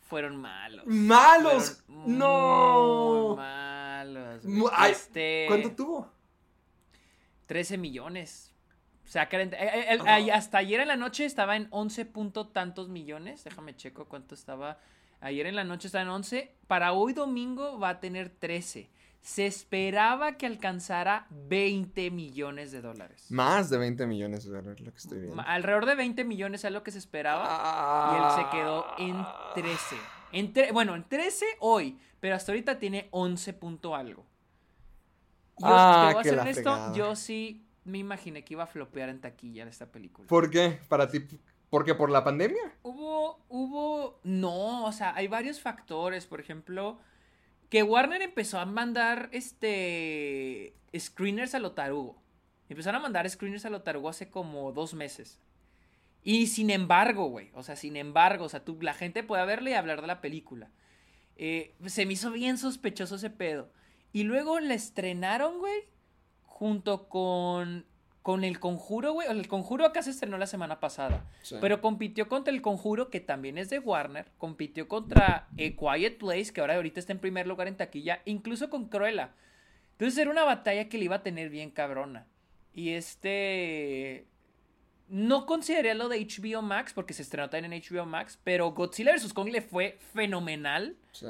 [0.09, 0.85] Fueron malos.
[0.87, 1.83] ¡Malos!
[1.87, 3.27] Fueron ¡No!
[3.29, 4.45] muy malos.
[4.73, 6.13] ay, Este, ¿Cuánto tuvo?
[7.47, 8.53] 13 millones.
[9.05, 12.49] O sea, que- eh, eh, ay- hasta ayer en la noche estaba en 11 punto
[12.49, 13.45] tantos millones.
[13.45, 14.79] Déjame checo cuánto estaba.
[15.21, 16.55] Ayer en la noche estaba en 11.
[16.67, 18.91] Para hoy domingo va a tener 13.
[19.27, 23.27] Se esperaba que alcanzara 20 millones de dólares.
[23.29, 25.43] Más de 20 millones de dólares, lo que estoy viendo.
[25.45, 28.13] Alrededor de 20 millones es lo que se esperaba.
[28.13, 29.27] Y él se quedó en
[29.57, 29.97] 13.
[30.31, 31.99] En bueno, en 13 hoy.
[32.21, 34.25] Pero hasta ahorita tiene 11 punto algo.
[35.59, 39.09] Yo Ah, te voy a ser honesto, yo sí me imaginé que iba a flopear
[39.09, 40.29] en taquilla esta película.
[40.29, 40.79] ¿Por qué?
[40.87, 41.27] ¿Para ti?
[41.69, 41.97] ¿Por qué?
[41.97, 42.77] ¿Por la pandemia?
[42.85, 47.01] Hubo, hubo, no, o sea, hay varios factores, por ejemplo,
[47.69, 52.23] que Warner empezó a mandar, este, screeners a lo tarugo.
[52.69, 55.41] Empezaron a mandar screeners a lo tarugo hace como dos meses.
[56.23, 59.71] Y sin embargo, güey, o sea, sin embargo, o sea, tú, la gente puede verle
[59.71, 60.71] y hablar de la película.
[61.37, 63.71] Eh, se me hizo bien sospechoso ese pedo.
[64.13, 65.85] Y luego la estrenaron, güey,
[66.43, 67.87] junto con,
[68.27, 69.29] con El Conjuro, güey.
[69.29, 71.25] El Conjuro acá se estrenó la semana pasada.
[71.43, 71.55] Sí.
[71.61, 74.27] Pero compitió contra El Conjuro, que también es de Warner.
[74.37, 78.23] Compitió contra eh, Quiet Place, que ahora ahorita está en primer lugar en taquilla.
[78.25, 79.31] Incluso con Cruella.
[79.93, 82.27] Entonces era una batalla que le iba a tener bien cabrona.
[82.75, 84.27] Y este...
[85.07, 88.41] No consideré lo de HBO Max, porque se estrenó también en HBO Max.
[88.43, 89.35] Pero Godzilla vs.
[89.35, 90.97] Kong le fue fenomenal.
[91.13, 91.29] Sí.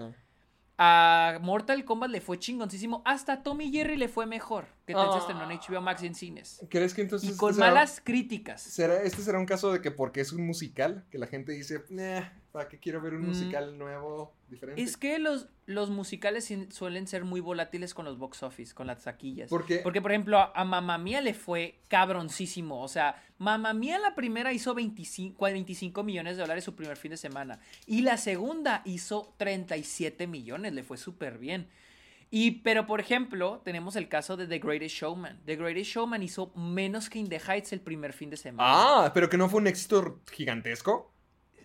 [0.79, 3.03] A Mortal Kombat le fue chingoncísimo.
[3.05, 4.76] Hasta a Tommy Jerry le fue mejor.
[4.87, 5.19] Que tal se Ah.
[5.19, 6.65] estrenó en HBO Max y en cines.
[6.71, 7.29] ¿Crees que entonces...
[7.29, 8.63] Y con este será- malas críticas.
[8.63, 11.83] será- este será un caso de que porque es un musical, que la gente dice,
[11.91, 12.23] "Nah,
[12.53, 13.27] ¿para qué quiero ver un Mm.
[13.27, 14.81] musical nuevo, diferente?
[14.81, 19.03] Es que los, los musicales suelen ser muy volátiles con los box office, con las
[19.03, 19.51] taquillas.
[19.51, 19.79] ¿Por qué?
[19.79, 22.81] Porque, por ejemplo, a, a Mamma Mía le fue cabroncísimo.
[22.81, 27.11] O sea, Mamma Mía la primera hizo 25, 25 millones de dólares su primer fin
[27.11, 27.59] de semana.
[27.87, 30.73] Y la segunda hizo 37 millones.
[30.75, 31.69] Le fue súper bien.
[32.31, 35.41] Y, pero, por ejemplo, tenemos el caso de The Greatest Showman.
[35.47, 38.69] The Greatest Showman hizo menos que In the Heights el primer fin de semana.
[38.73, 41.13] Ah, pero que no fue un éxito gigantesco.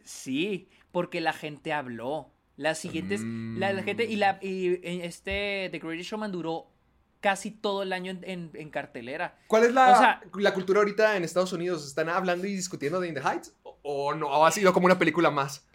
[0.04, 2.32] Sí, porque la gente habló.
[2.58, 3.58] Las siguientes, Mm.
[3.58, 6.68] la, la gente y la y, y este The Greatest Showman duró
[7.22, 9.40] casi todo el año en, en- en cartelera.
[9.48, 11.86] ¿Cuál es la, O sea- la cultura ahorita en Estados Unidos?
[11.88, 13.56] ¿Están hablando y discutiendo de In the Heights?
[13.64, 14.28] ¿O, o no?
[14.28, 15.66] ¿O ha sido como una película más?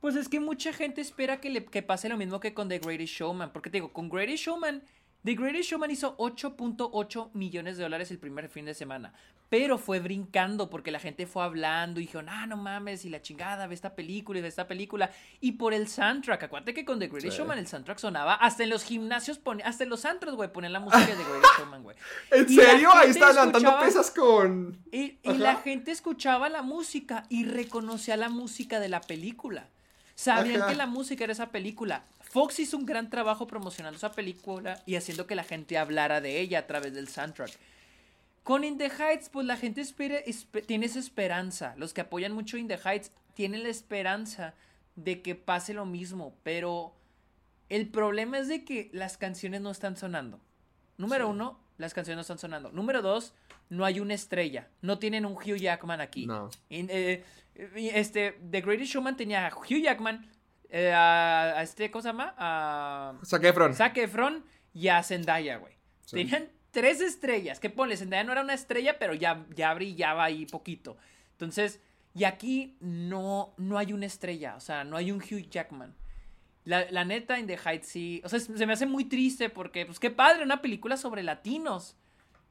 [0.00, 2.78] Pues es que mucha gente espera que le que pase lo mismo que con The
[2.78, 4.82] Greatest Showman, porque te digo, con Greatest Showman
[5.26, 9.12] The Greatest Showman hizo 8.8 millones de dólares el primer fin de semana.
[9.48, 13.20] Pero fue brincando porque la gente fue hablando y dijeron, ah, no mames, y la
[13.20, 15.10] chingada, ve esta película y ve esta película.
[15.40, 17.38] Y por el soundtrack, acuérdate que con The Greatest Sí.
[17.38, 20.72] Showman el soundtrack sonaba, hasta en los gimnasios, pone, hasta en los antros, güey, ponían
[20.72, 21.96] la música de The Greatest Showman, güey.
[22.30, 22.90] ¿En Y serio?
[22.92, 24.78] Ahí gente está levantando pesas con...
[24.92, 29.70] Y, la gente escuchaba la música y reconocía la música de la película.
[30.16, 30.70] Sabían Ajá.
[30.70, 32.02] que la música era esa película.
[32.30, 36.40] Fox hizo un gran trabajo promocionando esa película y haciendo que la gente hablara de
[36.40, 37.52] ella a través del soundtrack.
[38.42, 40.18] Con In the Heights, pues la gente espera,
[40.66, 41.74] tiene esa esperanza.
[41.76, 44.54] Los que apoyan mucho In the Heights tienen la esperanza
[44.94, 46.94] de que pase lo mismo, pero
[47.68, 50.40] el problema es de que las canciones no están sonando.
[50.96, 51.30] Número Sí.
[51.32, 52.70] uno, las canciones no están sonando.
[52.72, 53.34] Número dos,
[53.68, 54.68] no hay una estrella.
[54.80, 56.26] No tienen un Hugh Jackman aquí.
[56.26, 56.50] No.
[56.70, 57.24] Eh,
[57.54, 60.30] este, The Greatest Showman tenía a Hugh Jackman,
[60.68, 62.34] eh, a, a este, ¿cómo se llama?
[62.36, 63.74] A Zac Efron.
[63.74, 65.74] Zac Efron y a Zendaya, güey.
[66.04, 66.16] Sí.
[66.16, 67.58] Tenían tres estrellas.
[67.60, 70.96] Que ponle, Zendaya no era una estrella, pero ya, ya brillaba ahí poquito.
[71.32, 71.80] Entonces,
[72.14, 74.54] y aquí no, no hay una estrella.
[74.56, 75.94] O sea, no hay un Hugh Jackman.
[76.64, 78.20] La, la neta, en The Heights sí.
[78.24, 81.96] O sea, se me hace muy triste porque, pues qué padre, una película sobre latinos.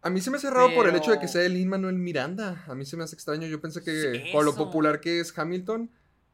[0.05, 2.63] A mí se me hace raro por el hecho de que sea Lin Manuel Miranda.
[2.67, 3.47] A mí se me hace extraño.
[3.47, 5.89] Yo pensé que Sí, con lo popular que es Hamilton.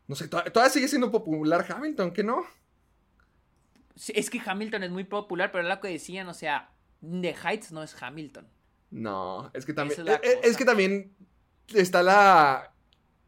[0.07, 2.43] No sé, to- todavía sigue siendo popular Hamilton, ¿qué no?
[3.95, 6.71] Sí, es que Hamilton es muy popular, pero era lo que decían, o sea,
[7.01, 8.47] The Heights no es Hamilton.
[8.89, 10.01] No, es que también.
[10.21, 11.15] Es es que también
[11.73, 12.73] está la.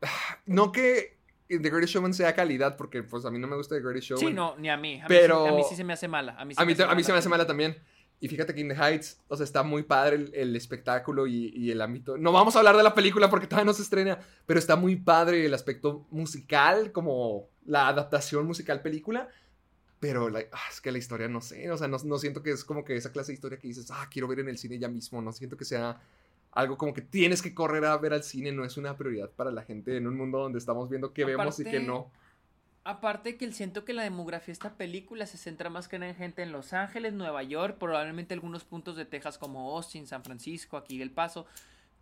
[0.45, 1.17] No que
[1.47, 4.27] The Greatest Showman sea calidad, porque pues a mí no me gusta The Greatest Showman.
[4.27, 4.95] Sí, no, ni a mí.
[4.99, 6.33] A mí Pero- sí- a mí sí se me hace mala.
[6.37, 7.77] A mí, sí A mí, me a mí se me hace mala también.
[8.23, 11.51] Y fíjate que In the Heights, o sea, está muy padre el, el espectáculo y,
[11.57, 12.17] y el ámbito.
[12.17, 14.95] No vamos a hablar de la película porque todavía no se estrena, pero está muy
[14.95, 19.27] padre el aspecto musical, como la adaptación musical película.
[19.99, 22.51] Pero like, ah, es que la historia no sé, o sea, no, no siento que
[22.51, 24.79] es como que esa clase de historia que dices, ah, quiero ver en el cine
[24.79, 25.21] ya mismo.
[25.21, 25.99] No siento que sea
[26.53, 29.51] algo como que tienes que correr a ver al cine, no es una prioridad para
[29.51, 32.09] la gente en un mundo donde estamos viendo qué vemos y qué no.
[32.85, 36.11] Aparte que el- siento que la demografía de esta película se centra más que nada
[36.11, 40.23] en gente en Los Ángeles, Nueva York, probablemente algunos puntos de Texas como Austin, San
[40.23, 41.45] Francisco, aquí El Paso.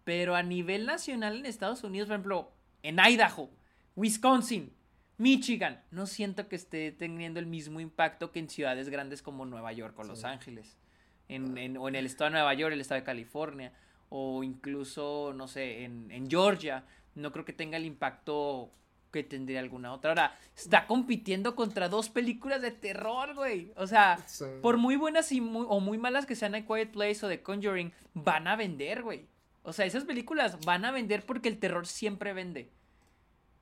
[0.03, 2.51] Pero a nivel nacional en Estados Unidos, por ejemplo,
[2.81, 3.49] en Idaho,
[3.95, 4.73] Wisconsin,
[5.19, 9.71] Michigan, no siento que esté teniendo el mismo impacto que en ciudades grandes como Nueva
[9.73, 10.77] York o Los Ángeles.
[11.29, 13.71] En, en- o en el estado de Nueva York, el estado de California,
[14.09, 16.83] o incluso, no sé, en, en Georgia.
[17.13, 18.71] No creo que tenga el impacto
[19.11, 20.11] que tendría alguna otra.
[20.11, 23.71] Ahora, está compitiendo contra dos películas de terror, güey.
[23.75, 24.45] O sea, Sí.
[24.61, 27.41] por muy buenas y muy, o muy malas que sean A Quiet Place o The
[27.41, 29.27] Conjuring, van a vender, güey.
[29.63, 32.69] O sea, esas películas van a vender porque el terror siempre vende.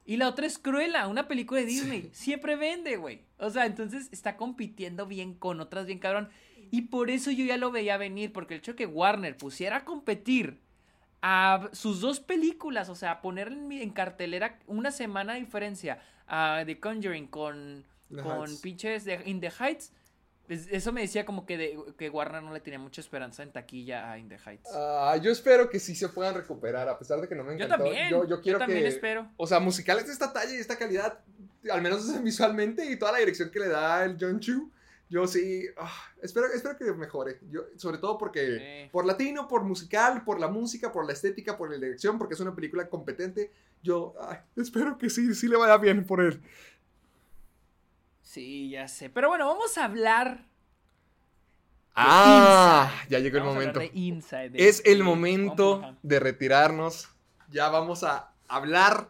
[0.05, 2.09] Y la otra es Cruella, una película de Disney.
[2.13, 3.21] Siempre vende, güey.
[3.37, 6.29] O sea, entonces está compitiendo bien con otras bien cabrón.
[6.71, 9.77] Y por eso yo ya lo veía venir, porque el hecho de que Warner pusiera
[9.77, 10.59] a competir
[11.21, 16.79] a sus dos películas, o sea, poner en, cartelera una semana de diferencia a The
[16.79, 19.91] Conjuring con, The con pinches de In the Heights.
[20.47, 23.51] es- Eso me decía como que, de- que Warner no le tenía mucha esperanza en
[23.51, 24.69] taquilla a In the Heights.
[24.73, 27.65] Ah, yo espero que sí se puedan recuperar, a pesar de que no me yo
[27.65, 27.83] encantó.
[27.85, 29.27] también, Yo, yo quiero también que, espero.
[29.37, 31.19] O sea, musicales de esta talla y esta calidad,
[31.69, 34.71] al menos visualmente y toda la dirección que le da el John Chu.
[35.09, 35.91] Yo sí, ah,
[36.21, 37.39] espero, espero que mejore.
[37.49, 38.89] Yo, sobre todo porque Sí.
[38.91, 42.39] por latino, por musical, por la música, por la estética, por la dirección, porque es
[42.39, 43.51] una película competente.
[43.81, 46.41] Yo ay, espero que sí, sí le vaya bien por él.
[48.21, 49.09] Sí, ya sé.
[49.09, 50.45] Pero bueno, vamos a hablar.
[51.95, 53.09] Ah, Inside.
[53.09, 53.79] ya llegó el Vamos momento.
[53.79, 57.09] de Inside, de- Es el momento de retirarnos.
[57.49, 59.09] Ya vamos a hablar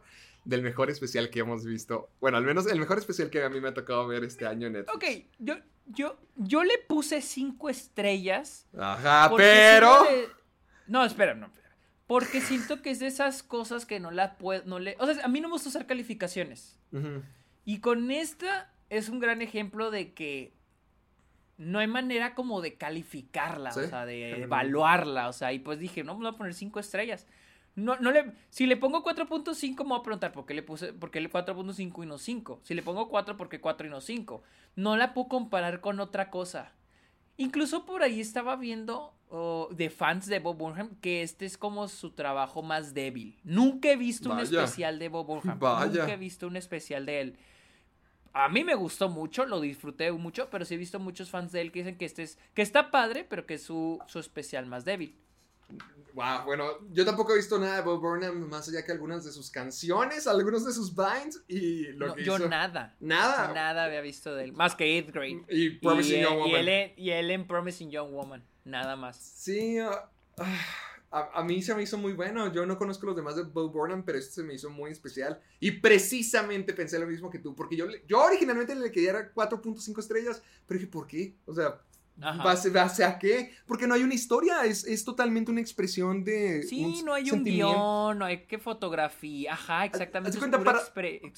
[0.49, 2.09] del mejor especial que hemos visto.
[2.19, 4.65] Bueno, al menos el mejor especial que a mí me ha tocado ver este año
[4.65, 4.95] en Netflix.
[4.95, 5.55] Ok, yo,
[5.85, 8.67] yo, yo le puse cinco estrellas.
[8.77, 10.05] Ajá, pero.
[10.87, 11.45] No, espera, no.
[11.45, 11.69] espera.
[12.07, 14.63] Porque siento que es de esas cosas que no la puedo.
[14.65, 14.95] No le...
[14.99, 16.79] O sea, a mí no me gusta usar calificaciones.
[17.65, 20.55] Y con esta es un gran ejemplo de que
[21.57, 25.77] no hay manera como de calificarla, Sí, o sea, de evaluarla, o sea, y pues
[25.77, 27.27] dije, no, voy a poner 5 estrellas.
[27.75, 30.93] No, no le, si le pongo 4.5 me voy a preguntar por qué le puse,
[30.93, 32.59] por qué le 4.5 y no 5.
[32.63, 34.43] Si le pongo 4, ¿por qué 4 y no 5?
[34.75, 36.73] No la puedo comparar con otra cosa.
[37.37, 41.87] Incluso por ahí estaba viendo oh, de fans de Bob Burnham que este es como
[41.87, 43.39] su trabajo más débil.
[43.45, 44.63] Nunca he visto un Vaya.
[44.63, 45.57] especial de Bob Burnham.
[45.59, 46.01] Vaya.
[46.01, 47.37] Nunca he visto un especial de él.
[48.33, 51.61] A mí me gustó mucho, lo disfruté mucho, pero sí he visto muchos fans de
[51.61, 54.65] él que dicen que este es que está padre, pero que es su, su especial
[54.65, 55.15] más débil.
[56.13, 59.31] Wow, bueno, yo tampoco he visto nada de Bob Burnham más allá que algunas de
[59.31, 62.49] sus canciones, algunos de sus vines y lo No, que yo hizo.
[62.49, 62.95] nada.
[62.99, 63.53] Nada.
[63.53, 64.51] Nada había visto de él.
[64.53, 65.45] Más que Eighth Grade.
[65.49, 66.51] Y Promising y, Young eh, Woman.
[66.51, 68.43] Y él, y él en Promising Young Woman.
[68.65, 69.17] Nada más.
[69.17, 70.65] Sí, ah, ah,
[71.11, 72.51] a, a mí se me hizo muy bueno.
[72.51, 75.39] Yo no conozco los demás de Bob Burnham, pero este se me hizo muy especial.
[75.59, 79.99] Y precisamente pensé lo mismo que tú, porque yo, yo originalmente le quería dar 4.5
[79.99, 81.35] estrellas, pero dije, ¿por qué?
[81.45, 81.79] O sea.
[82.19, 83.53] ¿Base, base a qué?
[83.65, 86.63] Porque no hay una historia, es, es totalmente una expresión de.
[86.63, 89.53] Sí, no hay un guion, no hay que fotografía.
[89.53, 90.37] Ajá, exactamente.
[90.37, 90.79] es cuenta, para-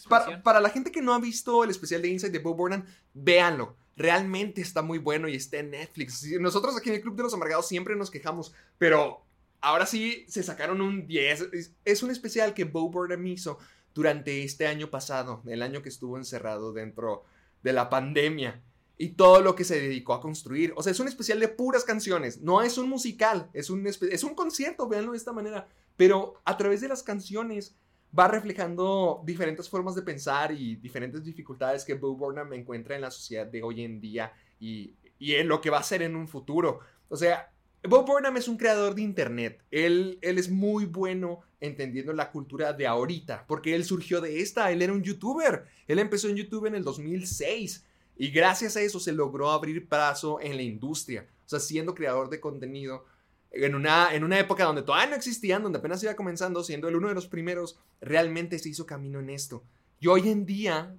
[0.10, 2.86] Para, para la gente que no ha visto el especial de Inside de Bob Burnham,
[3.14, 3.76] véanlo.
[3.98, 6.26] Realmente está muy bueno y está en Netflix.
[6.40, 9.24] Nosotros aquí en el Club de los Amargados siempre nos quejamos, pero
[9.60, 11.42] ahora sí se sacaron un 10.
[11.54, 13.60] Es, es un especial que Bob Burnham hizo
[13.94, 17.26] durante este año pasado, el año que estuvo encerrado dentro
[17.62, 18.62] de la pandemia.
[19.02, 20.74] Y todo lo que se dedicó a construir.
[20.76, 22.40] O sea, es un especial de puras canciones.
[22.40, 23.50] No es un musical.
[23.52, 25.68] Es un, es un concierto, véanlo de esta manera.
[25.98, 27.76] Pero a través de las canciones
[28.18, 33.10] va reflejando diferentes formas de pensar y diferentes dificultades que Bo Burnham encuentra en la
[33.10, 36.28] sociedad de hoy en día y, y en lo que va a ser en un
[36.28, 36.82] futuro.
[37.10, 37.52] O sea,
[37.82, 39.64] Bo Burnham es un creador de internet.
[39.72, 44.72] Él, él es muy bueno entendiendo la cultura de ahorita, porque él surgió de esta,
[44.72, 45.66] él era un youtuber.
[45.88, 47.88] Él empezó en YouTube en el 2006
[48.22, 51.28] y gracias a eso se logró abrir paso en la industria.
[51.44, 53.04] O sea, siendo creador de contenido
[53.50, 56.98] en una, en una época donde todavía no existían, donde apenas iba comenzando, siendo el
[56.98, 59.64] uno de los primeros, realmente se hizo camino en esto.
[60.00, 60.96] Y hoy en día,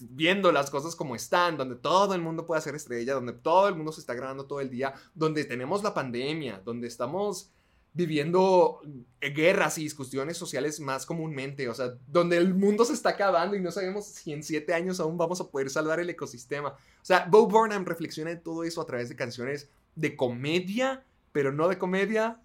[0.00, 3.74] viendo las cosas como están, donde todo el mundo puede hacer estrella, donde todo el
[3.74, 7.52] mundo se está grabando todo el día, donde tenemos la pandemia, donde estamos
[7.92, 8.80] viviendo
[9.20, 13.60] guerras y discusiones sociales más comúnmente, o sea, donde el mundo se está acabando y
[13.60, 16.70] no sabemos si en siete años aún vamos a poder salvar el ecosistema.
[16.70, 21.52] O sea, Bo Burnham reflexiona en todo eso a través de canciones de comedia, pero
[21.52, 22.40] no de comedia,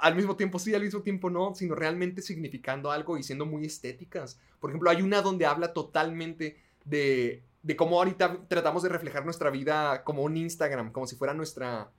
[0.00, 3.64] al mismo tiempo sí, al mismo tiempo no, sino realmente significando algo y siendo muy
[3.64, 4.40] estéticas.
[4.58, 9.50] Por ejemplo, hay una donde habla totalmente de, de cómo ahorita tratamos de reflejar nuestra
[9.50, 11.92] vida como un Instagram, como si fuera nuestra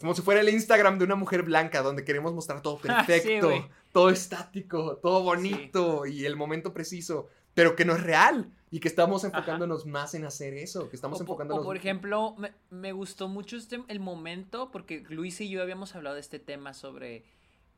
[0.00, 4.08] como si fuera el Instagram de una mujer blanca, donde queremos mostrar todo perfecto, todo
[4.08, 9.24] estático, todo bonito y el momento preciso, pero que no es real y que estamos
[9.24, 11.62] enfocándonos más en hacer eso, que estamos enfocándonos...
[11.62, 12.34] O por ejemplo,
[12.70, 16.72] me, gustó mucho este, el momento, porque Luis y yo habíamos hablado de este tema
[16.72, 17.24] sobre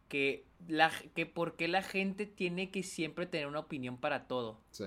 [0.08, 4.60] que, la, que por qué la gente tiene que siempre tener una opinión para todo.
[4.70, 4.84] Sí.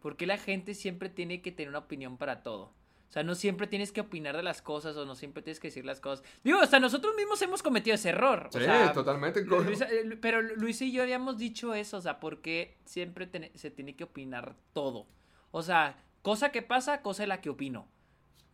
[0.00, 2.74] ¿Por qué la gente siempre tiene que tener una opinión para todo?
[3.12, 5.68] O sea, no siempre tienes que opinar de las cosas o no siempre tienes que
[5.68, 6.24] decir las cosas.
[6.42, 8.48] Digo, hasta nosotros mismos hemos cometido ese error.
[8.50, 8.60] Sí,
[8.94, 9.40] totalmente.
[9.40, 14.04] Eh, pero Luis y yo habíamos dicho eso, o sea, porque siempre se tiene que
[14.04, 15.06] opinar todo.
[15.50, 17.86] O sea, cosa que pasa, cosa de la que opino.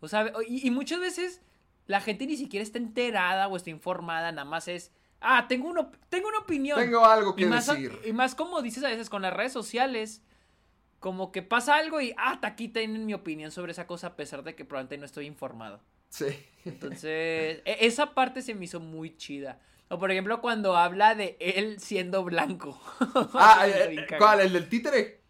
[0.01, 1.41] O sea, y, muchas veces
[1.87, 4.91] la gente ni siquiera está enterada o está informada, nada más es,
[5.21, 6.81] ah, tengo, uno, tengo una opinión.
[6.81, 7.97] Tengo algo que decir.
[8.05, 10.25] Y más como dices a veces con las redes sociales
[11.01, 14.43] como que pasa algo y, ah, aquí tienen mi opinión sobre esa cosa a pesar
[14.43, 15.81] de que probablemente no estoy informado.
[16.09, 16.27] Sí.
[16.65, 19.61] Entonces, e, esa parte se me hizo muy chida.
[19.89, 22.81] O por ejemplo, cuando habla de él siendo blanco.
[23.35, 24.41] Ah, eh, eh, ¿cuál?
[24.41, 25.21] ¿El del títere?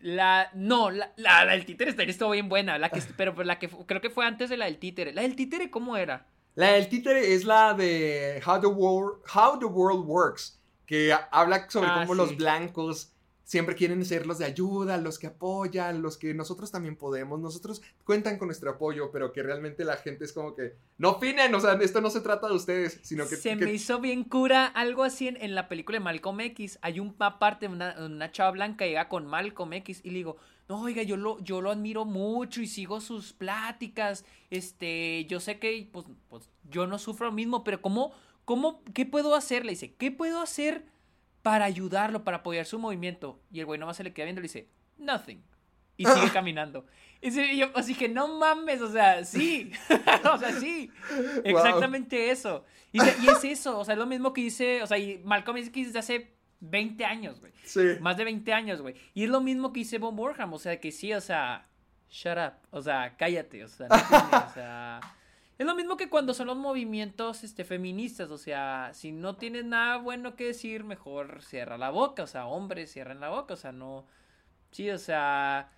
[0.00, 4.00] La, no, la, la, del títere estuvo bien buena, la que, pero la que creo
[4.00, 5.12] que fue antes de la del títere.
[5.12, 6.26] ¿La del títere cómo era?
[6.56, 11.68] La del títere es la de How the World, How the World Works que habla
[11.70, 13.12] sobre ah, cómo los blancos
[13.44, 17.82] siempre quieren ser los de ayuda, los que apoyan, los que nosotros también podemos, nosotros
[18.04, 21.60] cuentan con nuestro apoyo, pero que realmente la gente es como que no opinen, o
[21.60, 23.36] sea, esto no se trata de ustedes, sino que...
[23.36, 27.38] Se me hizo bien cura algo así en, la película de Malcolm X, hay una
[27.38, 30.36] parte, una, una chava blanca llega con Malcolm X y le digo,
[30.68, 35.58] no, oiga, yo lo, yo lo admiro mucho y sigo sus pláticas, este, yo sé
[35.58, 38.14] que, pues, pues yo no sufro lo mismo, pero ¿cómo
[38.52, 39.64] ¿Cómo, qué puedo hacer?
[39.64, 40.84] Le dice, ¿qué puedo hacer
[41.40, 43.40] para ayudarlo, para apoyar su movimiento?
[43.50, 44.68] Y el güey nomás se le queda viendo y le dice,
[44.98, 45.42] nothing.
[45.96, 46.84] Y sigue caminando.
[47.22, 49.72] Y yo así que no mames, o sea, sí.
[50.34, 50.90] o sea, sí.
[51.42, 52.66] Exactamente eso.
[52.92, 55.86] Y, es eso, o sea, es lo mismo que dice, o sea, y Malcolm X
[55.86, 57.54] desde hace 20 años, güey.
[57.64, 57.80] Sí.
[58.02, 58.96] Más de 20 años, güey.
[59.14, 61.68] Y es lo mismo que dice Bob Burham, o sea, que sí, o sea,
[62.10, 65.00] shut up, o sea, cállate, o sea, no o sea
[65.62, 69.64] es lo mismo que cuando son los movimientos este, feministas, o sea, si no tienes
[69.64, 73.56] nada bueno que decir, mejor cierra la boca, o sea, hombres cierran la boca, o
[73.56, 74.06] sea, no...
[74.70, 75.70] Sí, o sea...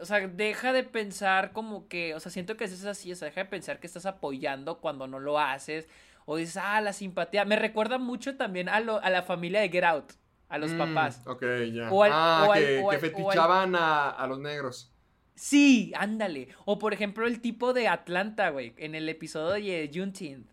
[0.00, 3.26] O sea, deja de pensar como que, o sea, siento que es así, o sea,
[3.26, 5.86] deja de pensar que estás apoyando cuando no lo haces,
[6.24, 7.44] o dices, ah, la simpatía.
[7.44, 10.12] Me recuerda mucho también a, lo, a la familia de Get Out,
[10.48, 11.22] a los mm, papás.
[11.26, 11.42] Ok,
[11.72, 11.90] ya.
[12.10, 14.91] ah, que, fetichaban a, a los negros.
[15.34, 16.48] Sí, ándale.
[16.64, 20.48] O por ejemplo, el tipo de Atlanta, güey, en el episodio de Juneteenth.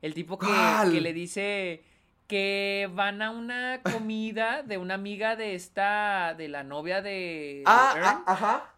[0.00, 0.48] El tipo que,
[0.90, 1.84] que, le dice
[2.26, 7.62] que van a una comida de una amiga de esta, de la novia de...
[7.66, 8.74] Ah, ah ajá.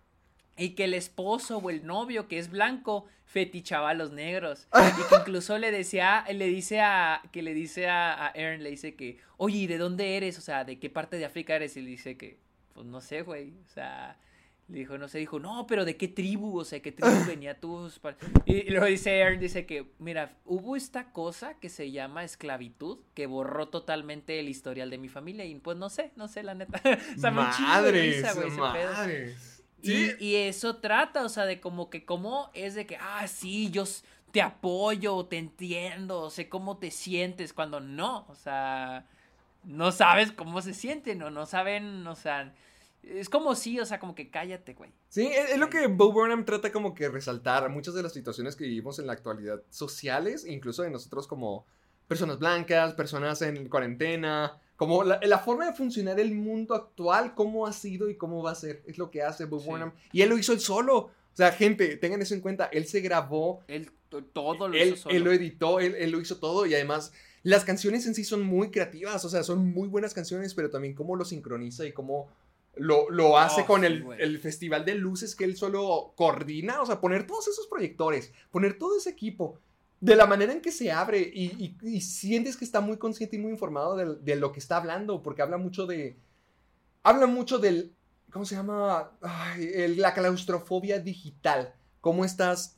[0.57, 4.69] Y que el esposo o el novio, que es blanco, fetichaba a los negros.
[4.75, 8.71] y que incluso le decía, le dice a, que le dice a, a Aaron, le
[8.71, 10.37] dice que, oye, ¿y de dónde eres?
[10.39, 11.77] O sea, ¿de qué parte de África eres?
[11.77, 12.39] Y le dice que,
[12.75, 13.55] pues no sé, güey.
[13.65, 14.19] O sea,
[14.69, 16.59] le dijo, no sé, dijo, no, pero ¿de qué tribu?
[16.59, 17.91] O sea, ¿qué tribu venía tú?
[18.47, 23.27] Y, luego dice Aaron, dice que, mira, hubo esta cosa que se llama esclavitud, que
[23.27, 26.81] borró totalmente el historial de mi familia, y pues no sé, no sé, la neta.
[27.17, 28.25] o sea, madres,
[29.83, 33.71] Y, y, eso trata, o sea, de como que, como es de que, ah, sí,
[33.71, 33.85] yo
[34.33, 39.07] te apoyo, te entiendo, sé cómo te sientes, cuando no, o sea,
[39.63, 42.55] no sabes cómo se sienten, o no saben, o sea
[43.09, 44.93] es como sí, o sea, como que cállate, güey.
[45.09, 48.65] Sí, es, lo que Bo Burnham trata como que resaltar muchas de las situaciones que
[48.65, 51.67] vivimos en la actualidad sociales, incluso de nosotros como
[52.09, 57.73] personas blancas, personas en cuarentena, como la, forma de funcionar el mundo actual, cómo ha
[57.73, 59.93] sido y cómo va a ser, es lo que hace Bo Burnham.
[60.13, 60.97] Y él lo hizo él solo.
[60.97, 63.63] O sea, gente, tengan eso en cuenta, él se grabó.
[63.69, 63.91] Él
[64.33, 65.15] todo lo hizo solo.
[65.15, 67.13] Él lo editó, él, él lo hizo todo y además...
[67.47, 70.95] Las canciones en sí son muy creativas, o sea, son muy buenas canciones, pero también
[70.95, 72.31] cómo lo sincroniza y cómo
[72.77, 77.27] lo, hace oh, con el, festival de luces que él solo coordina, o sea, poner
[77.27, 79.61] todos esos proyectores, poner todo ese equipo,
[80.01, 83.53] de la manera en que se abre y, sientes que está muy consciente y muy
[83.53, 86.19] informado de, lo que está hablando, porque habla mucho de...
[87.03, 87.95] Habla mucho del...
[88.31, 89.13] ¿Cómo se llama?
[89.97, 91.75] la claustrofobia digital.
[92.01, 92.77] ¿Cómo estás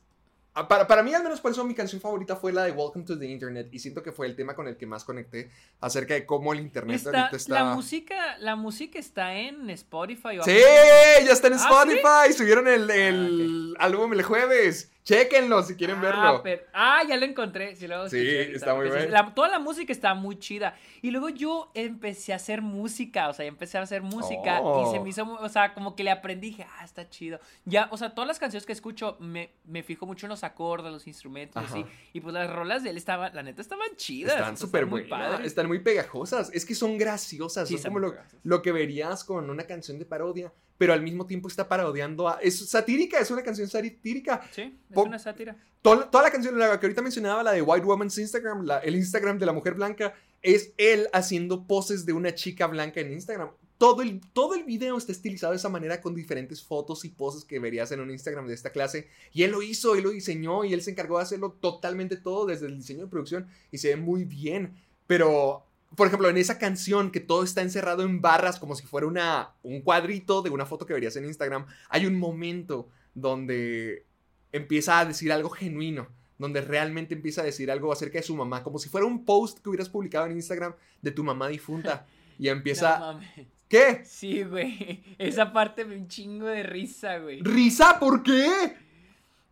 [0.68, 3.18] Para, para mí, al menos por eso, mi canción favorita fue la de Welcome to
[3.18, 3.68] the Internet.
[3.72, 5.50] Y siento que fue el tema con el que más conecté
[5.80, 7.54] acerca de cómo el Internet Está- ahorita está.
[7.54, 10.56] La música, la música está en Spotify o Sí,
[11.24, 11.64] ya está en ¿Ah, sí?
[11.64, 12.32] Spotify.
[12.32, 14.90] Subieron el, el álbum el jueves.
[15.06, 16.40] Chéquenlo si quieren Ah, verlo.
[16.42, 17.76] pero- ah, ya lo encontré.
[17.76, 19.08] Sí, luego Sí, escuché está muy bueno.
[19.08, 20.74] la- toda la música está muy chida.
[21.00, 24.82] Y luego yo empecé a hacer música, o sea, empecé a hacer música Oh.
[24.90, 27.38] y se me hizo, mu- o sea, como que le aprendí, dije, ah, está chido.
[27.64, 30.90] Ya, o sea, todas las canciones que escucho me, me fijo mucho en los acordes,
[30.92, 31.86] los instrumentos, y así.
[32.12, 34.34] Y pues las rolas de él estaban, la neta, estaban chidas.
[34.34, 35.46] Están súper buenas, padres.
[35.46, 36.50] están muy pegajosas.
[36.52, 37.68] Es que son graciosas.
[37.68, 41.26] Sí, son como lo, lo que verías con una canción de parodia, pero al mismo
[41.26, 42.38] tiempo está parodiando a.
[42.42, 44.42] Es satírica, es una canción satírica.
[44.52, 45.56] Sí, es una sátira.
[45.82, 48.96] Toda, toda la canción, la que ahorita mencionaba, la de White Woman's Instagram, la- el
[48.96, 53.50] Instagram de la mujer blanca, es él haciendo poses de una chica blanca en Instagram.
[53.78, 57.44] Todo el, todo el video está estilizado de esa manera con diferentes fotos y poses
[57.44, 59.08] que verías en un Instagram de esta clase.
[59.32, 62.46] Y él lo hizo, él lo diseñó y él se encargó de hacerlo totalmente todo
[62.46, 64.74] desde el diseño de producción y se ve muy bien.
[65.06, 65.66] Pero,
[65.96, 69.54] por ejemplo, en esa canción que todo está encerrado en barras como si fuera una,
[69.62, 74.04] un cuadrito de una foto que verías en Instagram, hay un momento donde
[74.52, 76.08] empieza a decir algo genuino,
[76.38, 79.58] donde realmente empieza a decir algo acerca de su mamá, como si fuera un post
[79.58, 82.06] que hubieras publicado en Instagram de tu mamá difunta.
[82.38, 82.98] Y empieza...
[82.98, 83.20] No.
[83.66, 84.04] ¿Qué?
[84.04, 85.02] Sí, güey.
[85.18, 87.40] Esa parte me un chingo de risa, güey.
[87.40, 87.98] ¿Risa?
[87.98, 88.76] ¿Por qué?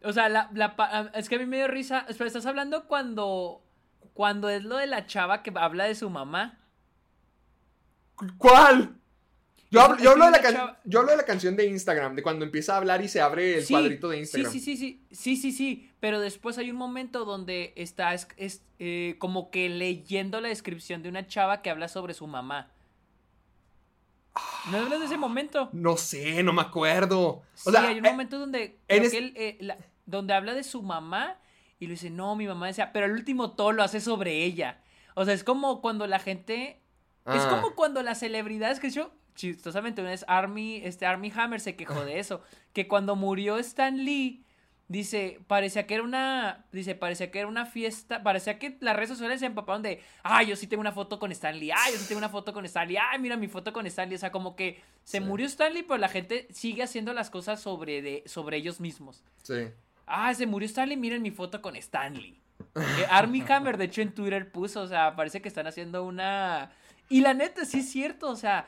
[0.03, 2.05] O sea, la, la es que a mí me dio risa.
[2.09, 3.64] Espera, estás hablando cuando.
[4.15, 6.59] Cuando es lo de la chava que habla de su mamá.
[8.39, 8.97] ¿Cuál?
[9.71, 12.15] Yo hablo, es yo, hablo de la can- yo hablo de la canción de Instagram,
[12.15, 14.53] de cuando empieza a hablar y se abre el Sí, cuadrito de Instagram.
[14.53, 18.29] Sí, sí, sí, sí, sí, sí, sí, pero después hay un momento donde está es,
[18.37, 22.71] es, eh, como que leyendo la descripción de una chava que habla sobre su mamá.
[24.71, 25.71] ¿No hablas de ese momento?
[25.73, 27.21] No sé, no me acuerdo.
[27.29, 29.79] O sí, sea, hay un eh, momento donde, en creo es- que él, eh, la-
[30.07, 31.37] donde habla de su mamá
[31.79, 34.81] y le dice, no, mi mamá decía, pero al último todo lo hace sobre ella.
[35.15, 36.81] O sea, es como cuando la gente
[37.27, 41.61] Es ah, como cuando las celebridades que yo, chistosamente, una vez Army, este Army Hammer
[41.61, 42.43] se quejó de eso,
[42.73, 44.45] que cuando murió Stan Lee,
[44.89, 49.09] dice, parecía que era una, dice, parecía que era una fiesta, parecía que las redes
[49.09, 51.99] sociales se empaparon de, ay, yo sí tengo una foto con Stan Lee, ay, yo
[51.99, 54.19] sí tengo una foto con Stan Lee, ay, mira mi foto con Stan Lee, o
[54.19, 55.25] sea, como que se Sí.
[55.25, 59.25] murió Stan Lee, pero la gente sigue haciendo las cosas sobre, de, sobre ellos mismos.
[59.43, 59.69] Sí.
[60.07, 62.41] Ah, se murió Stanley, miren mi foto con Stanley.
[62.75, 66.71] Eh, Army Hammer, de hecho, en Twitter puso, o sea, parece que están haciendo una...
[67.09, 68.67] Y la neta, sí es cierto, o sea,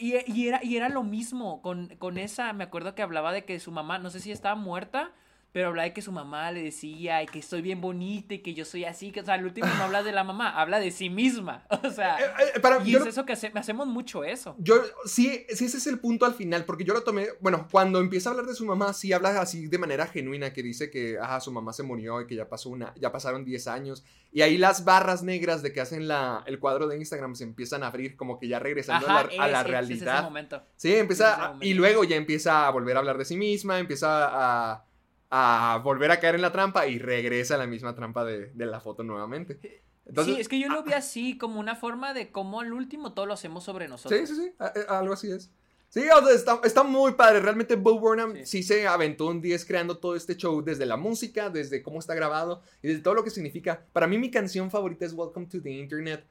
[0.00, 3.44] y, y era, y era lo mismo con, con esa, me acuerdo que hablaba de
[3.44, 5.12] que su mamá, no sé si estaba muerta,
[5.52, 8.54] pero hablaba de que su mamá le decía y que estoy bien bonita y que
[8.54, 10.90] yo soy así, que, o sea, al último no habla de la mamá, habla de
[10.90, 12.24] sí misma, o sea, Eh,
[12.56, 14.54] eh, para- y es lo- eso que hace- hacemos mucho eso.
[14.58, 14.74] Yo,
[15.04, 18.28] sí, sí, ese es el punto al final, porque yo lo tomé, bueno, cuando empieza
[18.28, 21.40] a hablar de su mamá, sí habla así de manera genuina, que dice que, ajá,
[21.40, 24.56] su mamá se murió y que ya pasó una, ya pasaron 10 años, y ahí
[24.56, 28.16] las barras negras de que hacen la, el cuadro de Instagram se empiezan a abrir,
[28.16, 29.68] como que ya regresando a la, a la ese- ese es ese
[30.04, 30.22] realidad.
[30.22, 30.62] momento.
[30.76, 31.66] Sí, empieza, ese momento.
[31.66, 34.28] y luego ya empieza a volver a hablar de sí misma, empieza
[34.72, 34.84] a,
[35.30, 38.66] a volver a caer en la trampa y regresa a la misma trampa de, de
[38.66, 39.82] la foto nuevamente.
[40.06, 43.12] Entonces, sí, es que yo lo vi así, como una forma de cómo al último
[43.12, 44.20] todo lo hacemos sobre nosotros.
[44.20, 45.50] Sí, sí, sí, a- a- algo así es.
[45.88, 47.40] Sí, o sea, está, está muy padre.
[47.40, 48.44] Realmente Bo Burnham sí.
[48.46, 48.62] Sí.
[48.62, 52.62] se aventó un 10 creando todo este show, desde la música, desde cómo está grabado
[52.82, 53.84] y desde todo lo que significa.
[53.92, 56.24] Para mí mi canción favorita es Welcome to the Internet.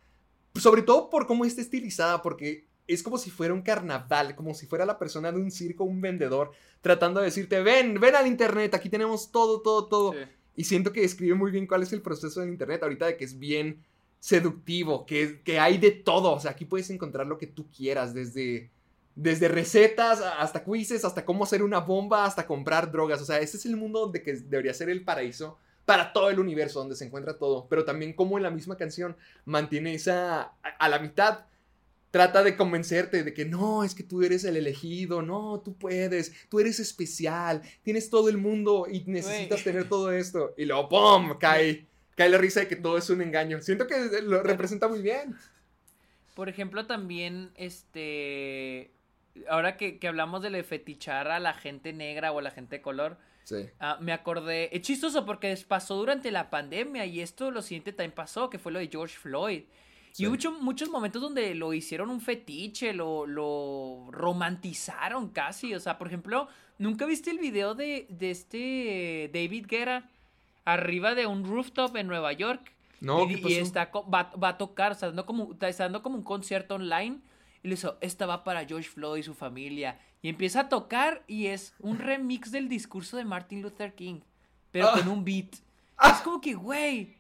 [0.55, 4.65] Sobre todo por cómo está estilizada, porque es como si fuera un carnaval, como si
[4.65, 6.51] fuera la persona de un circo, un vendedor,
[6.81, 10.13] tratando de decirte, ven, ven al Internet, aquí tenemos todo, todo, todo.
[10.13, 10.19] Sí.
[10.55, 13.23] Y siento que describe muy bien cuál es el proceso del Internet ahorita de que
[13.23, 13.83] es bien
[14.19, 16.33] seductivo, que, que hay de todo.
[16.33, 18.69] O sea, aquí puedes encontrar lo que tú quieras, desde,
[19.15, 23.21] desde recetas hasta quizzes, hasta cómo hacer una bomba, hasta comprar drogas.
[23.21, 26.39] O sea, este es el mundo donde que debería ser el paraíso para todo el
[26.39, 27.67] universo, donde se encuentra todo.
[27.69, 31.45] Pero también como en la misma canción mantiene esa a, a la mitad.
[32.11, 36.33] Trata de convencerte de que no, es que tú eres el elegido, no, tú puedes,
[36.49, 40.53] tú eres especial, tienes todo el mundo y necesitas tener todo esto.
[40.57, 41.37] Y luego, ¡pum!
[41.37, 43.61] cae, cae la risa de que todo es un engaño.
[43.61, 45.35] Siento que lo representa muy bien.
[46.33, 48.91] Por ejemplo, también, este.
[49.47, 52.81] Ahora que, que hablamos de fetichar a la gente negra o a la gente de
[52.81, 53.67] color, Sí.
[53.79, 54.75] ah, me acordé.
[54.75, 58.71] Es chistoso porque pasó durante la pandemia y esto lo siguiente también pasó, que fue
[58.71, 59.63] lo de George Floyd.
[60.11, 60.23] Sí.
[60.23, 65.73] Y hubo mucho- muchos momentos donde lo hicieron un fetiche, lo, lo romantizaron casi.
[65.75, 70.09] O sea, por ejemplo, ¿nunca viste el video de, de este David Guerra
[70.65, 72.71] arriba de un rooftop en Nueva York?
[73.01, 73.55] No, y, ¿qué y pasó?
[73.61, 77.19] está, co- va, va a tocar, está dando, como, está dando como un concierto online.
[77.63, 79.99] Y le hizo, esta va para George Floyd y su familia.
[80.21, 84.19] Y empieza a tocar y es un remix del discurso de Martin Luther King.
[84.71, 84.93] pero Ah.
[84.99, 85.55] con un beat.
[85.97, 86.11] Ah.
[86.15, 87.15] Es como que, güey.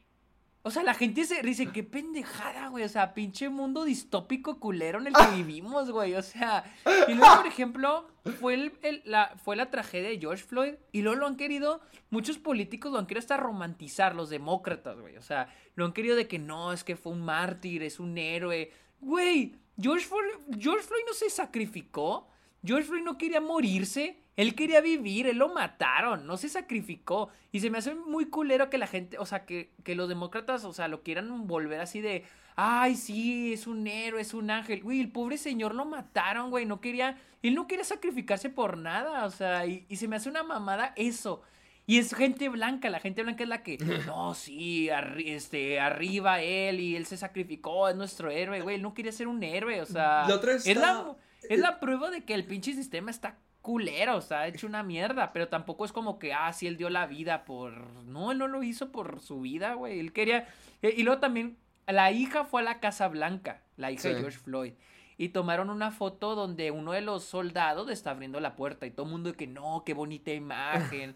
[0.61, 2.83] O sea, la gente se dice, qué pendejada, güey.
[2.83, 5.31] O sea, pinche mundo distópico culero en el que Ah.
[5.35, 6.15] vivimos, güey.
[6.15, 6.63] O sea,
[7.07, 8.07] y luego, por ejemplo,
[8.41, 10.73] fue, el, el- la, fue la tragedia de George Floyd.
[10.91, 11.79] Y luego lo han querido,
[12.09, 15.15] muchos políticos lo han querido hasta romantizar, los demócratas, güey.
[15.15, 18.17] O sea, lo han querido de que no, es que fue un mártir, es un
[18.17, 18.71] héroe.
[18.99, 22.27] Güey, George Floyd, George Floyd no se sacrificó.
[22.65, 24.17] George Floyd no quería morirse.
[24.39, 27.29] Él quería vivir, él lo mataron, no se sacrificó.
[27.51, 30.63] Y se me hace muy culero que la gente, o sea, que, que los demócratas,
[30.63, 32.23] o sea, lo quieran volver así de,
[32.55, 34.81] ay, sí, es un héroe, es un ángel.
[34.81, 39.25] Güey, el pobre señor lo mataron, güey, no quería, él no quería sacrificarse por nada,
[39.25, 41.41] o sea, y, y se me hace una mamada eso.
[41.85, 46.41] Y es gente blanca, la gente blanca es la que, no, sí, arri- este, arriba
[46.41, 49.81] él y él se sacrificó, es nuestro héroe, güey, él no quería ser un héroe,
[49.81, 51.15] o sea, La otra es, la,
[51.49, 54.83] es la prueba de que el pinche sistema está culero, o sea, ha hecho una
[54.83, 57.73] mierda, pero tampoco es como que, ah, sí, él dio la vida por...
[58.05, 60.47] No, él no lo hizo por su vida, güey, él quería...
[60.81, 61.57] Y luego también,
[61.87, 64.19] la hija fue a la Casa Blanca, la hija de.
[64.19, 64.73] George Floyd,
[65.17, 69.05] y tomaron una foto donde uno de los soldados está abriendo la puerta y todo
[69.05, 71.15] el mundo que, no, qué bonita imagen.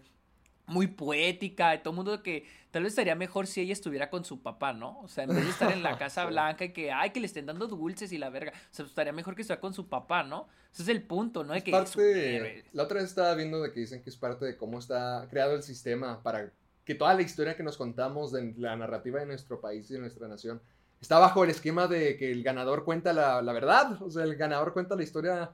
[0.66, 4.24] Muy poética, y todo el mundo que tal vez estaría mejor si ella estuviera con
[4.24, 4.98] su papá, ¿no?
[5.00, 6.24] O sea, en vez de estar en la Casa.
[6.26, 8.52] Blanca y que, ay, que le estén dando dulces y la verga.
[8.52, 10.48] O sea, estaría mejor que estuviera con su papá, ¿no?
[10.72, 11.52] Ese es el punto, ¿no?
[11.52, 12.50] De que es héroe.
[12.50, 15.26] parte, la otra vez estaba viendo de que dicen que es parte de cómo está
[15.30, 16.50] creado el sistema para
[16.84, 20.00] que toda la historia que nos contamos de la narrativa de nuestro país y de
[20.00, 20.60] nuestra nación
[21.00, 24.36] está bajo el esquema de que el ganador cuenta la, la verdad, o sea, el
[24.36, 25.52] ganador cuenta la historia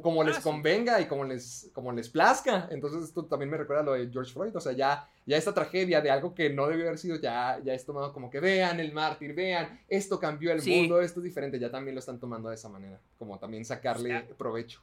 [0.00, 0.44] como les Ah, sí.
[0.44, 2.68] convenga y como les, como les plazca.
[2.70, 5.52] Entonces esto también me recuerda a lo de George Floyd, o sea, ya, ya esta
[5.52, 8.78] tragedia de algo que no debió haber sido, ya, ya es tomado como que vean
[8.78, 10.70] el mártir, vean, esto cambió el Sí.
[10.76, 14.14] mundo, esto es diferente, ya también lo están tomando de esa manera, como también sacarle
[14.16, 14.80] O sea, provecho.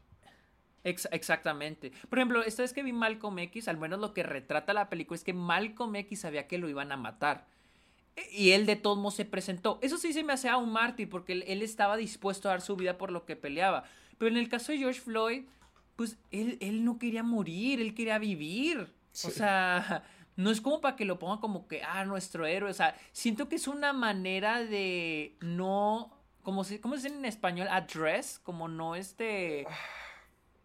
[0.83, 1.91] Ex- exactamente.
[2.09, 5.15] Por ejemplo, esta vez que vi Malcolm X, al menos lo que retrata la película
[5.15, 7.45] es que Malcolm X sabía que lo iban a matar.
[8.15, 9.79] E- Y él de todos modos se presentó.
[9.81, 12.61] Eso sí se me hace a un mártir porque él, él estaba dispuesto a dar
[12.61, 13.83] su vida por lo que peleaba.
[14.17, 15.43] Pero en el caso de George Floyd,
[15.95, 18.93] pues él, él no quería morir, él quería vivir.
[19.25, 20.03] O sea,
[20.35, 22.69] no es como para que lo pongan como que, ah, nuestro héroe.
[22.69, 26.11] O sea, siento que es una manera de no,
[26.43, 27.67] como se, ¿cómo se dice en español?
[27.69, 29.65] Address, como no este...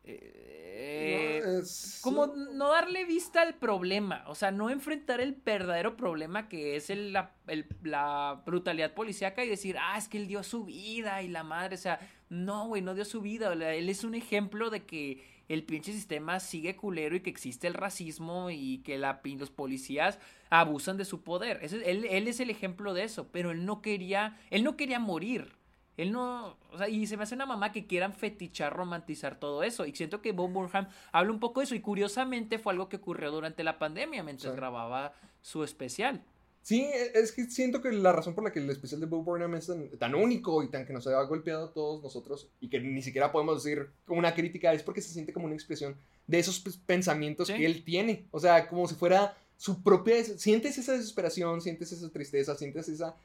[0.04, 5.96] eh, No, es- como no darle vista al problema, o sea, no enfrentar el verdadero
[5.96, 10.26] problema que es el- la, el- la brutalidad policíaca y decir, ah, es que él
[10.26, 11.98] dio su vida y la madre, o sea,
[12.28, 16.40] no, güey, no dio su vida, él es un ejemplo de que el pinche sistema
[16.40, 20.18] sigue culero y que existe el racismo y que la, los policías
[20.48, 21.58] abusan de su poder.
[21.62, 25.52] Él, él es el ejemplo de eso, pero él no quería, él no quería morir.
[25.96, 29.62] Él no, o sea, y se me hace una mamá que quieran fetichar, romantizar todo
[29.62, 29.84] eso.
[29.86, 31.74] Y siento que Bob Burnham habla un poco de eso.
[31.74, 34.56] Y curiosamente fue algo que ocurrió durante la pandemia, mientras Sí.
[34.56, 35.12] grababa
[35.42, 36.22] su especial.
[36.62, 39.54] Sí, es que siento que la razón por la que el especial de Bo Burnham
[39.56, 42.78] es tan, tan único y tan que nos ha golpeado a todos nosotros y que
[42.78, 45.96] ni siquiera podemos decir como una crítica es porque se siente como una expresión
[46.28, 47.54] de esos pensamientos Sí.
[47.54, 48.26] que él tiene.
[48.30, 50.22] O sea, como si fuera su propia...
[50.24, 53.16] Sientes esa desesperación, sientes esa tristeza, sientes esa...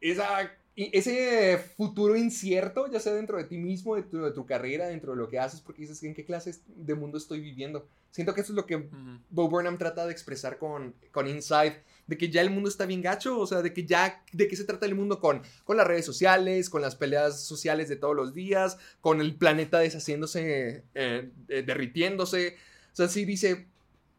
[0.00, 0.50] esa
[0.80, 5.12] y ese futuro incierto, ya sea dentro de ti mismo, dentro de tu carrera, dentro
[5.12, 7.86] de lo que haces, porque dices, ¿en qué clase de mundo estoy viviendo?
[8.10, 9.18] Siento que eso es lo que Ujú.
[9.28, 13.02] Bo Burnham trata de expresar con, con Inside, de que ya el mundo está bien
[13.02, 15.86] gacho, o sea, de que ya, de qué se trata el mundo con, con las
[15.86, 21.30] redes sociales, con las peleas sociales de todos los días, con el planeta deshaciéndose, eh,
[21.48, 22.56] eh, derritiéndose,
[22.90, 23.66] o sea, sí dice,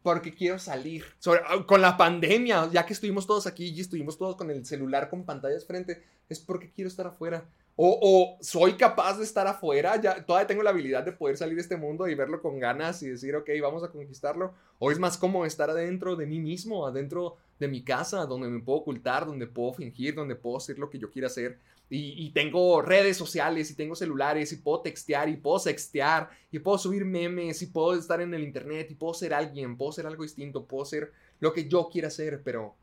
[0.02, 4.36] porque quiero salir, ah, con la pandemia, ya que estuvimos todos aquí y estuvimos todos
[4.36, 7.44] con el celular con pantallas frente, es porque quiero estar afuera.
[7.74, 11.54] O, o soy capaz de estar afuera, ya todavía tengo la habilidad de poder salir
[11.54, 14.52] de este mundo y verlo con ganas y decir, ok, vamos a conquistarlo.
[14.78, 18.60] O es más como estar adentro de mí mismo, adentro de mi casa, donde me
[18.60, 21.58] puedo ocultar, donde puedo fingir, donde puedo hacer lo que yo quiera hacer.
[21.94, 26.58] Y, y tengo redes sociales y tengo celulares y puedo textear y puedo sextear y
[26.58, 30.06] puedo subir memes y puedo estar en el internet y puedo ser alguien, puedo ser
[30.06, 32.76] algo distinto, puedo ser lo que yo quiera ser, pero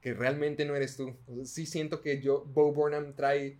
[0.00, 1.16] que realmente no eres tú.
[1.44, 3.58] Sí siento que yo, Bo Burnham trae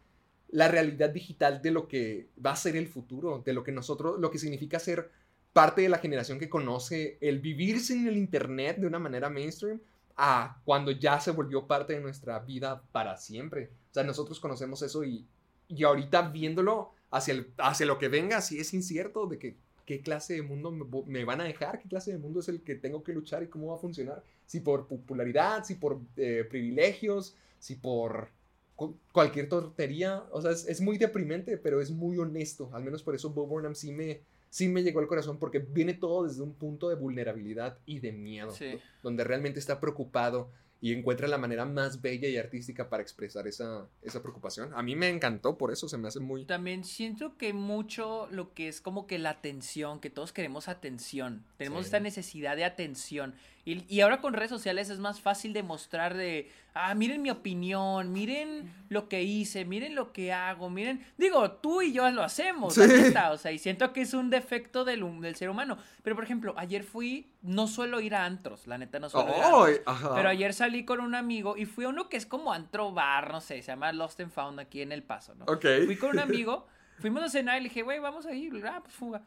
[0.50, 4.18] la realidad digital de lo que va a ser el futuro, de lo que nosotros,
[4.18, 5.10] lo que significa ser
[5.52, 9.80] parte de la generación que conoce el vivir sin el internet de una manera mainstream
[10.16, 13.70] a cuando ya se volvió parte de nuestra vida para siempre.
[13.98, 15.26] Sea, nosotros conocemos eso y,
[15.68, 19.56] y ahorita viéndolo hacia, el, hacia lo que venga, sí es incierto de que
[19.86, 22.60] qué clase de mundo me, me van a dejar, qué clase de mundo es el
[22.62, 24.22] que tengo que luchar y cómo va a funcionar.
[24.46, 28.28] Si por popularidad, si por eh, privilegios, si por
[28.76, 30.24] cu- cualquier tontería.
[30.30, 32.70] O sea, es, es muy deprimente, pero es muy honesto.
[32.72, 34.20] Al menos por eso Bob Burnham sí me,
[34.50, 38.12] sí me llegó al corazón porque viene todo desde un punto de vulnerabilidad y de
[38.12, 38.78] miedo, Sí.
[39.02, 43.88] donde realmente está preocupado y encuentra la manera más bella y artística para expresar esa,
[44.02, 44.72] esa preocupación.
[44.74, 46.44] A mí me encantó por eso, se me hace muy...
[46.44, 51.44] También siento que mucho lo que es como que la atención, que todos queremos atención,
[51.56, 51.86] tenemos Sí.
[51.86, 53.34] esta necesidad de atención.
[53.68, 58.12] Y, y ahora con redes sociales es más fácil demostrar de, ah, miren mi opinión,
[58.12, 62.76] miren lo que hice, miren lo que hago, miren, digo, tú y yo lo hacemos,
[62.78, 62.92] la Sí.
[62.94, 65.76] neta, o sea, y siento que es un defecto del, del ser humano.
[66.02, 69.28] Pero por ejemplo, ayer fui, no suelo ir a antros, la neta no suelo
[69.68, 70.12] ir a antros.
[70.14, 73.30] Pero ayer salí con un amigo y fui a uno que es como antro bar,
[73.32, 75.44] no sé, se llama Lost and Found aquí en El Paso, ¿no?
[75.44, 75.66] Ok.
[75.84, 76.66] Fui con un amigo,
[77.00, 79.20] fuimos a cenar y le dije, güey, vamos a ir, ah, pues fuga.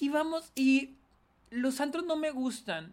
[0.00, 0.96] Y vamos, y
[1.50, 2.92] los antros no me gustan,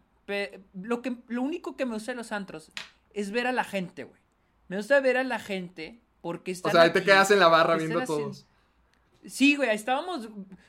[0.73, 2.71] lo, que, lo único que me gusta de los antros
[3.11, 4.21] es ver a la gente, güey.
[4.67, 7.47] Me gusta ver a la gente porque O están sea, ahí te quedas en la
[7.47, 8.45] barra viendo a todos.
[9.25, 10.27] Sí, güey, ahí estábamos,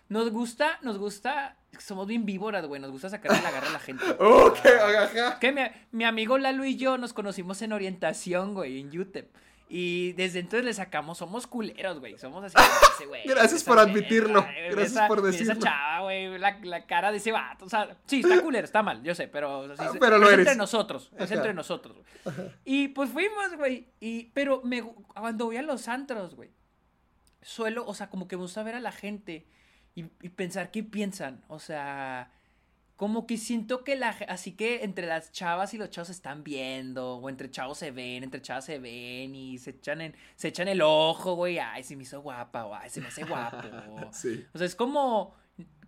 [0.08, 3.78] nos gusta, nos gusta, somos bien víboras, güey, nos gusta sacarle la garra a la
[3.80, 4.04] gente.
[4.20, 5.38] Ok, Ah, ajá.
[5.40, 9.34] que mi, mi amigo Lalo y yo nos conocimos en orientación, güey, en UTEP.
[9.68, 12.18] Y desde entonces le sacamos, somos culeros, güey.
[12.18, 12.54] Somos así.
[13.08, 15.54] güey, Gracias esa por admitirlo, gracias esa- por Esa decirlo.
[15.62, 17.64] chava, güey, la, la cara de ese vato.
[17.64, 19.60] O sea, sí, está culero, está mal, yo sé, pero.
[19.60, 20.46] o sea, sí, Ah, pero lo es eres.
[20.46, 21.10] entre nosotros.
[21.16, 21.34] Es Ajá.
[21.34, 22.34] entre nosotros, güey.
[22.64, 23.88] Y pues fuimos, güey.
[24.00, 26.50] Y, pero me, cuando voy a los antros, güey,
[27.42, 29.46] suelo, o sea, como que me gusta ver a la gente
[29.94, 31.42] y, y pensar qué piensan.
[31.48, 32.30] O sea,
[32.96, 36.44] como que siento que la así que entre las chavas y los chavos se están
[36.44, 40.48] viendo, o entre chavos se ven, entre chavas se ven y se echan en, se
[40.48, 43.58] echan el ojo, güey, ay, se me hizo guapa, o ay, se me hace guapo.
[44.12, 44.46] Sí.
[44.52, 45.34] O sea, es como,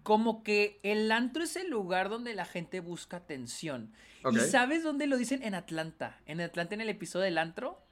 [0.03, 3.93] como que el antro es el lugar donde la gente busca atención.
[4.33, 5.43] ¿Y sabes dónde lo dicen?
[5.45, 6.21] En Atlanta.
[6.27, 7.87] En Atlanta, en el episodio del antro.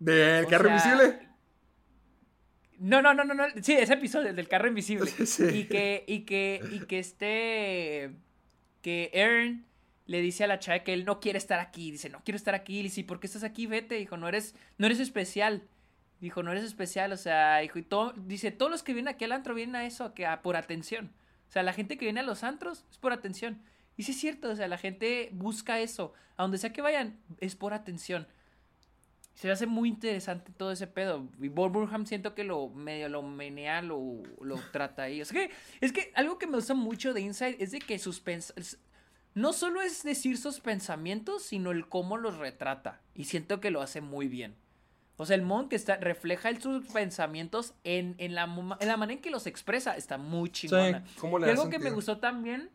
[0.00, 1.28] ¿Del O carro invisible?
[2.78, 3.44] No, no, no, no, no.
[3.62, 5.10] Sí, ese episodio, el del carro invisible.
[5.26, 5.44] Sí.
[5.44, 8.16] Y que, y que, y que este,
[8.86, 9.66] que Aaron
[10.06, 11.90] le dice a la chava que él no quiere estar aquí.
[11.90, 12.76] Dice, no quiero estar aquí.
[12.76, 13.66] Le dice, ¿por qué estás aquí?
[13.66, 13.96] Vete.
[13.96, 15.64] Dijo, no eres, no eres especial.
[16.20, 17.10] Dijo, no eres especial.
[17.10, 19.84] O sea, dijo, y todo, dice, todos los que vienen aquí al antro vienen a
[19.84, 21.10] eso, que, a, por atención.
[21.48, 23.60] O sea, la gente que viene a los antros es por atención.
[23.96, 26.12] Y sí es cierto, o sea, la gente busca eso.
[26.36, 28.28] A donde sea que vayan, es por atención.
[29.36, 31.28] Se me hace muy interesante todo ese pedo.
[31.40, 35.20] Y Bob Burnham siento que lo medio lo menea, lo, lo trata ahí.
[35.20, 35.50] Es que,
[35.80, 38.78] es que algo que me gusta mucho de Inside es de que sus pens- es-
[39.34, 43.02] no solo es decir sus pensamientos, sino el cómo los retrata.
[43.14, 44.56] Y siento que lo hace muy bien.
[45.18, 48.44] O sea, el en que está, refleja sus pensamientos en, en, la,
[48.80, 49.96] en la manera en que los expresa.
[49.96, 51.04] Está muy chingona.
[51.20, 52.70] ¿cómo le Y algo que me gustó también,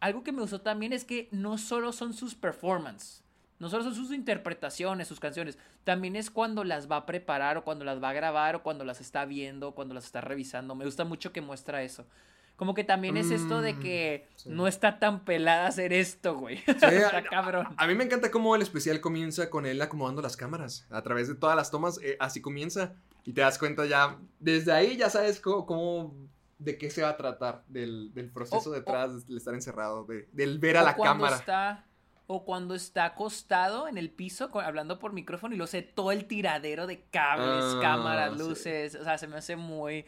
[0.00, 3.22] algo que me gustó también es que no solo son sus performances,
[3.58, 7.64] no solo son sus interpretaciones, sus canciones, también es cuando las va a preparar o
[7.64, 10.74] cuando las va a grabar o cuando las está viendo, cuando las está revisando.
[10.74, 12.06] Me gusta mucho que muestra eso.
[12.56, 14.48] Como que también es esto de Mm, que sí.
[14.50, 16.56] no está tan pelada hacer esto, güey.
[16.58, 16.64] Sí,
[17.12, 17.68] está a- cabrón.
[17.76, 20.84] A mí me encanta cómo el especial comienza con él acomodando las cámaras.
[20.90, 22.94] A través de todas las tomas, eh, así comienza.
[23.24, 26.14] Y te das cuenta ya, desde ahí ya sabes cómo, cómo-
[26.58, 30.28] de qué se va a tratar, del, del proceso O- detrás del estar encerrado, de-
[30.32, 31.36] del ver a O la cuando cámara.
[31.36, 31.84] Está,
[32.30, 36.26] o cuando está acostado en el piso hablando por micrófono y lo sé todo el
[36.26, 38.38] tiradero de cables, Ah, cámaras, sí.
[38.38, 38.94] luces.
[38.94, 40.04] O sea, se me hace muy.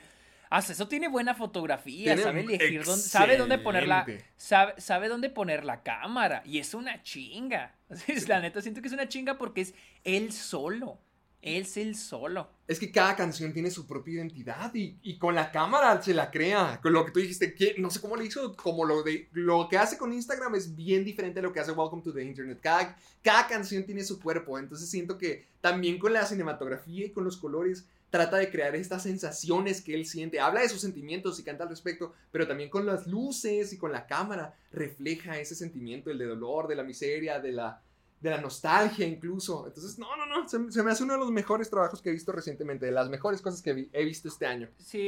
[0.51, 4.27] Ah, eso tiene buena fotografía, Tiene sabe elegir dónde, sabe dónde poner la, excelente.
[4.37, 6.43] sabe, sabe dónde poner la cámara.
[6.45, 7.75] Y es una chinga.
[8.29, 9.75] La neta, siento que es una chinga porque es
[10.05, 10.99] él solo.
[11.43, 12.51] Es él solo.
[12.69, 16.79] Es que cada canción tiene su propia identidad y, con la cámara se la crea.
[16.83, 19.69] Con lo que tú dijiste, que no sé cómo lo hizo, como lo de lo
[19.69, 22.59] que hace con Instagram es bien diferente a lo que hace Welcome to the Internet.
[22.63, 27.25] Cada, cada canción tiene su cuerpo, entonces siento que también con la cinematografía y con
[27.25, 30.41] los colores trata de crear estas sensaciones que él siente.
[30.41, 33.93] Habla de sus sentimientos y canta al respecto, pero también con las luces y con
[33.93, 37.81] la cámara refleja ese sentimiento, el de dolor, de la miseria, de la
[38.21, 39.67] de la nostalgia incluso.
[39.67, 42.13] Entonces, no, no, no, se, se me hace uno de los mejores trabajos que he
[42.13, 44.69] visto recientemente, de las mejores cosas que vi- he visto este año.
[44.79, 44.99] Sí,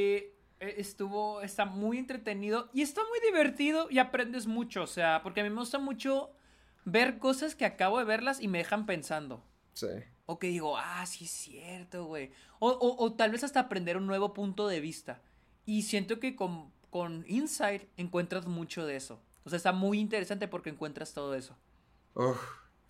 [0.60, 5.40] e- estuvo, está muy entretenido y está muy divertido y aprendes mucho, o sea, porque
[5.40, 6.30] a mí me gusta mucho
[6.84, 9.44] ver cosas que acabo de verlas y me dejan pensando.
[9.74, 9.88] Sí.
[10.26, 12.30] O que digo, ah, sí es cierto, güey.
[12.60, 15.20] O, o- o tal vez hasta aprender un nuevo punto de vista.
[15.66, 19.20] Y siento que con, con Insight encuentras mucho de eso.
[19.44, 21.56] O sea, está muy interesante porque encuentras todo eso.
[22.14, 22.38] Uf.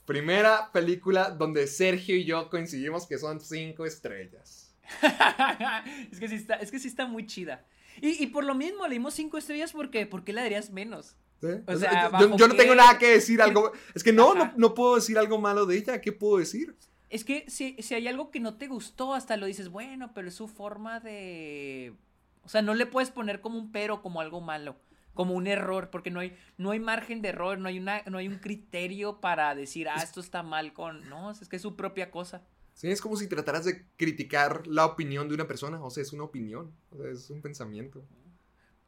[0.05, 4.75] Primera película donde Sergio y yo coincidimos que son cinco estrellas.
[6.13, 7.65] es, que sí está, es que sí está muy chida.
[8.01, 11.17] Y, y por lo mismo le dimos cinco estrellas porque ¿por qué le darías menos?
[11.41, 11.47] ¿Sí?
[11.67, 13.73] O O sea, sea, yo, ¿bajo yo no tengo nada que decir algo.
[13.95, 16.01] Es que no, no, no puedo decir algo malo de ella.
[16.01, 16.77] ¿Qué puedo decir?
[17.11, 20.29] Es que si, si hay algo que no te gustó, hasta lo dices, bueno, pero
[20.29, 21.95] es su forma de...
[22.43, 24.77] O sea, no le puedes poner como un pero, como algo malo.
[25.15, 28.19] Como un error, porque no hay, no hay margen de error, no hay, una, no
[28.19, 31.09] hay un criterio para decir, ah, esto está mal con...
[31.09, 32.43] No, es que es su propia cosa.
[32.75, 36.13] Sí, es como si trataras de criticar la opinión de una persona, o sea, es
[36.13, 38.05] una opinión, o sea, es un pensamiento.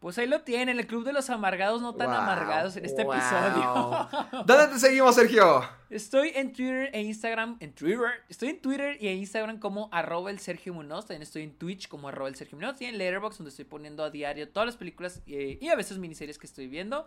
[0.04, 4.06] Pues ahí lo tienen, el Club de los Amargados no tan amargados en este episodio.
[4.44, 5.66] ¿Dónde te seguimos, Sergio?
[5.88, 10.30] Estoy en Twitter e Instagram, en Twitter, estoy en Twitter y en Instagram como arroba
[10.30, 13.38] el Sergio Munoz, también estoy en Twitch como arroba el Sergio Munoz y en Letterboxd
[13.38, 16.66] donde estoy poniendo a diario todas las películas eh, y a veces miniseries que estoy
[16.66, 17.06] viendo.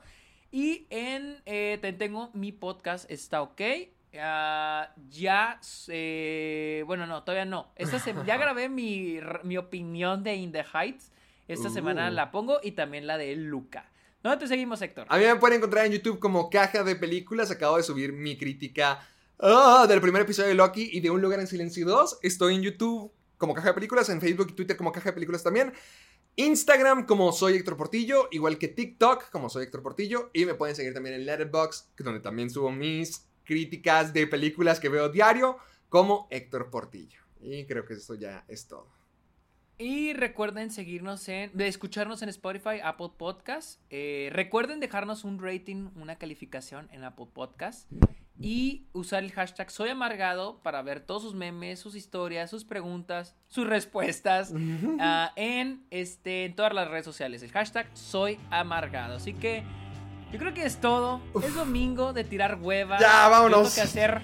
[0.49, 3.61] Y en, eh, también tengo mi podcast, está ok,
[4.19, 5.59] ah, ya,
[5.89, 7.71] eh, bueno, no, todavía no.
[7.75, 11.11] Esta ya grabé mi, mi opinión de In the Heights.
[11.47, 12.13] Esta semana Uh.
[12.13, 13.91] la pongo y también la de Luca.
[14.23, 15.07] ¿Dónde te seguimos, Héctor?
[15.09, 17.51] A mí me pueden encontrar en YouTube como Caja de Películas.
[17.51, 18.99] Acabo de subir mi crítica
[19.39, 22.19] ah, del primer episodio de Loki y de Un Lugar en Silencio 2.
[22.23, 25.43] Estoy en YouTube como Caja de Películas, en Facebook y Twitter como Caja de Películas
[25.43, 25.71] también.
[26.35, 30.29] Instagram como soy Héctor Portillo, igual que TikTok como soy Héctor Portillo.
[30.33, 34.89] Y me pueden seguir también en Letterboxd, donde también subo mis críticas de películas que
[34.89, 35.57] veo diario
[35.89, 37.21] como Héctor Portillo.
[37.39, 38.96] Y creo que eso ya es todo.
[39.79, 43.79] Y recuerden seguirnos en, de escucharnos en Spotify, Apple Podcast.
[43.91, 47.87] Eh, recuerden dejarnos un rating, una calificación en Apple Podcast.
[48.39, 53.35] Y usar el hashtag Soy Amargado para ver todos sus memes, sus historias, sus preguntas,
[53.47, 54.53] sus respuestas
[54.99, 57.43] ah, en, este, en todas las redes sociales.
[57.43, 59.15] El hashtag Soy Amargado.
[59.17, 59.63] Así que
[60.31, 61.21] yo creo que es todo.
[61.43, 62.99] Es domingo de tirar hueva.
[62.99, 63.73] Ya, vámonos.
[63.73, 64.21] Tengo que hacer,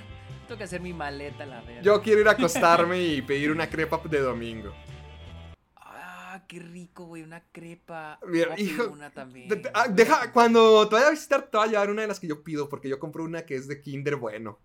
[0.47, 1.83] tengo que hacer mi maleta, la verdad.
[1.83, 4.73] Yo quiero ir a acostarme y pedir una crepa de domingo.
[6.43, 8.19] Ah, qué rico, güey, una crepa.
[8.27, 9.47] Mira, hijo, una también.
[9.47, 12.07] De- de- ah, deja, cuando te vaya a visitar, te voy a llevar una de
[12.09, 14.59] las que yo pido, porque yo compro una que es de Kinder Bueno.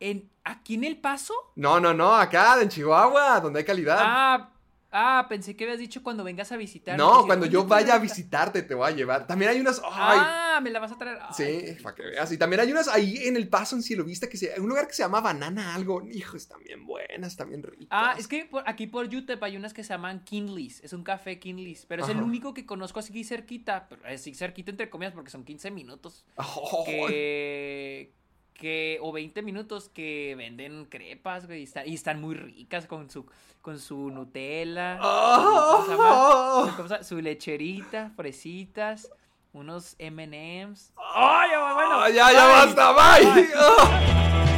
[0.00, 1.34] En, ¿Aquí en El Paso?
[1.56, 3.98] No, no, no, acá en Chihuahua, donde hay calidad.
[4.00, 4.52] Ah,
[4.90, 6.96] ah, pensé que habías dicho cuando vengas a visitar.
[6.98, 9.26] no, cuando yo vaya a visitarte, te voy a llevar.
[9.26, 9.80] También hay unas.
[9.84, 10.18] ¡Ay!
[10.20, 11.18] Ah, me la vas a traer.
[11.20, 12.32] Ay, sí, para que veas.
[12.32, 14.86] Y también hay unas ahí en el paso en Cielo Vista, que se, un lugar
[14.86, 16.02] que se llama Banana Algo.
[16.10, 17.88] Hijo, están bien buenas, están bien ricas.
[17.90, 20.82] Ah, es que por- aquí por YouTube hay unas que se llaman Kinleys.
[20.82, 21.86] Es un café Kinleys.
[21.86, 23.88] Pero es el único que conozco así cerquita.
[23.88, 26.24] Pero así cerquita entre comillas porque son 15 minutos.
[26.70, 28.12] Oh, Que.
[28.58, 31.60] Que o 20 minutos que venden crepas, güey.
[31.60, 33.24] Y, está- y están muy ricas con su,
[33.62, 34.98] con su Nutella.
[35.00, 35.84] oh.
[36.76, 37.02] ¿Cómo se llama?
[37.04, 39.10] Su lecherita, fresitas,
[39.52, 40.92] unos M&M's.
[41.14, 42.00] ¡Ay, ya, bueno!
[42.00, 42.74] Ah, ya, ya Bye.
[42.74, 43.44] basta, bye.
[43.44, 44.57] Bye.